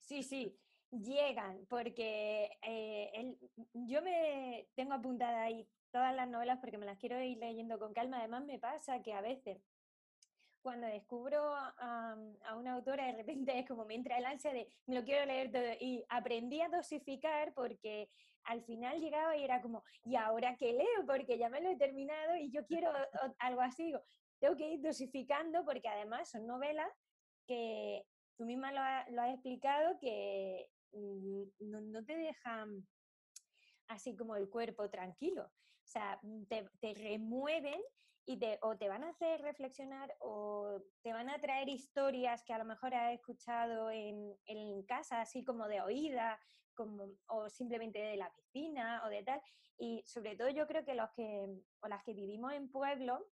Sí, 0.00 0.22
sí, 0.22 0.58
llegan, 0.90 1.66
porque 1.68 2.50
eh, 2.62 3.36
yo 3.74 4.02
me 4.02 4.68
tengo 4.74 4.94
apuntada 4.94 5.42
ahí 5.42 5.68
todas 5.90 6.14
las 6.14 6.28
novelas 6.28 6.58
porque 6.60 6.78
me 6.78 6.86
las 6.86 6.98
quiero 6.98 7.20
ir 7.20 7.38
leyendo 7.38 7.78
con 7.78 7.92
calma. 7.92 8.18
Además 8.18 8.44
me 8.44 8.58
pasa 8.58 9.02
que 9.02 9.12
a 9.12 9.20
veces 9.20 9.58
cuando 10.62 10.86
descubro 10.86 11.54
a, 11.54 12.16
una 12.56 12.74
autora 12.74 13.06
de 13.06 13.12
repente 13.12 13.58
es 13.58 13.66
como 13.66 13.84
me 13.84 13.94
entra 13.94 14.18
el 14.18 14.26
ansia 14.26 14.52
de 14.52 14.68
me 14.86 14.96
lo 14.96 15.04
quiero 15.04 15.24
leer 15.24 15.50
todo 15.50 15.62
y 15.80 16.04
aprendí 16.08 16.60
a 16.60 16.68
dosificar 16.68 17.54
porque 17.54 18.10
al 18.44 18.62
final 18.62 19.00
llegaba 19.00 19.36
y 19.36 19.44
era 19.44 19.60
como, 19.60 19.84
¿y 20.04 20.16
ahora 20.16 20.56
qué 20.56 20.72
leo? 20.72 21.06
Porque 21.06 21.38
ya 21.38 21.48
me 21.50 21.60
lo 21.60 21.70
he 21.70 21.76
terminado 21.76 22.36
y 22.36 22.50
yo 22.50 22.64
quiero 22.66 22.90
algo 23.38 23.60
así. 23.60 23.92
tengo 24.38 24.56
que 24.56 24.70
ir 24.72 24.80
dosificando 24.80 25.64
porque 25.64 25.88
además 25.88 26.30
son 26.30 26.46
novelas 26.46 26.90
que 27.46 28.06
tú 28.36 28.46
misma 28.46 28.72
lo, 28.72 29.14
lo 29.14 29.22
has 29.22 29.34
explicado 29.34 29.98
que 29.98 30.70
Mm, 30.92 31.42
no, 31.60 32.04
te 32.04 32.16
dejan 32.16 32.86
así 33.88 34.16
como 34.16 34.36
el 34.36 34.48
cuerpo 34.48 34.88
tranquilo. 34.90 35.44
O 35.44 35.86
sea, 35.86 36.18
mm, 36.22 36.44
te, 36.80 36.94
remueven 36.94 37.80
y 38.26 38.38
te, 38.38 38.58
o 38.62 38.76
te 38.76 38.88
van 38.88 39.04
a 39.04 39.10
hacer 39.10 39.40
reflexionar 39.40 40.14
o 40.20 40.82
te 41.02 41.12
van 41.12 41.30
a 41.30 41.40
traer 41.40 41.68
historias 41.68 42.42
que 42.44 42.52
a 42.52 42.58
lo 42.58 42.64
mejor 42.64 42.94
has 42.94 43.14
escuchado 43.14 43.90
en, 43.90 44.36
en 44.46 44.82
casa, 44.84 45.20
así 45.20 45.44
como 45.44 45.66
de 45.66 45.80
oída, 45.80 46.38
como, 46.74 47.10
o 47.26 47.48
simplemente 47.48 47.98
de 47.98 48.16
la 48.16 48.32
piscina 48.34 49.02
o 49.04 49.08
de 49.08 49.22
tal. 49.22 49.40
Y 49.78 50.02
sobre 50.04 50.36
todo 50.36 50.48
yo 50.48 50.66
creo 50.66 50.84
que 50.84 50.94
los 50.94 51.10
que, 51.12 51.46
o 51.80 51.88
las 51.88 52.02
que 52.02 52.14
vivimos 52.14 52.52
en 52.52 52.70
pueblo, 52.70 53.26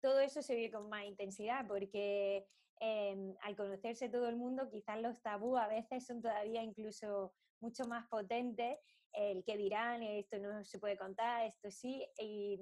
todo 0.00 0.20
eso 0.20 0.42
se 0.42 0.54
vive 0.54 0.70
con 0.70 0.88
más 0.88 1.04
intensidad 1.04 1.66
porque 1.66 2.46
Em, 2.82 3.36
al 3.42 3.56
conocerse 3.56 4.08
todo 4.08 4.26
el 4.28 4.36
mundo, 4.36 4.70
quizás 4.70 4.98
los 5.02 5.20
tabú 5.20 5.58
a 5.58 5.68
veces 5.68 6.06
son 6.06 6.22
todavía 6.22 6.62
incluso 6.62 7.34
mucho 7.60 7.86
más 7.86 8.08
potentes, 8.08 8.78
el 9.12 9.44
que 9.44 9.58
dirán, 9.58 10.02
esto 10.02 10.38
no 10.38 10.64
se 10.64 10.78
puede 10.78 10.96
contar, 10.96 11.44
esto 11.44 11.70
sí, 11.70 12.06
y, 12.18 12.58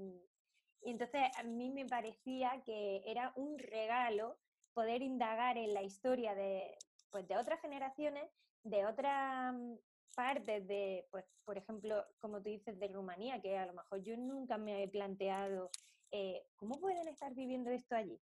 entonces 0.83 1.23
a 1.37 1.45
mí 1.45 1.71
me 1.71 1.87
parecía 1.87 2.61
que 2.65 3.03
era 3.07 3.33
un 3.37 3.59
regalo 3.59 4.39
poder 4.75 5.03
indagar 5.03 5.57
en 5.57 5.73
la 5.73 5.83
historia 5.83 6.35
de, 6.35 6.77
pues, 7.11 7.29
de 7.29 7.37
otras 7.37 7.61
generaciones, 7.61 8.29
de 8.65 8.87
otras 8.87 9.55
mm, 9.55 9.75
partes 10.17 10.67
de, 10.67 11.07
pues, 11.13 11.25
por 11.45 11.59
ejemplo, 11.59 12.05
como 12.19 12.43
tú 12.43 12.51
dices, 12.51 12.77
de 12.81 12.89
Rumanía, 12.89 13.41
que 13.41 13.57
a 13.57 13.67
lo 13.67 13.75
mejor 13.75 14.03
yo 14.03 14.17
nunca 14.17 14.59
me 14.59 14.83
he 14.83 14.89
planteado 14.89 15.71
eh, 16.11 16.43
cómo 16.57 16.81
pueden 16.81 17.07
estar 17.07 17.35
viviendo 17.35 17.71
esto 17.71 17.95
allí 17.95 18.21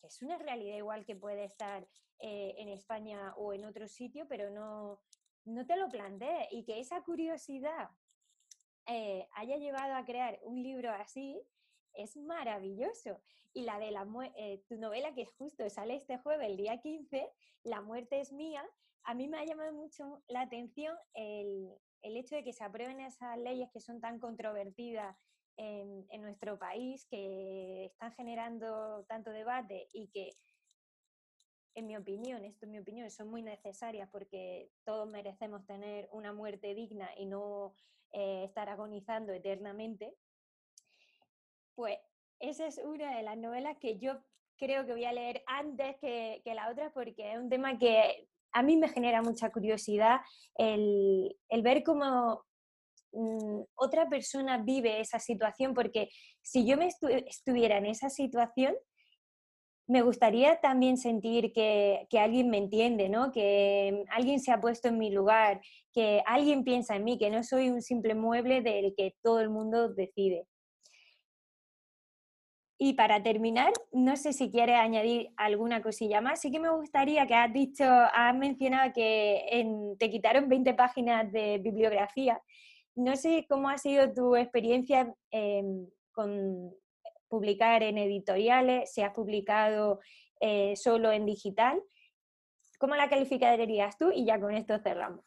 que 0.00 0.08
es 0.08 0.22
una 0.22 0.38
realidad 0.38 0.76
igual 0.76 1.04
que 1.04 1.16
puede 1.16 1.44
estar 1.44 1.86
eh, 2.20 2.54
en 2.58 2.68
España 2.68 3.34
o 3.36 3.52
en 3.52 3.64
otro 3.64 3.86
sitio, 3.88 4.26
pero 4.28 4.50
no, 4.50 5.00
no 5.44 5.66
te 5.66 5.76
lo 5.76 5.88
plantees 5.88 6.48
y 6.50 6.64
que 6.64 6.80
esa 6.80 7.02
curiosidad 7.02 7.90
eh, 8.86 9.28
haya 9.32 9.56
llevado 9.56 9.94
a 9.94 10.04
crear 10.04 10.38
un 10.42 10.62
libro 10.62 10.90
así 10.90 11.40
es 11.94 12.16
maravilloso. 12.16 13.20
Y 13.52 13.62
la 13.62 13.78
de 13.78 13.90
la 13.90 14.06
eh, 14.36 14.62
tu 14.68 14.76
novela, 14.76 15.14
que 15.14 15.26
justo 15.26 15.68
sale 15.68 15.96
este 15.96 16.18
jueves, 16.18 16.48
el 16.48 16.56
día 16.56 16.80
15, 16.80 17.30
La 17.64 17.80
muerte 17.80 18.20
es 18.20 18.32
mía, 18.32 18.64
a 19.04 19.14
mí 19.14 19.26
me 19.26 19.38
ha 19.38 19.44
llamado 19.44 19.72
mucho 19.72 20.22
la 20.28 20.42
atención 20.42 20.96
el, 21.14 21.74
el 22.02 22.16
hecho 22.16 22.36
de 22.36 22.44
que 22.44 22.52
se 22.52 22.64
aprueben 22.64 23.00
esas 23.00 23.38
leyes 23.38 23.70
que 23.72 23.80
son 23.80 24.00
tan 24.00 24.18
controvertidas 24.20 25.16
en, 25.58 26.22
nuestro 26.22 26.58
país 26.58 27.06
que 27.06 27.86
están 27.86 28.12
generando 28.12 29.04
tanto 29.08 29.30
debate 29.30 29.88
y 29.92 30.08
que, 30.08 30.30
en 31.74 31.86
mi 31.86 31.96
opinión, 31.96 32.44
esto 32.44 32.64
es 32.66 32.70
mi 32.70 32.78
opinión, 32.78 33.10
son 33.10 33.28
muy 33.28 33.42
necesarias 33.42 34.08
porque 34.10 34.70
todos 34.84 35.08
merecemos 35.08 35.66
tener 35.66 36.08
una 36.12 36.32
muerte 36.32 36.74
digna 36.74 37.10
y 37.16 37.26
no 37.26 37.74
eh, 38.12 38.44
estar 38.44 38.68
agonizando 38.68 39.32
eternamente, 39.32 40.14
pues 41.74 41.98
esa 42.40 42.66
es 42.66 42.78
una 42.78 43.16
de 43.16 43.22
las 43.22 43.36
novelas 43.36 43.76
que 43.78 43.98
yo 43.98 44.20
creo 44.56 44.86
que 44.86 44.92
voy 44.92 45.04
a 45.04 45.12
leer 45.12 45.42
antes 45.46 45.96
que, 46.00 46.40
que 46.44 46.54
la 46.54 46.70
otra 46.70 46.92
porque 46.92 47.32
es 47.32 47.38
un 47.38 47.48
tema 47.48 47.78
que 47.78 48.28
a 48.52 48.62
mí 48.62 48.76
me 48.76 48.88
genera 48.88 49.22
mucha 49.22 49.50
curiosidad 49.50 50.20
el, 50.56 51.36
el 51.48 51.62
ver 51.62 51.82
cómo 51.84 52.44
Mm, 53.12 53.62
otra 53.74 54.08
persona 54.08 54.58
vive 54.58 55.00
esa 55.00 55.18
situación, 55.18 55.74
porque 55.74 56.08
si 56.42 56.66
yo 56.66 56.76
me 56.76 56.88
estuviera 57.26 57.78
en 57.78 57.86
esa 57.86 58.10
situación, 58.10 58.74
me 59.88 60.02
gustaría 60.02 60.60
también 60.60 60.98
sentir 60.98 61.52
que, 61.52 62.06
alguien 62.20 62.50
me 62.50 62.58
entiende, 62.58 63.08
¿no? 63.08 63.32
que 63.32 64.04
alguien 64.10 64.38
se 64.38 64.52
ha 64.52 64.60
puesto 64.60 64.88
en 64.88 64.98
mi 64.98 65.10
lugar, 65.10 65.62
que 65.94 66.22
alguien 66.26 66.62
piensa 66.62 66.94
en 66.96 67.04
mí, 67.04 67.18
que 67.18 67.30
no 67.30 67.42
soy 67.42 67.70
un 67.70 67.80
simple 67.80 68.14
mueble 68.14 68.60
del 68.60 68.94
que 68.94 69.16
todo 69.22 69.40
el 69.40 69.48
mundo 69.48 69.88
decide. 69.88 70.46
Y 72.80 72.92
para 72.92 73.22
terminar, 73.22 73.72
no 73.90 74.16
sé 74.16 74.32
si 74.32 74.50
quieres 74.50 74.76
añadir 74.76 75.30
alguna 75.36 75.82
cosilla 75.82 76.20
más. 76.20 76.40
Sí 76.40 76.52
que 76.52 76.60
me 76.60 76.70
gustaría 76.70 77.26
que 77.26 77.34
has 77.34 77.52
dicho, 77.52 77.84
has 77.84 78.36
mencionado 78.36 78.92
que 78.92 79.66
te 79.98 80.10
quitaron 80.10 80.48
20 80.48 80.74
páginas 80.74 81.32
de 81.32 81.58
bibliografía 81.58 82.40
no 82.98 83.16
sé 83.16 83.46
cómo 83.48 83.68
ha 83.68 83.78
sido 83.78 84.12
tu 84.12 84.36
experiencia 84.36 85.14
em, 85.30 85.86
con 86.12 86.74
publicar 87.28 87.82
en 87.82 87.96
editoriales, 87.96 88.92
si 88.92 89.02
has 89.02 89.12
publicado 89.14 90.00
eh, 90.40 90.74
solo 90.76 91.12
en 91.12 91.24
digital. 91.24 91.80
¿Cómo 92.78 92.96
la 92.96 93.08
calificarías 93.08 93.96
tú? 93.98 94.10
Y 94.12 94.24
ya 94.24 94.40
con 94.40 94.54
esto 94.54 94.78
cerramos. 94.78 95.24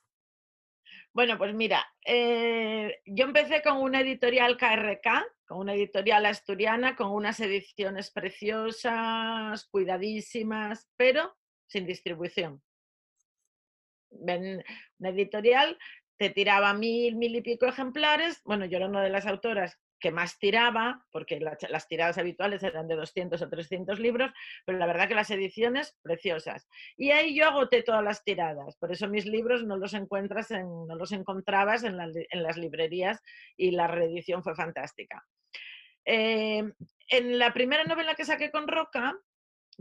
Bueno, 1.14 1.38
pues 1.38 1.54
mira, 1.54 1.86
eh, 2.06 3.00
yo 3.06 3.26
empecé 3.26 3.62
con 3.62 3.78
una 3.78 4.02
editorial 4.02 4.58
KRK, 4.58 5.26
con 5.46 5.60
una 5.60 5.74
editorial 5.74 6.26
asturiana, 6.26 6.96
con 6.96 7.12
unas 7.12 7.40
ediciones 7.40 8.12
preciosas, 8.12 9.66
cuidadísimas, 9.70 10.90
pero 10.98 11.36
sin 11.68 11.86
distribución. 11.86 12.62
una 14.10 15.10
editorial 15.10 15.78
te 16.22 16.30
tiraba 16.30 16.72
mil, 16.76 17.16
mil 17.16 17.36
y 17.36 17.42
pico 17.42 17.66
ejemplares. 17.66 18.44
Bueno, 18.46 18.66
yo 18.66 18.78
era 18.78 18.86
una 18.86 19.02
de 19.02 19.10
las 19.10 19.26
autoras 19.26 19.80
que 20.00 20.12
más 20.12 20.38
tiraba, 20.38 21.04
porque 21.12 21.40
las 21.40 21.88
tiradas 21.88 22.20
habituales 22.20 22.62
eran 22.62 22.88
de 22.88 22.96
200 22.96 23.42
o 23.42 23.50
300 23.50 24.00
libros, 24.00 24.32
pero 24.64 24.78
la 24.78 24.86
verdad 24.86 25.08
que 25.08 25.16
las 25.16 25.32
ediciones 25.32 25.98
preciosas. 26.04 26.68
Y 26.96 27.10
ahí 27.10 27.34
yo 27.36 27.48
agoté 27.48 27.82
todas 27.82 28.04
las 28.04 28.24
tiradas, 28.24 28.78
por 28.78 28.92
eso 28.92 29.08
mis 29.08 29.26
libros 29.26 29.64
no 29.64 29.78
los 29.78 29.96
encuentras 29.96 30.52
en, 30.52 30.68
no 30.86 30.94
los 30.94 31.12
encontrabas 31.12 31.84
en, 31.84 32.00
en 32.00 32.44
las 32.44 32.56
librerías 32.56 33.20
y 33.58 33.72
la 33.72 33.88
reedición 33.88 34.44
fue 34.44 34.54
fantástica. 34.54 35.26
Eh, 36.06 36.72
en 37.08 37.40
la 37.40 37.52
primera 37.52 37.84
novela 37.84 38.14
que 38.14 38.26
saqué 38.26 38.52
con 38.52 38.68
Roca, 38.68 39.18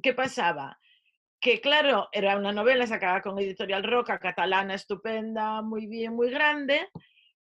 ¿qué 0.03 0.15
pasaba? 0.15 0.81
Que 1.41 1.61
claro, 1.63 2.09
era 2.13 2.37
una 2.37 2.53
novela 2.53 2.87
sacada 2.87 3.23
con 3.23 3.39
Editorial 3.39 3.83
Roca, 3.83 4.19
catalana, 4.19 4.75
estupenda, 4.75 5.63
muy 5.63 5.87
bien, 5.87 6.13
muy 6.13 6.31
grande, 6.31 6.89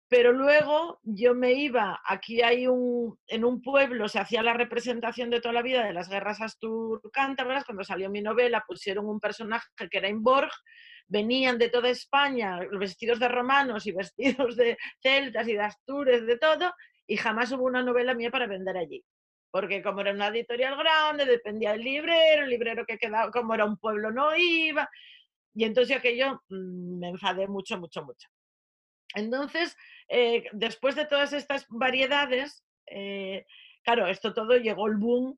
pero 0.08 0.32
luego 0.34 1.00
yo 1.02 1.34
me 1.34 1.54
iba, 1.54 2.00
aquí 2.06 2.44
hay 2.44 2.68
un, 2.68 3.18
en 3.26 3.44
un 3.44 3.60
pueblo 3.60 4.08
se 4.08 4.20
hacía 4.20 4.44
la 4.44 4.54
representación 4.54 5.32
de 5.32 5.42
toda 5.42 5.54
la 5.54 5.64
vida 5.64 5.84
de 5.84 5.94
las 5.94 6.10
guerras 6.10 6.42
astur-cántabras, 6.42 7.66
cuando 7.66 7.84
salió 7.84 8.10
mi 8.12 8.22
novela 8.22 8.64
pusieron 8.68 9.08
un 9.08 9.20
personaje 9.20 9.68
que 9.90 9.98
era 9.98 10.10
Inborg, 10.10 10.52
venían 11.08 11.58
de 11.58 11.70
toda 11.70 11.90
España 11.90 12.60
vestidos 12.80 13.20
de 13.20 13.30
romanos 13.30 13.88
y 13.88 13.94
vestidos 13.94 14.56
de 14.58 14.78
celtas 15.02 15.48
y 15.48 15.54
de 15.54 15.62
astures, 15.62 16.24
de 16.28 16.38
todo, 16.38 16.72
y 17.08 17.18
jamás 17.18 17.52
hubo 17.52 17.64
una 17.64 17.82
novela 17.82 18.14
mía 18.14 18.30
para 18.30 18.46
vender 18.46 18.78
allí. 18.78 19.04
Porque 19.58 19.82
como 19.82 20.02
era 20.02 20.12
una 20.12 20.28
editorial 20.28 20.78
grande, 20.78 21.26
dependía 21.26 21.72
del 21.72 21.82
librero, 21.82 22.44
el 22.44 22.50
librero 22.52 22.86
que 22.86 23.00
quedaba, 23.00 23.32
como 23.32 23.56
era 23.56 23.66
un 23.66 23.76
pueblo, 23.80 24.12
no 24.12 24.36
iba. 24.36 24.88
Y 25.56 25.64
entonces 25.64 25.98
aquello 25.98 26.44
mm, 26.48 27.00
me 27.00 27.10
enfadé 27.10 27.48
mucho, 27.48 27.80
mucho, 27.80 28.04
mucho. 28.04 28.28
Entonces, 29.16 29.76
eh, 30.10 30.44
después 30.52 30.94
de 30.94 31.08
todas 31.08 31.34
estas 31.34 31.66
variedades, 31.70 32.64
eh, 32.86 33.48
claro, 33.84 34.06
esto 34.06 34.32
todo 34.32 34.58
llegó 34.58 34.86
el 34.86 34.98
boom 34.98 35.36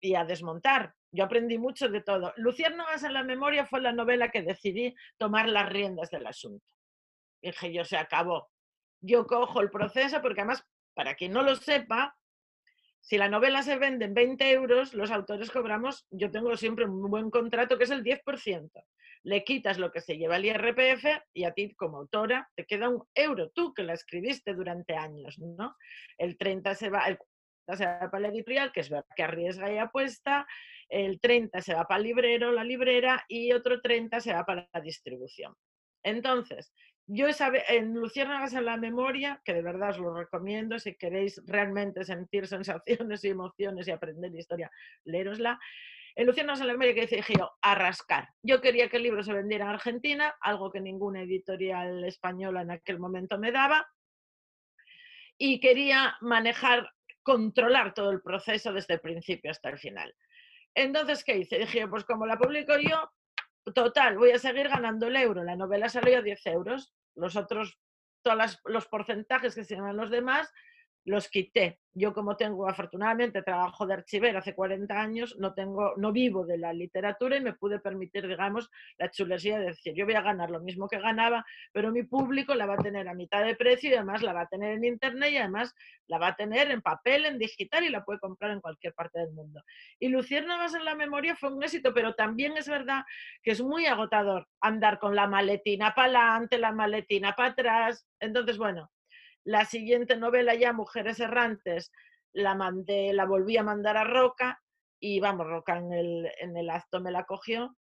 y 0.00 0.14
a 0.14 0.24
desmontar. 0.24 0.94
Yo 1.10 1.24
aprendí 1.24 1.58
mucho 1.58 1.88
de 1.88 2.00
todo. 2.00 2.32
Luciérnagas 2.36 3.02
en 3.02 3.12
la 3.12 3.24
memoria 3.24 3.66
fue 3.66 3.80
la 3.80 3.92
novela 3.92 4.30
que 4.30 4.42
decidí 4.42 4.94
tomar 5.16 5.48
las 5.48 5.68
riendas 5.68 6.10
del 6.10 6.28
asunto. 6.28 6.64
Dije, 7.42 7.72
yo 7.72 7.84
se 7.84 7.96
acabó. 7.96 8.50
Yo 9.00 9.26
cojo 9.26 9.60
el 9.62 9.70
proceso 9.70 10.22
porque 10.22 10.42
además 10.42 10.64
para 10.94 11.16
quien 11.16 11.32
no 11.32 11.42
lo 11.42 11.56
sepa, 11.56 12.14
si 13.08 13.16
la 13.16 13.30
novela 13.30 13.62
se 13.62 13.78
vende 13.78 14.04
en 14.04 14.12
20 14.12 14.50
euros, 14.50 14.92
los 14.92 15.10
autores 15.10 15.50
cobramos, 15.50 16.06
yo 16.10 16.30
tengo 16.30 16.54
siempre 16.58 16.84
un 16.84 17.10
buen 17.10 17.30
contrato 17.30 17.78
que 17.78 17.84
es 17.84 17.90
el 17.90 18.04
10%. 18.04 18.70
Le 19.22 19.44
quitas 19.44 19.78
lo 19.78 19.90
que 19.90 20.02
se 20.02 20.18
lleva 20.18 20.36
el 20.36 20.44
IRPF 20.44 21.06
y 21.32 21.44
a 21.44 21.52
ti 21.52 21.74
como 21.74 21.96
autora 21.96 22.50
te 22.54 22.66
queda 22.66 22.90
un 22.90 23.02
euro, 23.14 23.48
tú 23.48 23.72
que 23.72 23.82
la 23.82 23.94
escribiste 23.94 24.52
durante 24.52 24.94
años, 24.94 25.38
¿no? 25.38 25.74
El 26.18 26.36
30 26.36 26.74
se 26.74 26.90
va, 26.90 27.06
el 27.08 27.16
se 27.74 27.86
va 27.86 28.10
para 28.10 28.20
la 28.20 28.28
editorial, 28.28 28.72
que 28.72 28.80
es 28.80 28.90
verdad 28.90 29.06
que 29.16 29.22
arriesga 29.22 29.72
y 29.72 29.78
apuesta, 29.78 30.46
el 30.90 31.18
30 31.18 31.62
se 31.62 31.72
va 31.72 31.84
para 31.84 32.00
el 32.00 32.08
librero, 32.08 32.52
la 32.52 32.62
librera, 32.62 33.24
y 33.26 33.52
otro 33.52 33.80
30 33.80 34.20
se 34.20 34.34
va 34.34 34.44
para 34.44 34.68
la 34.70 34.80
distribución. 34.82 35.54
Entonces, 36.02 36.74
yo 37.10 37.26
en 37.68 37.94
Luciérnagas 37.94 38.52
en 38.52 38.66
la 38.66 38.76
memoria, 38.76 39.40
que 39.42 39.54
de 39.54 39.62
verdad 39.62 39.90
os 39.90 39.98
lo 39.98 40.14
recomiendo, 40.14 40.78
si 40.78 40.94
queréis 40.94 41.42
realmente 41.46 42.04
sentir 42.04 42.46
sensaciones 42.46 43.24
y 43.24 43.28
emociones 43.28 43.88
y 43.88 43.90
aprender 43.90 44.34
historia, 44.34 44.70
leerosla. 45.04 45.58
En 46.14 46.26
Luciérnagas 46.26 46.60
en 46.60 46.66
la 46.66 46.72
memoria 46.74 46.94
que 46.94 47.16
dije 47.16 47.32
yo, 47.38 47.50
a 47.62 47.74
rascar. 47.74 48.28
Yo 48.42 48.60
quería 48.60 48.90
que 48.90 48.98
el 48.98 49.04
libro 49.04 49.22
se 49.22 49.32
vendiera 49.32 49.64
en 49.64 49.70
Argentina, 49.70 50.34
algo 50.40 50.70
que 50.70 50.80
ninguna 50.80 51.22
editorial 51.22 52.04
española 52.04 52.60
en 52.60 52.72
aquel 52.72 52.98
momento 52.98 53.38
me 53.38 53.52
daba. 53.52 53.86
Y 55.38 55.60
quería 55.60 56.16
manejar, 56.20 56.90
controlar 57.22 57.94
todo 57.94 58.10
el 58.10 58.20
proceso 58.20 58.72
desde 58.72 58.94
el 58.94 59.00
principio 59.00 59.50
hasta 59.50 59.70
el 59.70 59.78
final. 59.78 60.14
Entonces, 60.74 61.24
¿qué 61.24 61.38
hice? 61.38 61.58
Dije, 61.58 61.88
pues 61.88 62.04
como 62.04 62.26
la 62.26 62.36
publico 62.36 62.76
yo, 62.78 63.10
total, 63.72 64.18
voy 64.18 64.32
a 64.32 64.38
seguir 64.38 64.68
ganando 64.68 65.06
el 65.06 65.16
euro. 65.16 65.44
La 65.44 65.56
novela 65.56 65.88
salió 65.88 66.18
a 66.18 66.22
10 66.22 66.46
euros. 66.46 66.92
Los 67.18 67.36
otros, 67.36 67.78
todos 68.22 68.60
los 68.64 68.86
porcentajes 68.86 69.54
que 69.54 69.64
se 69.64 69.74
llaman 69.74 69.96
los 69.96 70.10
demás, 70.10 70.52
los 71.08 71.28
quité. 71.28 71.78
Yo 71.94 72.12
como 72.12 72.36
tengo, 72.36 72.68
afortunadamente, 72.68 73.42
trabajo 73.42 73.86
de 73.86 73.94
archivero 73.94 74.38
hace 74.38 74.54
40 74.54 74.94
años, 74.94 75.36
no, 75.38 75.54
tengo, 75.54 75.94
no 75.96 76.12
vivo 76.12 76.46
de 76.46 76.56
la 76.56 76.72
literatura 76.72 77.36
y 77.36 77.40
me 77.40 77.54
pude 77.54 77.80
permitir, 77.80 78.28
digamos, 78.28 78.70
la 78.98 79.10
chulería 79.10 79.58
de 79.58 79.66
decir, 79.66 79.94
yo 79.94 80.04
voy 80.04 80.14
a 80.14 80.20
ganar 80.20 80.50
lo 80.50 80.60
mismo 80.60 80.86
que 80.86 81.00
ganaba, 81.00 81.44
pero 81.72 81.90
mi 81.90 82.04
público 82.04 82.54
la 82.54 82.66
va 82.66 82.74
a 82.74 82.82
tener 82.82 83.08
a 83.08 83.14
mitad 83.14 83.44
de 83.44 83.56
precio 83.56 83.90
y 83.90 83.94
además 83.94 84.22
la 84.22 84.32
va 84.32 84.42
a 84.42 84.48
tener 84.48 84.74
en 84.74 84.84
internet 84.84 85.32
y 85.32 85.38
además 85.38 85.74
la 86.06 86.18
va 86.18 86.28
a 86.28 86.36
tener 86.36 86.70
en 86.70 86.82
papel, 86.82 87.24
en 87.24 87.38
digital 87.38 87.82
y 87.82 87.88
la 87.88 88.04
puede 88.04 88.20
comprar 88.20 88.52
en 88.52 88.60
cualquier 88.60 88.92
parte 88.92 89.18
del 89.18 89.32
mundo. 89.32 89.62
Y 89.98 90.08
Luciérnagas 90.08 90.74
en 90.74 90.84
la 90.84 90.94
memoria 90.94 91.34
fue 91.34 91.52
un 91.52 91.62
éxito, 91.62 91.92
pero 91.94 92.14
también 92.14 92.56
es 92.56 92.68
verdad 92.68 93.02
que 93.42 93.50
es 93.50 93.62
muy 93.62 93.86
agotador 93.86 94.46
andar 94.60 94.98
con 95.00 95.16
la 95.16 95.26
maletina 95.26 95.94
para 95.94 96.34
adelante, 96.34 96.58
la 96.58 96.72
maletina 96.72 97.32
para 97.32 97.50
atrás. 97.50 98.06
Entonces, 98.20 98.56
bueno, 98.56 98.90
la 99.48 99.64
siguiente 99.64 100.14
novela 100.14 100.54
ya, 100.54 100.74
Mujeres 100.74 101.18
Errantes, 101.20 101.90
la 102.34 102.54
mandé, 102.54 103.14
la 103.14 103.24
volví 103.24 103.56
a 103.56 103.62
mandar 103.62 103.96
a 103.96 104.04
Roca 104.04 104.60
y 105.00 105.20
vamos, 105.20 105.46
Roca 105.46 105.78
en 105.78 105.90
el, 105.90 106.30
en 106.38 106.54
el 106.54 106.68
acto 106.68 107.00
me 107.00 107.10
la 107.10 107.24
cogió 107.24 107.74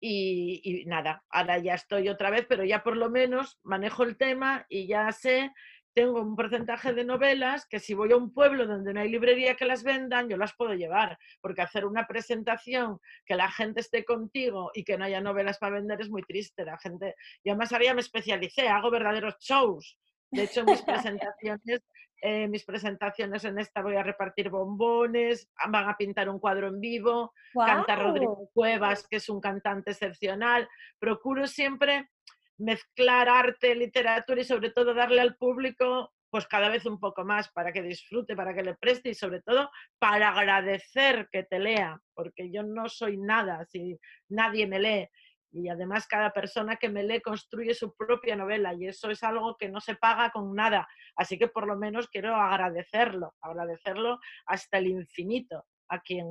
y, 0.00 0.82
nada, 0.86 1.22
ahora 1.30 1.58
ya 1.58 1.74
estoy 1.74 2.08
otra 2.08 2.30
vez, 2.30 2.44
pero 2.48 2.64
ya 2.64 2.82
por 2.82 2.96
lo 2.96 3.08
menos 3.08 3.60
manejo 3.62 4.02
el 4.02 4.16
tema 4.16 4.66
y 4.68 4.88
ya 4.88 5.12
sé, 5.12 5.52
tengo 5.94 6.20
un 6.20 6.34
porcentaje 6.34 6.92
de 6.92 7.04
novelas 7.04 7.68
que 7.68 7.78
si 7.78 7.94
voy 7.94 8.10
a 8.10 8.16
un 8.16 8.34
pueblo 8.34 8.66
donde 8.66 8.92
no 8.92 9.00
hay 9.00 9.08
librería 9.08 9.54
que 9.54 9.64
las 9.64 9.84
vendan, 9.84 10.28
yo 10.28 10.36
las 10.36 10.56
puedo 10.56 10.74
llevar, 10.74 11.18
porque 11.40 11.62
hacer 11.62 11.86
una 11.86 12.08
presentación 12.08 12.98
que 13.24 13.36
la 13.36 13.48
gente 13.48 13.78
esté 13.80 14.04
contigo 14.04 14.72
y 14.74 14.82
que 14.82 14.98
no 14.98 15.04
haya 15.04 15.20
novelas 15.20 15.58
para 15.58 15.76
vender 15.76 16.00
es 16.00 16.10
muy 16.10 16.22
triste. 16.22 16.64
La 16.64 16.78
gente, 16.78 17.14
yo 17.44 17.52
además 17.52 17.72
ahora 17.72 17.84
ya 17.84 17.94
me 17.94 18.00
especialicé, 18.00 18.66
hago 18.66 18.90
verdaderos 18.90 19.36
shows 19.38 19.96
de 20.30 20.42
hecho, 20.42 20.64
mis 20.64 20.82
presentaciones, 20.82 21.82
eh, 22.22 22.48
mis 22.48 22.64
presentaciones 22.64 23.44
en 23.44 23.58
esta 23.58 23.82
voy 23.82 23.96
a 23.96 24.02
repartir 24.02 24.50
bombones, 24.50 25.48
van 25.68 25.88
a 25.88 25.96
pintar 25.96 26.28
un 26.28 26.38
cuadro 26.38 26.68
en 26.68 26.80
vivo, 26.80 27.32
canta 27.54 27.96
Rodrigo 27.96 28.50
Cuevas, 28.52 29.06
que 29.08 29.16
es 29.16 29.28
un 29.28 29.40
cantante 29.40 29.92
excepcional. 29.92 30.68
Procuro 30.98 31.46
siempre 31.46 32.10
mezclar 32.58 33.28
arte, 33.28 33.74
literatura 33.74 34.40
y 34.40 34.44
sobre 34.44 34.70
todo 34.70 34.94
darle 34.94 35.20
al 35.20 35.36
público 35.36 36.12
pues 36.30 36.46
cada 36.46 36.68
vez 36.68 36.84
un 36.86 36.98
poco 36.98 37.24
más 37.24 37.50
para 37.50 37.72
que 37.72 37.82
disfrute, 37.82 38.36
para 38.36 38.54
que 38.54 38.62
le 38.62 38.74
preste 38.74 39.10
y 39.10 39.14
sobre 39.14 39.40
todo 39.42 39.70
para 39.98 40.30
agradecer 40.30 41.28
que 41.30 41.44
te 41.44 41.58
lea, 41.58 41.98
porque 42.14 42.50
yo 42.50 42.62
no 42.62 42.88
soy 42.88 43.16
nada 43.16 43.64
si 43.66 43.98
nadie 44.28 44.66
me 44.66 44.78
lee 44.78 45.08
y 45.56 45.68
además 45.68 46.06
cada 46.06 46.30
persona 46.32 46.76
que 46.76 46.90
me 46.90 47.02
lee 47.02 47.22
construye 47.22 47.72
su 47.72 47.94
propia 47.94 48.36
novela 48.36 48.74
y 48.74 48.86
eso 48.86 49.10
es 49.10 49.22
algo 49.22 49.56
que 49.56 49.70
no 49.70 49.80
se 49.80 49.96
paga 49.96 50.30
con 50.30 50.54
nada. 50.54 50.86
Así 51.16 51.38
que 51.38 51.48
por 51.48 51.66
lo 51.66 51.76
menos 51.76 52.08
quiero 52.08 52.34
agradecerlo, 52.34 53.34
agradecerlo 53.40 54.18
hasta 54.46 54.78
el 54.78 54.88
infinito 54.88 55.64
a 55.88 56.00
quien, 56.00 56.26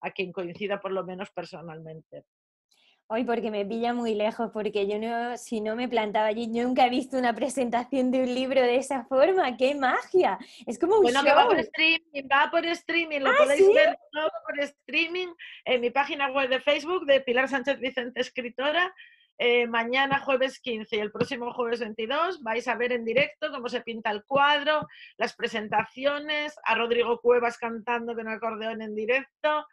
a 0.00 0.10
quien 0.10 0.32
coincida 0.32 0.80
por 0.80 0.92
lo 0.92 1.04
menos 1.04 1.30
personalmente. 1.30 2.24
Hoy 3.14 3.24
porque 3.24 3.50
me 3.50 3.66
pilla 3.66 3.92
muy 3.92 4.14
lejos, 4.14 4.50
porque 4.54 4.88
yo 4.88 4.98
no, 4.98 5.36
si 5.36 5.60
no 5.60 5.76
me 5.76 5.86
plantaba 5.86 6.28
allí, 6.28 6.48
yo 6.50 6.62
nunca 6.62 6.86
he 6.86 6.88
visto 6.88 7.18
una 7.18 7.34
presentación 7.34 8.10
de 8.10 8.20
un 8.22 8.34
libro 8.34 8.62
de 8.62 8.76
esa 8.76 9.04
forma. 9.04 9.54
¡Qué 9.58 9.74
magia! 9.74 10.38
Es 10.66 10.78
como 10.78 10.96
un 10.96 11.02
bueno, 11.02 11.22
que 11.22 11.34
va 11.34 11.44
por 11.44 11.58
streaming, 11.58 12.22
va 12.22 12.48
por 12.50 12.64
streaming, 12.64 13.20
lo 13.20 13.28
ah, 13.28 13.34
podéis 13.36 13.74
ver 13.74 13.98
todo 14.12 14.30
por 14.46 14.58
streaming 14.60 15.28
en 15.66 15.82
mi 15.82 15.90
página 15.90 16.30
web 16.30 16.48
de 16.48 16.60
Facebook 16.60 17.04
de 17.04 17.20
Pilar 17.20 17.50
Sánchez 17.50 17.80
Vicente, 17.80 18.22
escritora. 18.22 18.94
Eh, 19.36 19.66
mañana 19.66 20.20
jueves 20.20 20.58
15 20.60 20.96
y 20.96 21.00
el 21.00 21.12
próximo 21.12 21.52
jueves 21.52 21.80
22 21.80 22.42
vais 22.42 22.66
a 22.66 22.76
ver 22.76 22.92
en 22.92 23.04
directo 23.04 23.50
cómo 23.50 23.68
se 23.68 23.82
pinta 23.82 24.10
el 24.10 24.24
cuadro, 24.24 24.88
las 25.18 25.36
presentaciones, 25.36 26.54
a 26.64 26.76
Rodrigo 26.76 27.20
Cuevas 27.20 27.58
cantando 27.58 28.14
con 28.14 28.28
acordeón 28.28 28.80
en 28.80 28.94
directo, 28.94 29.66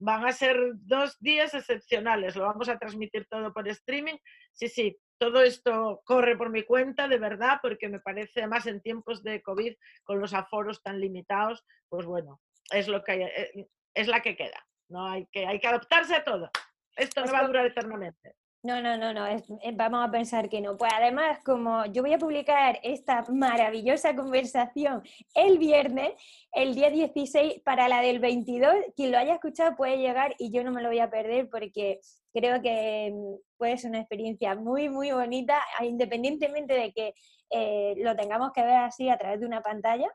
van 0.00 0.26
a 0.26 0.32
ser 0.32 0.56
dos 0.74 1.16
días 1.20 1.54
excepcionales, 1.54 2.34
lo 2.34 2.44
vamos 2.44 2.68
a 2.68 2.78
transmitir 2.78 3.26
todo 3.26 3.52
por 3.52 3.68
streaming. 3.68 4.16
Sí, 4.52 4.68
sí, 4.68 4.98
todo 5.18 5.42
esto 5.42 6.00
corre 6.04 6.36
por 6.36 6.50
mi 6.50 6.62
cuenta, 6.62 7.06
de 7.06 7.18
verdad, 7.18 7.58
porque 7.62 7.88
me 7.88 8.00
parece, 8.00 8.46
más 8.46 8.66
en 8.66 8.80
tiempos 8.80 9.22
de 9.22 9.42
COVID, 9.42 9.74
con 10.02 10.18
los 10.18 10.32
aforos 10.32 10.82
tan 10.82 10.98
limitados, 10.98 11.64
pues 11.88 12.06
bueno, 12.06 12.40
es, 12.72 12.88
lo 12.88 13.04
que, 13.04 13.24
eh, 13.24 13.68
es 13.94 14.08
la 14.08 14.22
que 14.22 14.36
queda. 14.36 14.66
¿no? 14.88 15.06
Hay, 15.06 15.26
que, 15.26 15.46
hay 15.46 15.60
que 15.60 15.68
adaptarse 15.68 16.16
a 16.16 16.24
todo. 16.24 16.50
Esto 16.96 17.24
no 17.24 17.32
va 17.32 17.40
a 17.40 17.46
durar 17.46 17.66
eternamente. 17.66 18.34
No, 18.62 18.82
no, 18.82 18.98
no, 18.98 19.14
no, 19.14 19.24
vamos 19.72 20.06
a 20.06 20.10
pensar 20.10 20.50
que 20.50 20.60
no. 20.60 20.76
Pues 20.76 20.92
además, 20.94 21.38
como 21.42 21.86
yo 21.86 22.02
voy 22.02 22.12
a 22.12 22.18
publicar 22.18 22.78
esta 22.82 23.24
maravillosa 23.30 24.14
conversación 24.14 25.02
el 25.34 25.56
viernes, 25.56 26.12
el 26.52 26.74
día 26.74 26.90
16, 26.90 27.62
para 27.64 27.88
la 27.88 28.02
del 28.02 28.18
22, 28.18 28.74
quien 28.94 29.12
lo 29.12 29.18
haya 29.18 29.32
escuchado 29.32 29.76
puede 29.76 29.96
llegar 29.96 30.34
y 30.38 30.50
yo 30.50 30.62
no 30.62 30.72
me 30.72 30.82
lo 30.82 30.88
voy 30.88 30.98
a 30.98 31.08
perder 31.08 31.48
porque 31.48 32.00
creo 32.34 32.60
que 32.60 33.10
mm, 33.14 33.56
puede 33.56 33.78
ser 33.78 33.90
una 33.92 34.00
experiencia 34.00 34.54
muy, 34.54 34.90
muy 34.90 35.10
bonita, 35.10 35.58
independientemente 35.80 36.74
de 36.74 36.92
que 36.92 37.14
eh, 37.48 37.94
lo 37.96 38.14
tengamos 38.14 38.52
que 38.52 38.62
ver 38.62 38.76
así 38.76 39.08
a 39.08 39.16
través 39.16 39.40
de 39.40 39.46
una 39.46 39.62
pantalla, 39.62 40.08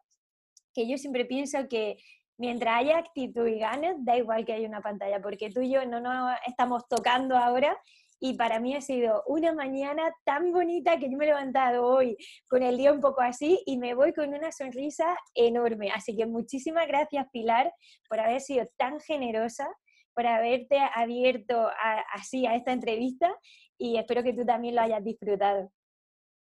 que 0.71 0.87
yo 0.87 0.99
siempre 0.99 1.25
pienso 1.25 1.67
que 1.67 1.97
mientras 2.37 2.77
haya 2.77 2.99
actitud 2.99 3.47
y 3.47 3.57
ganas, 3.57 3.95
da 3.97 4.17
igual 4.17 4.45
que 4.45 4.53
haya 4.53 4.67
una 4.67 4.81
pantalla, 4.81 5.19
porque 5.19 5.49
tú 5.49 5.61
y 5.61 5.71
yo 5.71 5.83
no 5.87 5.99
nos 5.99 6.37
estamos 6.45 6.87
tocando 6.87 7.35
ahora 7.37 7.75
y 8.19 8.35
para 8.35 8.59
mí 8.59 8.75
ha 8.75 8.81
sido 8.81 9.23
una 9.27 9.53
mañana 9.53 10.11
tan 10.23 10.51
bonita 10.51 10.97
que 10.97 11.09
yo 11.09 11.17
me 11.17 11.25
he 11.25 11.27
levantado 11.27 11.85
hoy 11.85 12.17
con 12.47 12.63
el 12.63 12.77
día 12.77 12.91
un 12.91 13.01
poco 13.01 13.21
así 13.21 13.61
y 13.65 13.77
me 13.77 13.93
voy 13.93 14.13
con 14.13 14.33
una 14.33 14.51
sonrisa 14.51 15.17
enorme. 15.33 15.91
Así 15.91 16.15
que 16.15 16.25
muchísimas 16.25 16.87
gracias 16.87 17.27
Pilar 17.31 17.71
por 18.09 18.19
haber 18.19 18.41
sido 18.41 18.67
tan 18.77 18.99
generosa, 18.99 19.67
por 20.13 20.27
haberte 20.27 20.79
abierto 20.93 21.69
así 22.13 22.45
a 22.45 22.55
esta 22.55 22.71
entrevista 22.71 23.35
y 23.77 23.97
espero 23.97 24.23
que 24.23 24.33
tú 24.33 24.45
también 24.45 24.75
lo 24.75 24.81
hayas 24.81 25.03
disfrutado. 25.03 25.71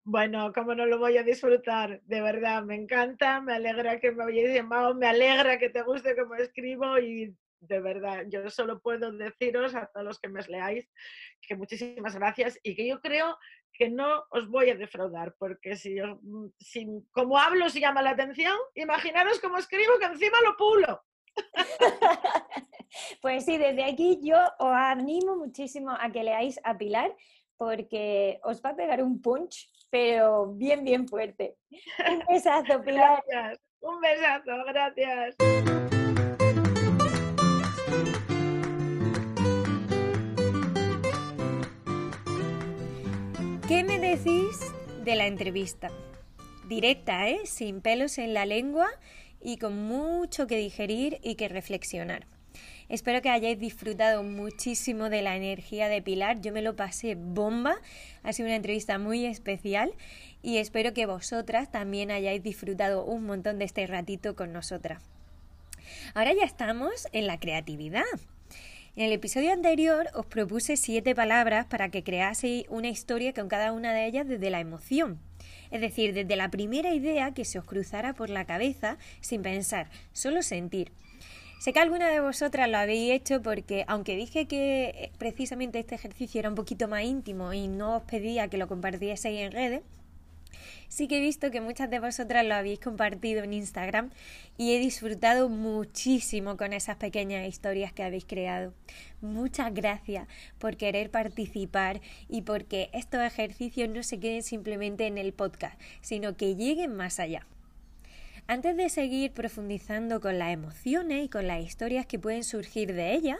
Bueno, 0.03 0.51
¿cómo 0.51 0.73
no 0.73 0.87
lo 0.87 0.97
voy 0.97 1.17
a 1.17 1.23
disfrutar? 1.23 2.01
De 2.03 2.21
verdad, 2.21 2.63
me 2.63 2.75
encanta, 2.75 3.39
me 3.39 3.53
alegra 3.53 3.99
que 3.99 4.11
me 4.11 4.23
hayas 4.23 4.53
llamado, 4.53 4.95
me 4.95 5.05
alegra 5.07 5.59
que 5.59 5.69
te 5.69 5.83
guste 5.83 6.15
como 6.15 6.33
escribo 6.35 6.97
y 6.97 7.35
de 7.61 7.79
verdad, 7.79 8.25
yo 8.27 8.49
solo 8.49 8.81
puedo 8.81 9.11
deciros 9.11 9.75
a 9.75 9.85
todos 9.87 10.05
los 10.05 10.19
que 10.19 10.29
me 10.29 10.41
leáis 10.41 10.89
que 11.41 11.55
muchísimas 11.55 12.15
gracias 12.15 12.59
y 12.63 12.75
que 12.75 12.87
yo 12.87 12.99
creo 12.99 13.37
que 13.73 13.89
no 13.89 14.25
os 14.31 14.49
voy 14.49 14.69
a 14.69 14.75
defraudar, 14.75 15.35
porque 15.37 15.75
si, 15.75 15.95
mm, 16.01 16.51
si 16.59 16.87
como 17.11 17.37
hablo 17.37 17.69
si 17.69 17.79
llama 17.79 18.01
la 18.01 18.11
atención, 18.11 18.55
imaginaros 18.75 19.39
cómo 19.39 19.57
escribo 19.57 19.97
que 19.99 20.05
encima 20.05 20.37
lo 20.43 20.57
pulo. 20.57 21.01
pues 23.21 23.45
sí, 23.45 23.57
desde 23.57 23.85
aquí 23.85 24.19
yo 24.21 24.37
os 24.59 24.73
animo 24.73 25.37
muchísimo 25.37 25.91
a 25.91 26.11
que 26.11 26.23
leáis 26.23 26.59
a 26.63 26.77
Pilar, 26.77 27.15
porque 27.57 28.39
os 28.43 28.61
va 28.61 28.71
a 28.71 28.75
pegar 28.75 29.03
un 29.03 29.21
punch, 29.21 29.69
pero 29.89 30.47
bien, 30.53 30.83
bien 30.83 31.07
fuerte. 31.07 31.57
Un 32.09 32.23
besazo, 32.27 32.81
Pilar. 32.81 33.23
Gracias. 33.27 33.61
Un 33.79 33.99
besazo, 33.99 34.63
gracias. 34.65 35.35
¿Qué 43.71 43.85
me 43.85 43.99
decís 43.99 44.59
de 45.05 45.15
la 45.15 45.27
entrevista? 45.27 45.87
Directa, 46.67 47.29
¿eh? 47.29 47.39
Sin 47.45 47.79
pelos 47.79 48.17
en 48.17 48.33
la 48.33 48.45
lengua 48.45 48.89
y 49.39 49.55
con 49.55 49.87
mucho 49.87 50.45
que 50.45 50.57
digerir 50.57 51.19
y 51.23 51.35
que 51.35 51.47
reflexionar. 51.47 52.27
Espero 52.89 53.21
que 53.21 53.29
hayáis 53.29 53.57
disfrutado 53.57 54.23
muchísimo 54.23 55.09
de 55.09 55.21
la 55.21 55.37
energía 55.37 55.87
de 55.87 56.01
Pilar. 56.01 56.41
Yo 56.41 56.51
me 56.51 56.61
lo 56.61 56.75
pasé 56.75 57.15
bomba. 57.15 57.77
Ha 58.23 58.33
sido 58.33 58.47
una 58.47 58.57
entrevista 58.57 58.99
muy 58.99 59.25
especial 59.25 59.93
y 60.41 60.57
espero 60.57 60.93
que 60.93 61.05
vosotras 61.05 61.71
también 61.71 62.11
hayáis 62.11 62.43
disfrutado 62.43 63.05
un 63.05 63.23
montón 63.23 63.57
de 63.57 63.63
este 63.63 63.87
ratito 63.87 64.35
con 64.35 64.51
nosotras. 64.51 65.01
Ahora 66.13 66.33
ya 66.33 66.43
estamos 66.43 67.07
en 67.13 67.25
la 67.25 67.39
creatividad. 67.39 68.03
En 68.93 69.05
el 69.05 69.13
episodio 69.13 69.53
anterior 69.53 70.09
os 70.13 70.25
propuse 70.25 70.75
siete 70.75 71.15
palabras 71.15 71.65
para 71.65 71.87
que 71.87 72.03
creaseis 72.03 72.65
una 72.67 72.89
historia 72.89 73.31
con 73.33 73.47
cada 73.47 73.71
una 73.71 73.93
de 73.93 74.05
ellas 74.05 74.27
desde 74.27 74.49
la 74.49 74.59
emoción. 74.59 75.17
Es 75.71 75.79
decir, 75.79 76.13
desde 76.13 76.35
la 76.35 76.51
primera 76.51 76.93
idea 76.93 77.33
que 77.33 77.45
se 77.45 77.57
os 77.57 77.63
cruzara 77.63 78.13
por 78.13 78.29
la 78.29 78.43
cabeza 78.43 78.97
sin 79.21 79.43
pensar, 79.43 79.89
solo 80.11 80.41
sentir. 80.43 80.91
Sé 81.61 81.71
que 81.71 81.79
alguna 81.79 82.09
de 82.09 82.19
vosotras 82.19 82.69
lo 82.69 82.79
habéis 82.79 83.13
hecho 83.13 83.41
porque, 83.41 83.85
aunque 83.87 84.17
dije 84.17 84.45
que 84.45 84.89
eh, 84.89 85.11
precisamente 85.17 85.79
este 85.79 85.95
ejercicio 85.95 86.39
era 86.39 86.49
un 86.49 86.55
poquito 86.55 86.89
más 86.89 87.03
íntimo 87.03 87.53
y 87.53 87.69
no 87.69 87.95
os 87.95 88.03
pedía 88.03 88.49
que 88.49 88.57
lo 88.57 88.67
compartieseis 88.67 89.39
en 89.39 89.53
redes, 89.53 89.83
sí 90.87 91.07
que 91.07 91.17
he 91.17 91.21
visto 91.21 91.51
que 91.51 91.61
muchas 91.61 91.89
de 91.89 91.99
vosotras 91.99 92.45
lo 92.45 92.55
habéis 92.55 92.79
compartido 92.79 93.43
en 93.43 93.53
Instagram 93.53 94.11
y 94.57 94.73
he 94.75 94.79
disfrutado 94.79 95.49
muchísimo 95.49 96.57
con 96.57 96.73
esas 96.73 96.97
pequeñas 96.97 97.47
historias 97.47 97.93
que 97.93 98.03
habéis 98.03 98.25
creado. 98.25 98.73
Muchas 99.21 99.73
gracias 99.73 100.27
por 100.59 100.77
querer 100.77 101.11
participar 101.11 102.01
y 102.27 102.41
porque 102.41 102.89
estos 102.93 103.21
ejercicios 103.21 103.89
no 103.89 104.03
se 104.03 104.19
queden 104.19 104.43
simplemente 104.43 105.07
en 105.07 105.17
el 105.17 105.33
podcast, 105.33 105.79
sino 106.01 106.35
que 106.35 106.55
lleguen 106.55 106.95
más 106.95 107.19
allá. 107.19 107.45
Antes 108.51 108.75
de 108.75 108.89
seguir 108.89 109.31
profundizando 109.31 110.19
con 110.19 110.37
las 110.37 110.51
emociones 110.51 111.23
y 111.23 111.29
con 111.29 111.47
las 111.47 111.63
historias 111.63 112.05
que 112.05 112.19
pueden 112.19 112.43
surgir 112.43 112.93
de 112.93 113.13
ellas, 113.13 113.37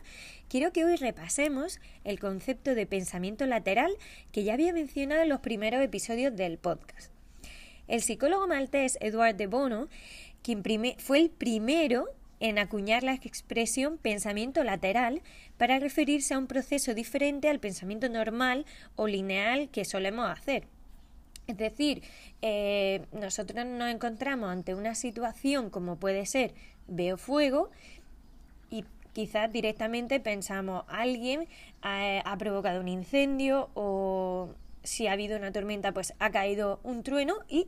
quiero 0.48 0.72
que 0.72 0.86
hoy 0.86 0.96
repasemos 0.96 1.82
el 2.06 2.18
concepto 2.18 2.76
de 2.76 2.86
pensamiento 2.86 3.46
lateral 3.46 3.92
que 4.32 4.46
ya 4.46 4.54
había 4.54 4.72
mencionado 4.72 5.24
en 5.24 5.28
los 5.28 5.42
primeros 5.42 5.82
episodios 5.82 6.34
del 6.38 6.58
podcast. 6.58 7.12
El 7.90 8.02
psicólogo 8.02 8.48
maltés 8.48 8.98
Edward 9.02 9.36
de 9.36 9.48
Bono, 9.48 9.90
quien 10.44 10.64
fue 10.98 11.20
el 11.20 11.30
primero 11.30 12.06
en 12.40 12.58
acuñar 12.58 13.04
la 13.04 13.16
expresión 13.16 13.98
pensamiento 13.98 14.64
lateral 14.64 15.22
para 15.58 15.78
referirse 15.78 16.36
a 16.36 16.38
un 16.38 16.48
proceso 16.48 16.94
diferente 16.94 17.50
al 17.50 17.60
pensamiento 17.60 18.08
normal 18.08 18.66
o 18.96 19.08
lineal 19.08 19.68
que 19.72 19.84
solemos 19.84 20.30
hacer. 20.30 20.70
Es 21.52 21.58
decir, 21.58 22.02
eh, 22.42 23.06
nosotros 23.12 23.66
nos 23.66 23.90
encontramos 23.90 24.50
ante 24.50 24.74
una 24.74 24.96
situación 24.96 25.70
como 25.70 25.98
puede 25.98 26.26
ser 26.26 26.54
veo 26.88 27.18
fuego 27.18 27.70
y 28.70 28.86
quizás 29.12 29.52
directamente 29.52 30.22
pensamos 30.22 30.86
alguien 30.88 31.48
ha 31.82 32.36
provocado 32.38 32.80
un 32.80 32.88
incendio 32.88 33.70
o 33.74 34.56
si 34.84 35.08
ha 35.08 35.12
habido 35.12 35.38
una 35.38 35.52
tormenta 35.52 35.92
pues 35.92 36.14
ha 36.20 36.32
caído 36.32 36.80
un 36.84 37.04
trueno 37.04 37.36
y 37.50 37.68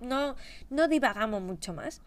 no, 0.00 0.36
no 0.68 0.88
divagamos 0.88 1.40
mucho 1.40 1.72
más. 1.72 2.02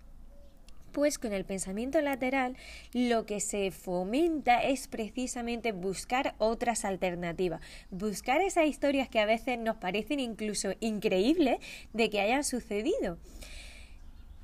Pues 0.91 1.19
con 1.19 1.33
el 1.33 1.45
pensamiento 1.45 2.01
lateral 2.01 2.55
lo 2.93 3.25
que 3.25 3.39
se 3.39 3.71
fomenta 3.71 4.63
es 4.63 4.87
precisamente 4.87 5.71
buscar 5.71 6.35
otras 6.37 6.85
alternativas, 6.85 7.61
buscar 7.91 8.41
esas 8.41 8.65
historias 8.65 9.09
que 9.09 9.19
a 9.19 9.25
veces 9.25 9.59
nos 9.59 9.77
parecen 9.77 10.19
incluso 10.19 10.73
increíbles 10.79 11.59
de 11.93 12.09
que 12.09 12.21
hayan 12.21 12.43
sucedido. 12.43 13.17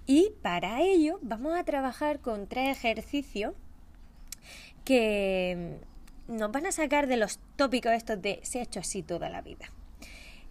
Y 0.07 0.33
para 0.41 0.81
ello 0.81 1.19
vamos 1.21 1.57
a 1.57 1.63
trabajar 1.63 2.19
con 2.19 2.47
tres 2.47 2.77
ejercicios 2.77 3.53
que 4.83 5.79
nos 6.27 6.51
van 6.51 6.67
a 6.67 6.71
sacar 6.71 7.07
de 7.07 7.17
los 7.17 7.39
tópicos 7.55 7.91
estos 7.91 8.21
de 8.21 8.39
se 8.43 8.59
ha 8.59 8.63
hecho 8.63 8.79
así 8.79 9.01
toda 9.01 9.29
la 9.29 9.41
vida. 9.41 9.71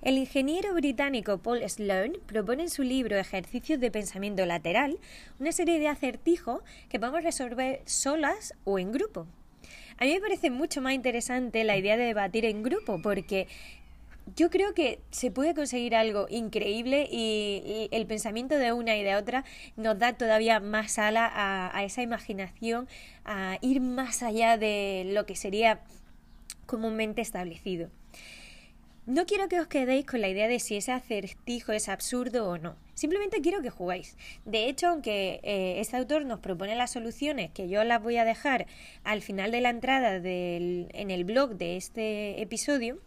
El 0.05 0.19
ingeniero 0.19 0.75
británico 0.75 1.39
Paul 1.39 1.67
Sloan 1.67 2.19
propone 2.27 2.65
en 2.65 2.69
su 2.69 2.83
libro 2.83 3.17
Ejercicios 3.17 3.81
de 3.81 3.91
pensamiento 3.91 4.45
lateral 4.45 4.99
una 5.41 5.51
serie 5.51 5.79
de 5.79 5.89
acertijos 5.89 6.61
que 6.91 7.01
podemos 7.01 7.25
resolver 7.25 7.81
solas 7.87 8.53
o 8.65 8.79
en 8.79 8.93
grupo. 8.93 9.27
A 9.97 10.05
mí 10.05 10.13
me 10.13 10.21
parece 10.21 10.51
mucho 10.51 10.83
más 10.83 10.93
interesante 10.93 11.65
la 11.65 11.79
idea 11.79 11.97
de 11.97 12.05
debatir 12.05 12.45
en 12.45 12.63
grupo 12.63 13.01
porque 13.01 13.49
yo 14.37 14.51
creo 14.51 14.75
que 14.75 15.01
se 15.11 15.31
puede 15.31 15.55
conseguir 15.55 15.97
algo 15.97 16.27
increíble 16.29 17.09
y, 17.11 17.89
el 17.91 18.05
pensamiento 18.07 18.57
de 18.59 18.75
una 18.75 18.99
y 18.99 19.03
de 19.03 19.17
otra 19.17 19.47
nos 19.79 19.99
da 19.99 20.13
todavía 20.13 20.61
más 20.61 20.99
ala 20.99 21.33
a, 21.35 21.83
esa 21.83 22.03
imaginación, 22.03 22.89
a 23.25 23.57
ir 23.63 23.81
más 23.81 24.23
allá 24.23 24.59
de 24.59 25.11
lo 25.15 25.25
que 25.25 25.35
sería 25.35 25.81
comúnmente 26.67 27.23
establecido. 27.23 27.89
No 29.07 29.27
quiero 29.27 29.49
que 29.49 29.61
os 29.61 29.67
quedéis 29.67 30.07
con 30.07 30.23
la 30.23 30.31
idea 30.31 30.49
de 30.49 30.59
si 30.59 30.77
ese 30.77 30.91
acertijo 30.91 31.73
es 31.73 31.91
absurdo 31.91 32.49
o 32.49 32.57
no. 32.57 32.75
Simplemente 32.95 33.43
quiero 33.43 33.61
que 33.61 33.69
jugáis. 33.69 34.17
De 34.47 34.67
hecho, 34.67 34.89
aunque 34.89 35.41
eh, 35.43 35.79
este 35.79 35.99
autor 35.99 36.25
nos 36.25 36.41
propone 36.41 36.75
las 36.75 36.93
soluciones, 36.93 37.51
que 37.51 37.69
yo 37.69 37.85
las 37.85 38.03
voy 38.03 38.17
a 38.17 38.25
dejar 38.25 38.67
al 39.03 39.21
final 39.21 39.51
de 39.51 39.61
la 39.61 39.69
entrada 39.69 40.17
en 40.17 41.11
el 41.11 41.25
blog 41.25 41.57
de 41.57 41.77
este 41.77 42.41
episodio, 42.41 42.99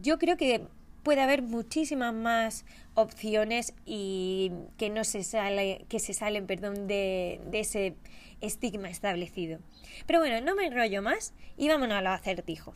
yo 0.00 0.18
creo 0.18 0.38
que 0.38 0.62
puede 1.02 1.20
haber 1.20 1.42
muchísimas 1.42 2.14
más 2.14 2.64
opciones 2.94 3.74
y 3.84 4.52
que 4.78 4.88
no 4.88 5.04
se 5.04 5.22
sale, 5.22 5.84
que 5.90 5.98
se 5.98 6.14
salen, 6.14 6.46
perdón, 6.46 6.86
de, 6.86 7.42
de 7.50 7.60
ese 7.60 7.94
estigma 8.40 8.88
establecido. 8.88 9.58
Pero 10.06 10.20
bueno, 10.20 10.40
no 10.40 10.54
me 10.54 10.64
enrollo 10.64 11.02
más 11.02 11.34
y 11.58 11.68
vámonos 11.68 11.98
a 11.98 12.00
los 12.00 12.12
acertijos. 12.12 12.74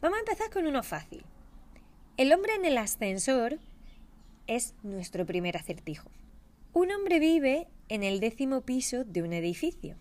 Vamos 0.00 0.16
a 0.16 0.20
empezar 0.20 0.48
con 0.50 0.66
uno 0.66 0.82
fácil. 0.82 1.22
El 2.18 2.32
hombre 2.32 2.52
en 2.56 2.64
el 2.64 2.76
ascensor 2.78 3.60
es 4.48 4.74
nuestro 4.82 5.24
primer 5.24 5.56
acertijo. 5.56 6.10
Un 6.72 6.90
hombre 6.90 7.20
vive 7.20 7.68
en 7.88 8.02
el 8.02 8.18
décimo 8.18 8.62
piso 8.62 9.04
de 9.04 9.22
un 9.22 9.32
edificio. 9.32 9.94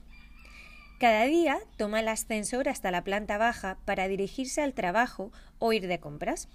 Cada 1.00 1.26
día 1.26 1.60
toma 1.78 2.00
el 2.00 2.08
ascensor 2.08 2.70
hasta 2.70 2.90
la 2.90 3.04
planta 3.04 3.38
baja 3.38 3.78
para 3.86 4.08
dirigirse 4.08 4.64
al 4.64 4.74
trabajo 4.74 5.32
o 5.60 5.74
ir 5.74 5.86
de 5.86 6.00
compras. 6.00 6.50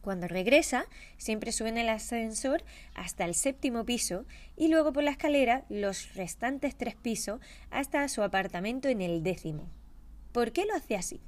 Cuando 0.00 0.26
regresa, 0.26 0.86
siempre 1.18 1.52
sube 1.52 1.68
en 1.68 1.78
el 1.78 1.88
ascensor 1.88 2.64
hasta 2.96 3.26
el 3.26 3.36
séptimo 3.36 3.84
piso 3.84 4.26
y 4.56 4.66
luego 4.66 4.92
por 4.92 5.04
la 5.04 5.12
escalera 5.12 5.64
los 5.68 6.16
restantes 6.16 6.74
tres 6.74 6.96
pisos 6.96 7.38
hasta 7.70 8.08
su 8.08 8.24
apartamento 8.24 8.88
en 8.88 9.02
el 9.02 9.22
décimo. 9.22 9.68
¿Por 10.32 10.50
qué 10.50 10.66
lo 10.66 10.74
hace 10.74 10.96
así? 10.96 11.20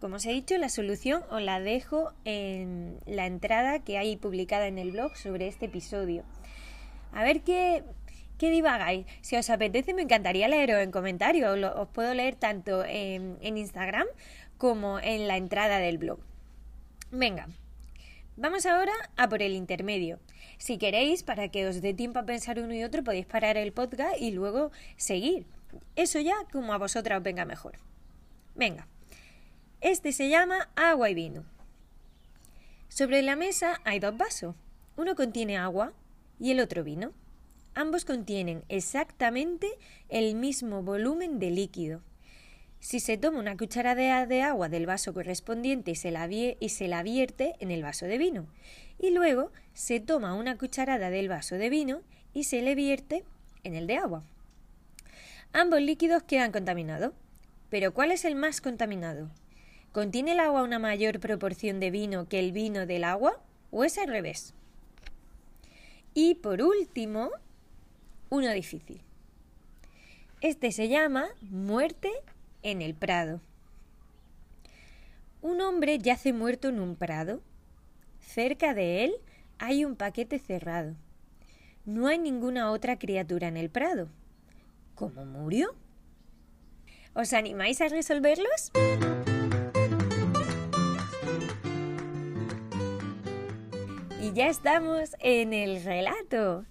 Como 0.00 0.16
os 0.16 0.26
he 0.26 0.32
dicho, 0.32 0.58
la 0.58 0.68
solución 0.68 1.22
os 1.30 1.42
la 1.42 1.60
dejo 1.60 2.12
en 2.24 3.00
la 3.06 3.26
entrada 3.26 3.78
que 3.80 3.98
hay 3.98 4.16
publicada 4.16 4.66
en 4.66 4.78
el 4.78 4.92
blog 4.92 5.16
sobre 5.16 5.48
este 5.48 5.66
episodio. 5.66 6.24
A 7.12 7.24
ver 7.24 7.40
qué, 7.40 7.82
qué 8.38 8.50
divagáis. 8.50 9.06
Si 9.22 9.36
os 9.36 9.48
apetece, 9.48 9.94
me 9.94 10.02
encantaría 10.02 10.48
leeros 10.48 10.82
en 10.82 10.90
comentarios. 10.90 11.58
os 11.76 11.88
puedo 11.88 12.12
leer 12.12 12.34
tanto 12.34 12.84
en 12.84 13.56
Instagram 13.56 14.06
como 14.58 14.98
en 14.98 15.28
la 15.28 15.36
entrada 15.36 15.78
del 15.78 15.98
blog. 15.98 16.18
Venga, 17.10 17.48
vamos 18.36 18.66
ahora 18.66 18.92
a 19.16 19.28
por 19.28 19.42
el 19.42 19.54
intermedio. 19.54 20.18
Si 20.58 20.78
queréis, 20.78 21.22
para 21.22 21.48
que 21.48 21.66
os 21.66 21.80
dé 21.80 21.94
tiempo 21.94 22.18
a 22.18 22.26
pensar 22.26 22.58
uno 22.58 22.74
y 22.74 22.82
otro, 22.82 23.04
podéis 23.04 23.26
parar 23.26 23.56
el 23.56 23.72
podcast 23.72 24.20
y 24.20 24.30
luego 24.30 24.70
seguir. 24.96 25.46
Eso 25.94 26.20
ya 26.20 26.34
como 26.52 26.72
a 26.72 26.78
vosotras 26.78 27.18
os 27.18 27.24
venga 27.24 27.44
mejor. 27.44 27.78
Venga, 28.54 28.88
este 29.86 30.10
se 30.10 30.28
llama 30.28 30.68
agua 30.74 31.10
y 31.10 31.14
vino. 31.14 31.44
Sobre 32.88 33.22
la 33.22 33.36
mesa 33.36 33.80
hay 33.84 34.00
dos 34.00 34.16
vasos. 34.16 34.56
Uno 34.96 35.14
contiene 35.14 35.56
agua 35.56 35.92
y 36.40 36.50
el 36.50 36.58
otro 36.58 36.82
vino. 36.82 37.12
Ambos 37.74 38.04
contienen 38.04 38.64
exactamente 38.68 39.68
el 40.08 40.34
mismo 40.34 40.82
volumen 40.82 41.38
de 41.38 41.50
líquido. 41.50 42.00
Si 42.80 42.98
se 42.98 43.16
toma 43.16 43.38
una 43.38 43.56
cucharada 43.56 44.26
de 44.26 44.42
agua 44.42 44.68
del 44.68 44.86
vaso 44.86 45.14
correspondiente 45.14 45.92
y 45.92 45.94
se, 45.94 46.10
la 46.10 46.28
y 46.28 46.68
se 46.68 46.88
la 46.88 47.04
vierte 47.04 47.54
en 47.60 47.70
el 47.70 47.82
vaso 47.82 48.06
de 48.06 48.18
vino, 48.18 48.46
y 48.98 49.10
luego 49.10 49.52
se 49.72 50.00
toma 50.00 50.34
una 50.34 50.58
cucharada 50.58 51.10
del 51.10 51.28
vaso 51.28 51.56
de 51.56 51.70
vino 51.70 52.02
y 52.34 52.44
se 52.44 52.60
le 52.60 52.74
vierte 52.74 53.24
en 53.62 53.74
el 53.74 53.86
de 53.86 53.98
agua. 53.98 54.24
Ambos 55.52 55.80
líquidos 55.80 56.24
quedan 56.24 56.50
contaminados. 56.50 57.12
Pero 57.70 57.92
¿cuál 57.92 58.12
es 58.12 58.24
el 58.24 58.36
más 58.36 58.60
contaminado? 58.60 59.28
¿Contiene 59.96 60.32
el 60.32 60.40
agua 60.40 60.62
una 60.62 60.78
mayor 60.78 61.20
proporción 61.20 61.80
de 61.80 61.90
vino 61.90 62.28
que 62.28 62.38
el 62.38 62.52
vino 62.52 62.84
del 62.84 63.02
agua 63.02 63.40
o 63.70 63.82
es 63.82 63.96
al 63.96 64.08
revés? 64.08 64.52
Y 66.12 66.34
por 66.34 66.60
último, 66.60 67.30
uno 68.28 68.52
difícil. 68.52 69.00
Este 70.42 70.70
se 70.70 70.90
llama 70.90 71.28
muerte 71.40 72.10
en 72.62 72.82
el 72.82 72.94
prado. 72.94 73.40
Un 75.40 75.62
hombre 75.62 75.98
yace 75.98 76.34
muerto 76.34 76.68
en 76.68 76.78
un 76.78 76.94
prado. 76.94 77.40
Cerca 78.20 78.74
de 78.74 79.02
él 79.02 79.14
hay 79.56 79.86
un 79.86 79.96
paquete 79.96 80.38
cerrado. 80.38 80.94
No 81.86 82.06
hay 82.06 82.18
ninguna 82.18 82.70
otra 82.70 82.98
criatura 82.98 83.48
en 83.48 83.56
el 83.56 83.70
prado. 83.70 84.10
¿Cómo 84.94 85.24
murió? 85.24 85.74
¿Os 87.14 87.32
animáis 87.32 87.80
a 87.80 87.88
resolverlos? 87.88 88.72
Ya 94.36 94.48
estamos 94.48 95.16
en 95.20 95.54
el 95.54 95.82
relato. 95.82 96.66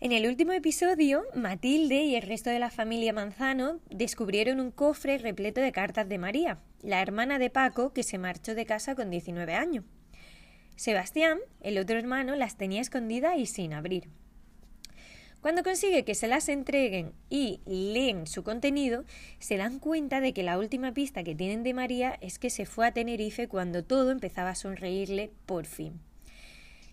En 0.00 0.10
el 0.10 0.26
último 0.26 0.50
episodio, 0.50 1.22
Matilde 1.32 2.02
y 2.02 2.16
el 2.16 2.22
resto 2.22 2.50
de 2.50 2.58
la 2.58 2.72
familia 2.72 3.12
Manzano 3.12 3.78
descubrieron 3.88 4.58
un 4.58 4.72
cofre 4.72 5.16
repleto 5.18 5.60
de 5.60 5.70
cartas 5.70 6.08
de 6.08 6.18
María, 6.18 6.58
la 6.82 7.00
hermana 7.00 7.38
de 7.38 7.50
Paco 7.50 7.92
que 7.92 8.02
se 8.02 8.18
marchó 8.18 8.56
de 8.56 8.66
casa 8.66 8.96
con 8.96 9.10
19 9.10 9.54
años. 9.54 9.84
Sebastián, 10.74 11.38
el 11.60 11.78
otro 11.78 11.96
hermano, 11.96 12.34
las 12.34 12.56
tenía 12.56 12.80
escondidas 12.80 13.38
y 13.38 13.46
sin 13.46 13.74
abrir. 13.74 14.08
Cuando 15.40 15.62
consigue 15.62 16.04
que 16.04 16.16
se 16.16 16.26
las 16.26 16.48
entreguen 16.48 17.12
y 17.30 17.60
leen 17.64 18.26
su 18.26 18.42
contenido, 18.42 19.04
se 19.38 19.56
dan 19.56 19.78
cuenta 19.78 20.20
de 20.20 20.32
que 20.32 20.42
la 20.42 20.58
última 20.58 20.94
pista 20.94 21.22
que 21.22 21.36
tienen 21.36 21.62
de 21.62 21.74
María 21.74 22.18
es 22.20 22.40
que 22.40 22.50
se 22.50 22.66
fue 22.66 22.88
a 22.88 22.92
Tenerife 22.92 23.46
cuando 23.46 23.84
todo 23.84 24.10
empezaba 24.10 24.50
a 24.50 24.56
sonreírle 24.56 25.30
por 25.46 25.64
fin. 25.64 26.00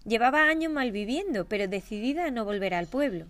Llevaba 0.05 0.47
años 0.47 0.71
malviviendo, 0.71 1.47
pero 1.47 1.67
decidida 1.67 2.25
a 2.25 2.31
no 2.31 2.45
volver 2.45 2.73
al 2.75 2.87
pueblo. 2.87 3.25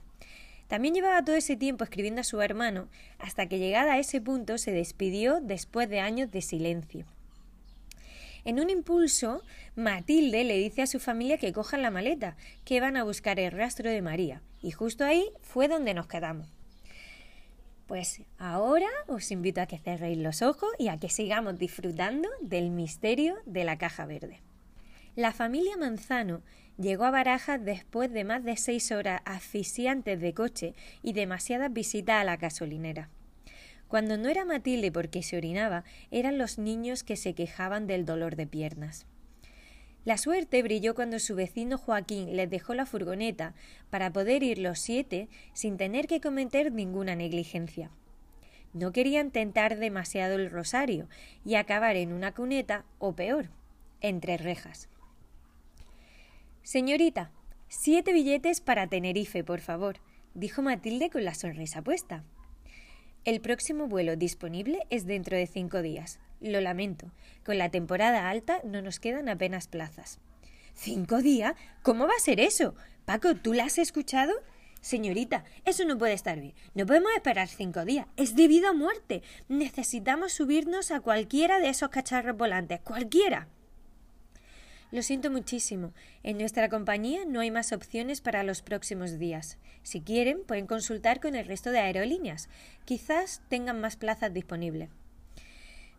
También 0.68 0.94
llevaba 0.94 1.24
todo 1.24 1.36
ese 1.36 1.56
tiempo 1.56 1.84
escribiendo 1.84 2.22
a 2.22 2.26
su 2.26 2.42
hermano, 2.42 2.90
hasta 3.18 3.48
que 3.48 3.60
llegada 3.60 3.94
a 3.94 4.00
ese 4.00 4.20
punto 4.20 4.58
se 4.58 4.72
despidió 4.72 5.40
después 5.40 5.90
de 5.90 6.00
años 6.00 6.32
de 6.32 6.42
silencio. 6.42 7.06
En 8.44 8.60
un 8.60 8.70
impulso, 8.70 9.42
Matilde 9.76 10.44
le 10.44 10.58
dice 10.58 10.82
a 10.82 10.88
su 10.88 11.00
familia 11.00 11.38
que 11.38 11.54
cojan 11.54 11.82
la 11.82 11.92
maleta, 11.92 12.36
que 12.64 12.82
van 12.82 12.98
a 12.98 13.04
buscar 13.04 13.40
el 13.40 13.52
rastro 13.52 13.90
de 13.90 14.02
María, 14.02 14.42
y 14.62 14.72
justo 14.72 15.04
ahí 15.04 15.30
fue 15.42 15.68
donde 15.68 15.94
nos 15.94 16.08
quedamos. 16.08 16.48
Pues 17.88 18.22
ahora 18.38 18.90
os 19.08 19.32
invito 19.32 19.62
a 19.62 19.68
que 19.68 19.78
cerréis 19.78 20.18
los 20.18 20.42
ojos 20.42 20.70
y 20.78 20.90
a 20.90 20.98
que 20.98 21.10
sigamos 21.10 21.58
disfrutando 21.58 22.28
del 22.42 22.70
misterio 22.72 23.36
de 23.46 23.64
la 23.64 23.78
caja 23.78 24.06
verde. 24.06 24.42
La 25.16 25.32
familia 25.32 25.78
Manzano 25.78 26.42
Llegó 26.78 27.06
a 27.06 27.12
Barajas 27.12 27.64
después 27.64 28.12
de 28.12 28.26
más 28.26 28.44
de 28.44 28.58
seis 28.58 28.92
horas 28.92 29.22
asfixiantes 29.24 30.20
de 30.20 30.34
coche 30.34 30.74
y 31.02 31.14
demasiadas 31.14 31.72
visitas 31.72 32.20
a 32.20 32.26
la 32.26 32.36
gasolinera. 32.36 33.10
Cuando 33.88 34.18
no 34.18 34.28
era 34.28 34.44
Matilde 34.44 34.92
porque 34.92 35.24
se 35.24 35.38
orinaba, 35.38 35.86
eran 36.12 36.38
los 36.38 36.58
niños 36.58 37.04
que 37.04 37.16
se 37.16 37.34
quejaban 37.34 37.88
del 37.88 38.06
dolor 38.06 38.36
de 38.36 38.46
piernas. 38.46 39.06
La 40.04 40.18
suerte 40.18 40.62
brilló 40.62 40.96
cuando 40.96 41.18
su 41.20 41.36
vecino 41.36 41.78
Joaquín 41.78 42.36
les 42.36 42.50
dejó 42.50 42.74
la 42.74 42.86
furgoneta 42.86 43.54
para 43.90 44.12
poder 44.12 44.44
ir 44.44 44.60
los 44.60 44.80
siete 44.80 45.30
sin 45.54 45.78
tener 45.78 46.08
que 46.08 46.20
cometer 46.20 46.74
ninguna 46.74 47.16
negligencia. 47.16 47.90
No 48.74 48.92
querían 48.92 49.32
tentar 49.32 49.78
demasiado 49.78 50.36
el 50.36 50.52
rosario 50.52 51.08
y 51.46 51.56
acabar 51.56 51.96
en 51.96 52.12
una 52.12 52.34
cuneta 52.34 52.84
o 53.00 53.14
peor, 53.14 53.50
entre 54.02 54.36
rejas. 54.36 54.90
Señorita, 56.66 57.30
siete 57.68 58.12
billetes 58.12 58.60
para 58.60 58.88
Tenerife, 58.88 59.44
por 59.44 59.60
favor, 59.60 59.98
dijo 60.34 60.64
Matilde 60.64 61.12
con 61.12 61.24
la 61.24 61.36
sonrisa 61.36 61.84
puesta. 61.84 62.24
El 63.24 63.40
próximo 63.40 63.86
vuelo 63.88 64.16
disponible 64.16 64.80
es 64.90 65.06
dentro 65.06 65.38
de 65.38 65.46
cinco 65.46 65.84
días. 65.84 66.20
Lo 66.42 66.60
lamento, 66.62 67.12
con 67.46 67.60
la 67.60 67.70
temporada 67.70 68.32
alta 68.32 68.62
no 68.64 68.82
nos 68.82 69.00
quedan 69.00 69.30
apenas 69.30 69.68
plazas. 69.68 70.20
¿Cinco 70.74 71.22
días? 71.22 71.54
¿Cómo 71.84 72.08
va 72.08 72.14
a 72.18 72.24
ser 72.24 72.40
eso? 72.40 72.74
Paco, 73.06 73.36
¿tú 73.36 73.54
la 73.54 73.66
has 73.66 73.78
escuchado? 73.78 74.34
Señorita, 74.82 75.44
eso 75.66 75.86
no 75.86 76.00
puede 76.00 76.14
estar 76.14 76.40
bien. 76.40 76.56
No 76.74 76.88
podemos 76.88 77.12
esperar 77.16 77.48
cinco 77.48 77.86
días. 77.86 78.08
Es 78.18 78.36
debido 78.36 78.70
a 78.70 78.74
muerte. 78.74 79.22
Necesitamos 79.50 80.34
subirnos 80.34 80.90
a 80.90 81.02
cualquiera 81.02 81.60
de 81.60 81.70
esos 81.70 81.90
cacharros 81.90 82.36
volantes. 82.36 82.80
Cualquiera. 82.80 83.50
Lo 84.96 85.04
siento 85.04 85.30
muchísimo. 85.30 85.92
En 86.24 86.38
nuestra 86.38 86.70
compañía 86.70 87.26
no 87.28 87.42
hay 87.42 87.52
más 87.52 87.74
opciones 87.74 88.22
para 88.22 88.44
los 88.44 88.62
próximos 88.62 89.20
días. 89.20 89.58
Si 89.84 90.00
quieren, 90.00 90.46
pueden 90.48 90.68
consultar 90.68 91.20
con 91.20 91.36
el 91.36 91.46
resto 91.46 91.72
de 91.72 91.80
aerolíneas. 91.80 92.48
Quizás 92.86 93.42
tengan 93.50 93.82
más 93.82 93.98
plazas 93.98 94.34
disponibles. 94.34 94.88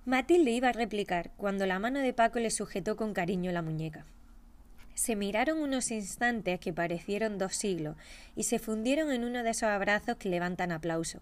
Matilde 0.06 0.50
iba 0.50 0.70
a 0.70 0.72
replicar 0.72 1.30
cuando 1.36 1.66
la 1.66 1.78
mano 1.78 1.98
de 1.98 2.14
Paco 2.14 2.38
le 2.38 2.50
sujetó 2.50 2.96
con 2.96 3.12
cariño 3.12 3.52
la 3.52 3.60
muñeca. 3.60 4.06
Se 4.94 5.14
miraron 5.14 5.58
unos 5.58 5.90
instantes 5.90 6.58
que 6.58 6.72
parecieron 6.72 7.36
dos 7.36 7.54
siglos 7.54 7.98
y 8.34 8.44
se 8.44 8.58
fundieron 8.58 9.12
en 9.12 9.24
uno 9.24 9.42
de 9.42 9.50
esos 9.50 9.64
abrazos 9.64 10.16
que 10.16 10.30
levantan 10.30 10.72
aplauso. 10.72 11.20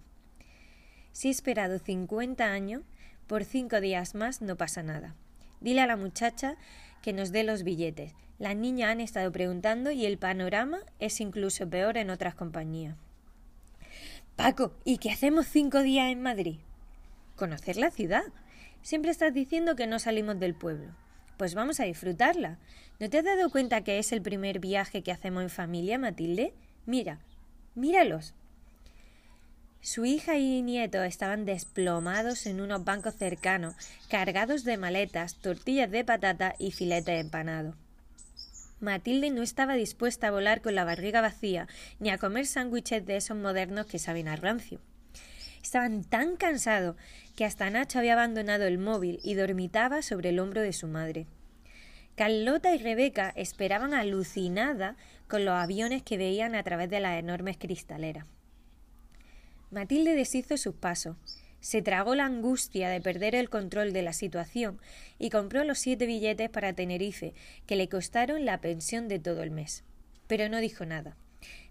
Si 1.11 1.27
he 1.27 1.33
esperado 1.33 1.81
cincuenta 1.81 2.53
años, 2.53 2.83
por 3.27 3.43
cinco 3.43 3.81
días 3.81 4.15
más 4.15 4.43
no 4.43 4.55
pasa 4.55 4.85
nada. 4.85 5.17
Dile 5.61 5.81
a 5.81 5.87
la 5.87 5.97
muchacha 5.97 6.57
que 7.05 7.13
nos 7.13 7.33
dé 7.33 7.45
los 7.45 7.65
billetes. 7.65 8.15
Las 8.39 8.57
niñas 8.57 8.89
han 8.89 9.03
estado 9.03 9.31
preguntando 9.31 9.91
y 9.91 10.07
el 10.07 10.17
panorama 10.17 10.79
es 11.01 11.21
incluso 11.21 11.69
peor 11.69 11.99
en 11.99 12.09
otras 12.09 12.35
compañías. 12.35 12.97
Paco, 14.37 14.73
¿y 14.87 14.97
qué 14.97 15.11
hacemos 15.11 15.47
cinco 15.47 15.83
días 15.83 16.11
en 16.11 16.23
Madrid? 16.23 16.61
Conocer 17.37 17.77
la 17.77 17.91
ciudad. 17.91 18.23
Siempre 18.81 19.11
estás 19.11 19.35
diciendo 19.35 19.77
que 19.77 19.87
no 19.87 19.99
salimos 19.99 20.41
del 20.41 20.55
pueblo. 20.55 20.93
Pues 21.37 21.55
vamos 21.55 21.79
a 21.79 21.85
disfrutarla. 21.85 22.59
¿No 22.99 23.11
te 23.11 23.19
has 23.19 23.25
dado 23.25 23.51
cuenta 23.51 23.85
que 23.85 23.99
es 23.99 24.11
el 24.11 24.23
primer 24.23 24.59
viaje 24.59 25.03
que 25.03 25.13
hacemos 25.13 25.43
en 25.43 25.51
familia, 25.51 25.99
Matilde? 25.99 26.55
Mira, 26.87 27.21
míralos. 27.75 28.35
Su 29.85 30.07
hija 30.07 30.39
y 30.39 30.63
nieto 30.63 31.03
estaban 31.03 31.45
desplomados 31.45 32.47
en 32.47 32.63
unos 32.63 32.87
bancos 32.87 33.17
cercanos, 33.17 33.75
cargados 34.09 34.65
de 34.65 34.79
maletas, 34.79 35.35
tortillas 35.35 35.91
de 35.91 36.07
patata 36.07 36.55
y 36.59 36.73
filete 36.73 37.19
empanado. 37.19 37.75
Matilde 38.81 39.29
no 39.29 39.43
estaba 39.43 39.75
dispuesta 39.75 40.29
a 40.29 40.31
volar 40.31 40.63
con 40.63 40.75
la 40.75 40.85
barriga 40.85 41.21
vacía, 41.21 41.69
ni 42.01 42.09
a 42.09 42.17
comer 42.17 42.47
sándwiches 42.47 43.05
de 43.05 43.19
esos 43.19 43.37
modernos 43.37 43.85
que 43.85 43.99
saben 43.99 44.27
a 44.27 44.37
rancio. 44.37 44.81
Estaban 45.63 46.03
tan 46.03 46.37
cansados 46.37 46.97
que 47.37 47.45
hasta 47.45 47.69
Nacho 47.69 47.99
había 47.99 48.15
abandonado 48.15 48.65
el 48.65 48.79
móvil 48.79 49.21
y 49.23 49.35
dormitaba 49.35 50.01
sobre 50.01 50.31
el 50.31 50.39
hombro 50.39 50.63
de 50.63 50.73
su 50.73 50.89
madre. 50.89 51.27
Carlota 52.17 52.75
y 52.75 52.79
Rebeca 52.79 53.35
esperaban 53.37 53.93
alucinada 53.93 54.97
con 55.29 55.45
los 55.45 55.53
aviones 55.53 56.03
que 56.03 56.17
veían 56.17 56.55
a 56.55 56.63
través 56.63 56.89
de 56.89 57.01
las 57.01 57.19
enormes 57.19 57.59
cristaleras. 57.59 58.25
Matilde 59.75 60.15
deshizo 60.15 60.57
sus 60.57 60.77
pasos, 60.77 61.17
se 61.59 61.83
tragó 61.83 62.15
la 62.15 62.27
angustia 62.27 62.89
de 62.89 63.01
perder 63.01 63.35
el 63.35 63.51
control 63.51 63.93
de 63.93 64.03
la 64.03 64.13
situación 64.13 64.79
y 65.19 65.31
compró 65.31 65.65
los 65.65 65.81
siete 65.81 66.07
billetes 66.07 66.49
para 66.49 66.75
Tenerife, 66.75 67.35
que 67.67 67.75
le 67.75 67.89
costaron 67.89 68.45
la 68.45 68.61
pensión 68.61 69.09
de 69.09 69.19
todo 69.19 69.43
el 69.43 69.51
mes. 69.51 69.83
Pero 70.29 70.49
no 70.49 70.59
dijo 70.59 70.87
nada. 70.87 71.17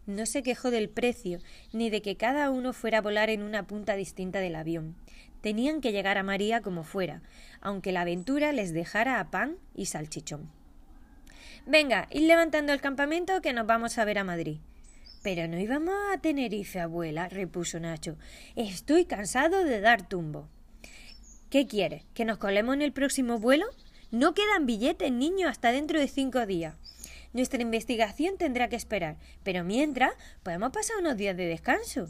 No 0.06 0.26
se 0.26 0.44
quejó 0.44 0.70
del 0.70 0.90
precio, 0.90 1.40
ni 1.72 1.90
de 1.90 2.02
que 2.02 2.18
cada 2.18 2.50
uno 2.50 2.74
fuera 2.74 2.98
a 2.98 3.02
volar 3.02 3.30
en 3.30 3.42
una 3.42 3.68
punta 3.68 3.96
distinta 3.96 4.42
del 4.42 4.56
avión. 4.56 4.98
Tenían 5.40 5.80
que 5.80 5.94
llegar 5.94 6.18
a 6.18 6.24
María 6.24 6.60
como 6.60 6.84
fuera, 6.84 7.22
aunque 7.62 7.94
la 7.94 8.02
aventura 8.02 8.52
les 8.52 8.74
dejara 8.74 9.22
a 9.22 9.32
pan 9.32 9.56
y 9.76 9.86
salchichón. 9.86 10.52
Venga, 11.66 12.10
id 12.12 12.28
levantando 12.28 12.74
el 12.74 12.82
campamento 12.82 13.42
que 13.42 13.54
nos 13.54 13.66
vamos 13.66 13.98
a 13.98 14.04
ver 14.04 14.20
a 14.20 14.26
Madrid. 14.26 14.58
Pero 15.24 15.48
no 15.48 15.58
íbamos 15.58 15.96
a 16.14 16.18
Tenerife, 16.20 16.82
abuela, 16.82 17.30
repuso 17.30 17.80
Nacho. 17.80 18.18
Estoy 18.56 19.06
cansado 19.06 19.64
de 19.64 19.80
dar 19.80 20.08
tumbo. 20.08 20.50
¿Qué 21.50 21.66
quieres? 21.66 22.04
¿Que 22.14 22.26
nos 22.26 22.38
colemos 22.38 22.76
en 22.76 22.82
el 22.82 22.92
próximo 22.92 23.40
vuelo? 23.40 23.66
No 24.12 24.34
quedan 24.34 24.66
billetes, 24.66 25.12
niño, 25.12 25.48
hasta 25.48 25.72
dentro 25.72 26.00
de 26.00 26.08
cinco 26.08 26.46
días. 26.46 26.76
Nuestra 27.32 27.62
investigación 27.62 28.38
tendrá 28.38 28.68
que 28.68 28.76
esperar, 28.76 29.18
pero 29.44 29.64
mientras 29.64 30.12
podemos 30.44 30.72
pasar 30.72 30.98
unos 31.00 31.18
días 31.18 31.38
de 31.38 31.48
descanso. 31.48 32.10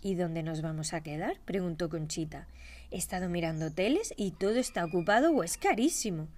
¿Y 0.00 0.14
dónde 0.14 0.42
nos 0.42 0.62
vamos 0.62 0.94
a 0.94 1.02
quedar? 1.02 1.40
preguntó 1.44 1.88
Conchita. 1.88 2.46
He 2.90 2.98
estado 2.98 3.28
mirando 3.28 3.66
hoteles 3.66 4.14
y 4.16 4.30
todo 4.30 4.56
está 4.56 4.84
ocupado 4.84 5.32
o 5.32 5.42
es 5.42 5.58
carísimo. 5.58 6.28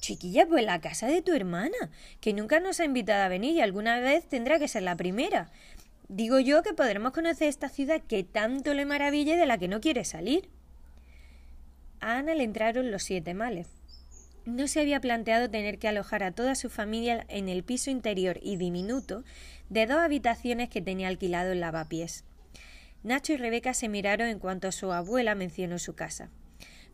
Chiquilla, 0.00 0.46
pues 0.46 0.64
la 0.64 0.80
casa 0.80 1.06
de 1.06 1.22
tu 1.22 1.32
hermana, 1.32 1.76
que 2.20 2.32
nunca 2.32 2.60
nos 2.60 2.80
ha 2.80 2.84
invitado 2.84 3.24
a 3.24 3.28
venir 3.28 3.54
y 3.56 3.60
alguna 3.60 4.00
vez 4.00 4.26
tendrá 4.26 4.58
que 4.58 4.68
ser 4.68 4.82
la 4.82 4.96
primera. 4.96 5.50
Digo 6.08 6.38
yo 6.38 6.62
que 6.62 6.72
podremos 6.72 7.12
conocer 7.12 7.48
esta 7.48 7.68
ciudad 7.68 8.00
que 8.00 8.24
tanto 8.24 8.74
le 8.74 8.86
maraville 8.86 9.36
de 9.36 9.46
la 9.46 9.58
que 9.58 9.68
no 9.68 9.80
quiere 9.80 10.04
salir. 10.04 10.48
A 12.00 12.18
Ana 12.18 12.34
le 12.34 12.44
entraron 12.44 12.90
los 12.90 13.02
siete 13.02 13.34
males. 13.34 13.68
No 14.46 14.66
se 14.66 14.80
había 14.80 15.00
planteado 15.00 15.50
tener 15.50 15.78
que 15.78 15.88
alojar 15.88 16.22
a 16.22 16.32
toda 16.32 16.54
su 16.54 16.70
familia 16.70 17.26
en 17.28 17.50
el 17.50 17.64
piso 17.64 17.90
interior 17.90 18.38
y 18.42 18.56
diminuto 18.56 19.24
de 19.68 19.86
dos 19.86 19.98
habitaciones 19.98 20.70
que 20.70 20.80
tenía 20.80 21.08
alquilado 21.08 21.52
en 21.52 21.60
lavapiés. 21.60 22.24
Nacho 23.02 23.34
y 23.34 23.36
Rebeca 23.36 23.74
se 23.74 23.88
miraron 23.88 24.28
en 24.28 24.38
cuanto 24.38 24.72
su 24.72 24.90
abuela 24.92 25.34
mencionó 25.34 25.78
su 25.78 25.94
casa. 25.94 26.30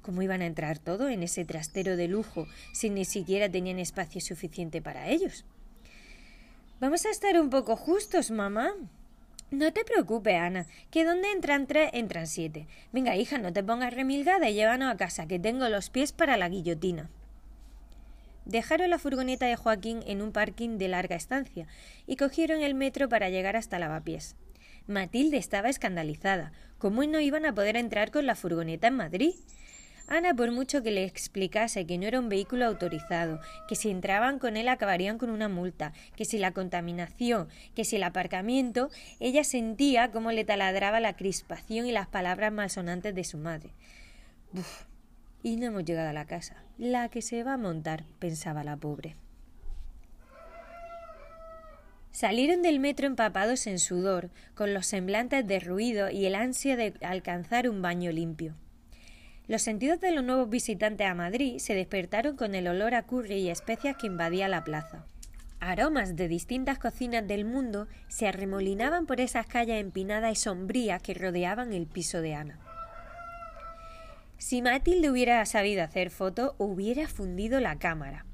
¿Cómo 0.04 0.20
iban 0.20 0.42
a 0.42 0.46
entrar 0.46 0.78
todo 0.78 1.08
en 1.08 1.22
ese 1.22 1.46
trastero 1.46 1.96
de 1.96 2.08
lujo 2.08 2.46
si 2.74 2.90
ni 2.90 3.06
siquiera 3.06 3.48
tenían 3.48 3.78
espacio 3.78 4.20
suficiente 4.20 4.82
para 4.82 5.08
ellos? 5.08 5.46
Vamos 6.78 7.06
a 7.06 7.10
estar 7.10 7.40
un 7.40 7.48
poco 7.48 7.74
justos, 7.74 8.30
mamá. 8.30 8.74
No 9.50 9.72
te 9.72 9.82
preocupes, 9.82 10.34
Ana, 10.34 10.66
que 10.90 11.06
donde 11.06 11.32
entran 11.32 11.66
tres, 11.66 11.88
entran 11.94 12.26
siete. 12.26 12.66
Venga, 12.92 13.16
hija, 13.16 13.38
no 13.38 13.50
te 13.54 13.64
pongas 13.64 13.94
remilgada 13.94 14.50
y 14.50 14.54
llévanos 14.54 14.92
a 14.92 14.98
casa, 14.98 15.26
que 15.26 15.38
tengo 15.38 15.70
los 15.70 15.88
pies 15.88 16.12
para 16.12 16.36
la 16.36 16.50
guillotina. 16.50 17.08
Dejaron 18.44 18.90
la 18.90 18.98
furgoneta 18.98 19.46
de 19.46 19.56
Joaquín 19.56 20.02
en 20.06 20.20
un 20.20 20.32
parking 20.32 20.76
de 20.76 20.88
larga 20.88 21.16
estancia 21.16 21.66
y 22.06 22.16
cogieron 22.16 22.62
el 22.62 22.74
metro 22.74 23.08
para 23.08 23.30
llegar 23.30 23.56
hasta 23.56 23.78
Lavapiés. 23.78 24.36
Matilde 24.86 25.38
estaba 25.38 25.70
escandalizada. 25.70 26.52
¿Cómo 26.76 27.02
no 27.04 27.20
iban 27.20 27.46
a 27.46 27.54
poder 27.54 27.78
entrar 27.78 28.10
con 28.10 28.26
la 28.26 28.34
furgoneta 28.34 28.88
en 28.88 28.96
Madrid? 28.96 29.32
Ana, 30.06 30.34
por 30.34 30.52
mucho 30.52 30.82
que 30.82 30.90
le 30.90 31.04
explicase 31.04 31.86
que 31.86 31.96
no 31.96 32.06
era 32.06 32.20
un 32.20 32.28
vehículo 32.28 32.66
autorizado, 32.66 33.40
que 33.66 33.74
si 33.74 33.90
entraban 33.90 34.38
con 34.38 34.56
él 34.56 34.68
acabarían 34.68 35.16
con 35.16 35.30
una 35.30 35.48
multa, 35.48 35.94
que 36.14 36.26
si 36.26 36.38
la 36.38 36.52
contaminación, 36.52 37.48
que 37.74 37.84
si 37.84 37.96
el 37.96 38.02
aparcamiento, 38.02 38.90
ella 39.18 39.44
sentía 39.44 40.10
cómo 40.10 40.30
le 40.30 40.44
taladraba 40.44 41.00
la 41.00 41.16
crispación 41.16 41.86
y 41.86 41.92
las 41.92 42.06
palabras 42.06 42.52
malsonantes 42.52 43.14
de 43.14 43.24
su 43.24 43.38
madre. 43.38 43.70
Uf, 44.52 44.84
y 45.42 45.56
no 45.56 45.66
hemos 45.66 45.84
llegado 45.84 46.10
a 46.10 46.14
la 46.14 46.26
casa. 46.26 46.62
La 46.76 47.08
que 47.08 47.22
se 47.22 47.42
va 47.42 47.54
a 47.54 47.58
montar, 47.58 48.04
pensaba 48.18 48.62
la 48.62 48.76
pobre. 48.76 49.16
Salieron 52.12 52.62
del 52.62 52.78
metro 52.78 53.06
empapados 53.06 53.66
en 53.66 53.78
sudor, 53.78 54.30
con 54.54 54.74
los 54.74 54.86
semblantes 54.86 55.46
derruidos 55.46 56.12
y 56.12 56.26
el 56.26 56.34
ansia 56.34 56.76
de 56.76 56.94
alcanzar 57.00 57.68
un 57.68 57.82
baño 57.82 58.12
limpio. 58.12 58.54
Los 59.46 59.60
sentidos 59.60 60.00
de 60.00 60.10
los 60.10 60.24
nuevos 60.24 60.48
visitantes 60.48 61.06
a 61.06 61.14
Madrid 61.14 61.58
se 61.58 61.74
despertaron 61.74 62.34
con 62.34 62.54
el 62.54 62.66
olor 62.66 62.94
a 62.94 63.02
curry 63.02 63.34
y 63.34 63.50
especias 63.50 63.96
que 63.96 64.06
invadía 64.06 64.48
la 64.48 64.64
plaza. 64.64 65.04
Aromas 65.60 66.16
de 66.16 66.28
distintas 66.28 66.78
cocinas 66.78 67.26
del 67.26 67.44
mundo 67.44 67.86
se 68.08 68.26
arremolinaban 68.26 69.04
por 69.04 69.20
esas 69.20 69.46
calles 69.46 69.80
empinadas 69.82 70.32
y 70.32 70.36
sombrías 70.36 71.02
que 71.02 71.12
rodeaban 71.12 71.74
el 71.74 71.86
piso 71.86 72.22
de 72.22 72.34
Ana. 72.34 72.58
Si 74.38 74.62
Matilde 74.62 75.10
hubiera 75.10 75.44
sabido 75.44 75.82
hacer 75.82 76.10
foto, 76.10 76.54
hubiera 76.56 77.06
fundido 77.06 77.60
la 77.60 77.78
cámara. 77.78 78.24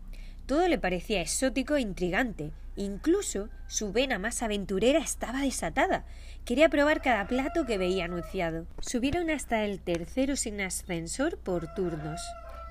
Todo 0.46 0.68
le 0.68 0.78
parecía 0.78 1.20
exótico 1.20 1.74
e 1.74 1.80
intrigante. 1.80 2.52
Incluso 2.76 3.48
su 3.66 3.92
vena 3.92 4.18
más 4.18 4.42
aventurera 4.42 5.00
estaba 5.00 5.42
desatada. 5.42 6.04
Quería 6.44 6.68
probar 6.68 7.00
cada 7.00 7.26
plato 7.26 7.64
que 7.64 7.78
veía 7.78 8.06
anunciado. 8.06 8.66
Subieron 8.80 9.30
hasta 9.30 9.64
el 9.64 9.80
tercero 9.80 10.36
sin 10.36 10.60
ascensor 10.60 11.38
por 11.38 11.72
turnos. 11.74 12.20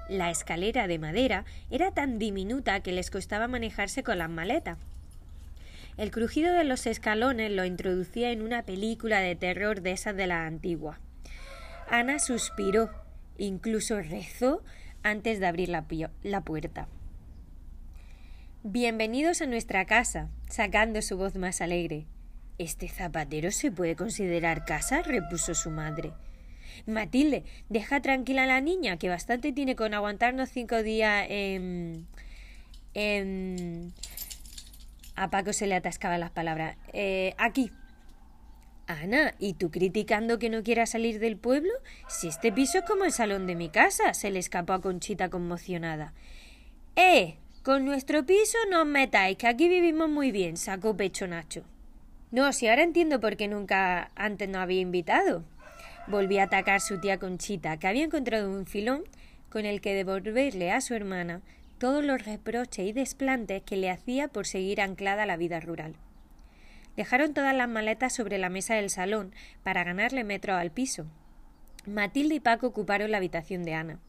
La 0.09 0.32
escalera 0.32 0.88
de 0.88 0.99
madera 0.99 1.45
era 1.70 1.91
tan 1.91 2.20
diminuta 2.20 2.82
que 2.82 2.91
les 2.91 3.11
costaba 3.11 3.47
manejarse 3.47 4.03
con 4.03 4.17
las 4.17 4.30
maletas. 4.30 4.78
El 5.97 6.11
crujido 6.11 6.53
de 6.53 6.63
los 6.63 6.88
escalones 6.88 7.51
lo 7.51 7.65
introducía 7.65 8.32
en 8.32 8.41
una 8.41 8.63
película 8.63 9.20
de 9.20 9.36
terror 9.36 9.82
de 9.82 9.91
esas 9.91 10.15
de 10.15 10.28
la 10.28 10.45
antigua. 10.45 10.97
Ana 11.89 12.20
suspiró, 12.20 12.89
incluso 13.38 14.01
rezó 14.01 14.63
antes 15.03 15.39
de 15.39 15.47
abrir 15.47 15.70
la, 15.70 15.86
la 16.24 16.41
puerta. 16.41 16.88
Bienvenidos 18.63 19.41
a 19.41 19.45
nuestra 19.45 19.86
casa, 19.86 20.30
sacando 20.49 21.01
su 21.01 21.17
voz 21.17 21.36
más 21.36 21.61
alegre. 21.61 22.05
¿Este 22.60 22.89
zapatero 22.89 23.51
se 23.51 23.72
puede 23.72 23.95
considerar 23.95 24.66
casa? 24.66 25.01
repuso 25.01 25.55
su 25.55 25.72
madre. 25.72 26.12
Matilde, 26.86 27.45
deja 27.70 28.01
tranquila 28.01 28.43
a 28.43 28.47
la 28.47 28.60
niña, 28.60 28.97
que 28.97 29.07
bastante 29.07 29.53
tiene 29.53 29.78
con 29.78 29.93
aguantarnos 29.93 30.49
cinco 30.49 30.84
días 30.84 31.26
en. 31.30 32.05
en. 32.93 33.93
A 35.16 35.30
Paco 35.30 35.53
se 35.53 35.68
le 35.68 35.76
atascaban 35.76 36.20
las 36.20 36.32
palabras. 36.32 36.76
Eh, 36.91 37.34
aquí. 37.38 37.72
Ana, 38.88 39.36
¿y 39.39 39.53
tú 39.53 39.72
criticando 39.72 40.38
que 40.38 40.49
no 40.49 40.62
quiera 40.62 40.86
salir 40.86 41.20
del 41.20 41.38
pueblo? 41.38 41.72
Si 42.10 42.28
este 42.28 42.51
piso 42.51 42.80
es 42.80 42.86
como 42.86 43.05
el 43.05 43.14
salón 43.14 43.47
de 43.47 43.55
mi 43.55 43.70
casa, 43.70 44.14
se 44.14 44.32
le 44.32 44.39
escapó 44.39 44.74
a 44.74 44.82
Conchita 44.82 45.30
conmocionada. 45.30 46.14
¡Eh! 46.97 47.38
Con 47.64 47.86
nuestro 47.86 48.26
piso 48.26 48.57
no 48.70 48.82
os 48.82 48.88
metáis, 48.88 49.38
que 49.38 49.47
aquí 49.47 49.70
vivimos 49.70 50.10
muy 50.10 50.32
bien, 50.32 50.57
sacó 50.57 50.97
pecho 50.97 51.28
Nacho. 51.28 51.64
No, 52.32 52.54
si 52.54 52.68
ahora 52.68 52.84
entiendo 52.84 53.20
por 53.20 53.38
qué 53.38 53.48
nunca 53.48 54.12
antes 54.16 54.48
no 54.48 54.60
había 54.60 54.82
invitado. 54.82 55.44
Volví 56.08 56.38
a 56.38 56.44
atacar 56.44 56.80
su 56.80 57.00
tía 57.00 57.18
Conchita, 57.18 57.78
que 57.78 57.88
había 57.88 58.06
encontrado 58.06 58.50
un 58.50 58.68
filón 58.68 59.04
con 59.50 59.66
el 59.66 59.82
que 59.82 59.96
devolverle 59.96 60.72
a 60.72 60.82
su 60.82 60.94
hermana 60.94 61.42
todos 61.80 62.04
los 62.04 62.26
reproches 62.26 62.86
y 62.86 62.92
desplantes 62.92 63.64
que 63.64 63.78
le 63.78 63.90
hacía 63.90 64.28
por 64.28 64.46
seguir 64.46 64.80
anclada 64.82 65.24
a 65.24 65.26
la 65.26 65.38
vida 65.38 65.60
rural. 65.60 65.96
Dejaron 66.96 67.34
todas 67.34 67.56
las 67.56 67.70
maletas 67.70 68.14
sobre 68.14 68.38
la 68.38 68.50
mesa 68.50 68.76
del 68.76 68.90
salón 68.90 69.34
para 69.64 69.84
ganarle 69.84 70.24
metro 70.24 70.56
al 70.56 70.70
piso. 70.70 71.08
Matilde 71.86 72.36
y 72.36 72.40
Paco 72.40 72.68
ocuparon 72.68 73.10
la 73.10 73.18
habitación 73.18 73.64
de 73.64 73.74
Ana. 73.74 74.00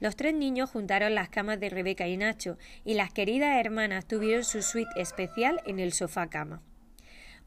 Los 0.00 0.16
tres 0.16 0.32
niños 0.32 0.70
juntaron 0.70 1.14
las 1.14 1.28
camas 1.28 1.58
de 1.58 1.68
Rebeca 1.68 2.06
y 2.06 2.16
Nacho, 2.16 2.56
y 2.84 2.94
las 2.94 3.12
queridas 3.12 3.58
hermanas 3.58 4.06
tuvieron 4.06 4.44
su 4.44 4.62
suite 4.62 4.90
especial 4.96 5.60
en 5.66 5.80
el 5.80 5.92
sofá 5.92 6.28
cama. 6.28 6.62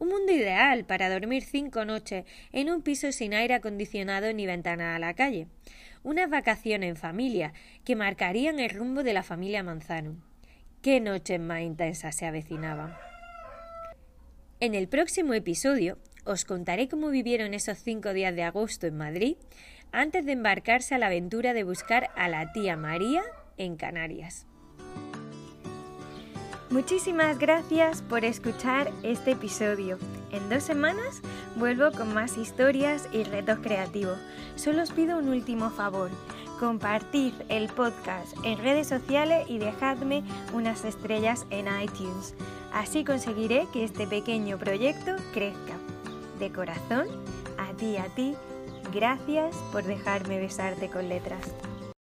Un 0.02 0.10
mundo 0.10 0.32
ideal 0.32 0.84
para 0.84 1.12
dormir 1.12 1.44
cinco 1.44 1.86
noches 1.86 2.26
en 2.52 2.72
un 2.72 2.82
piso 2.82 3.12
sin 3.12 3.36
aire 3.36 3.54
acondicionado 3.54 4.34
ni 4.34 4.48
ventana 4.48 4.96
a 4.96 5.00
la 5.00 5.14
calle. 5.14 5.46
Unas 6.02 6.28
vacaciones 6.28 6.90
en 6.90 6.96
familia 6.96 7.54
que 7.86 7.96
marcarían 7.96 8.60
el 8.60 8.72
rumbo 8.72 9.04
de 9.04 9.14
la 9.14 9.22
familia 9.22 9.62
Manzano. 9.62 10.16
Qué 10.82 11.00
noches 11.00 11.40
más 11.40 11.62
intensas 11.62 12.16
se 12.16 12.26
avecinaban. 12.26 12.96
En 14.60 14.74
el 14.74 14.88
próximo 14.88 15.36
episodio 15.36 16.00
os 16.26 16.46
contaré 16.46 16.88
cómo 16.88 17.10
vivieron 17.10 17.54
esos 17.54 17.78
cinco 17.78 18.12
días 18.12 18.36
de 18.36 18.42
agosto 18.42 18.88
en 18.88 18.98
Madrid 18.98 19.38
antes 19.92 20.26
de 20.26 20.32
embarcarse 20.32 20.96
a 20.96 20.98
la 20.98 21.08
aventura 21.08 21.54
de 21.54 21.64
buscar 21.64 22.10
a 22.16 22.28
la 22.28 22.52
tía 22.54 22.76
María 22.76 23.22
en 23.58 23.76
Canarias. 23.76 24.48
Muchísimas 26.72 27.38
gracias 27.38 28.02
por 28.02 28.24
escuchar 28.24 28.94
este 29.04 29.32
episodio. 29.32 29.98
En 30.32 30.50
dos 30.50 30.64
semanas 30.64 31.22
vuelvo 31.58 31.92
con 31.92 32.14
más 32.14 32.38
historias 32.38 33.10
y 33.12 33.26
retos 33.26 33.60
creativos. 33.62 34.18
Solo 34.56 34.82
os 34.82 34.92
pido 34.92 35.18
un 35.18 35.28
último 35.28 35.70
favor. 35.70 36.10
Compartid 36.62 37.34
el 37.50 37.68
podcast 37.68 38.38
en 38.46 38.58
redes 38.58 38.88
sociales 38.88 39.50
y 39.50 39.58
dejadme 39.58 40.24
unas 40.54 40.86
estrellas 40.86 41.46
en 41.50 41.68
iTunes. 41.68 42.36
Así 42.72 43.04
conseguiré 43.04 43.68
que 43.74 43.84
este 43.84 44.08
pequeño 44.08 44.58
proyecto 44.58 45.18
crezca. 45.34 45.76
De 46.40 46.54
corazón, 46.54 47.08
a 47.58 47.74
ti, 47.74 47.98
a 47.98 48.06
ti, 48.16 48.34
gracias 48.94 49.58
por 49.74 49.84
dejarme 49.84 50.40
besarte 50.40 50.88
con 50.90 51.10
letras. 51.10 51.54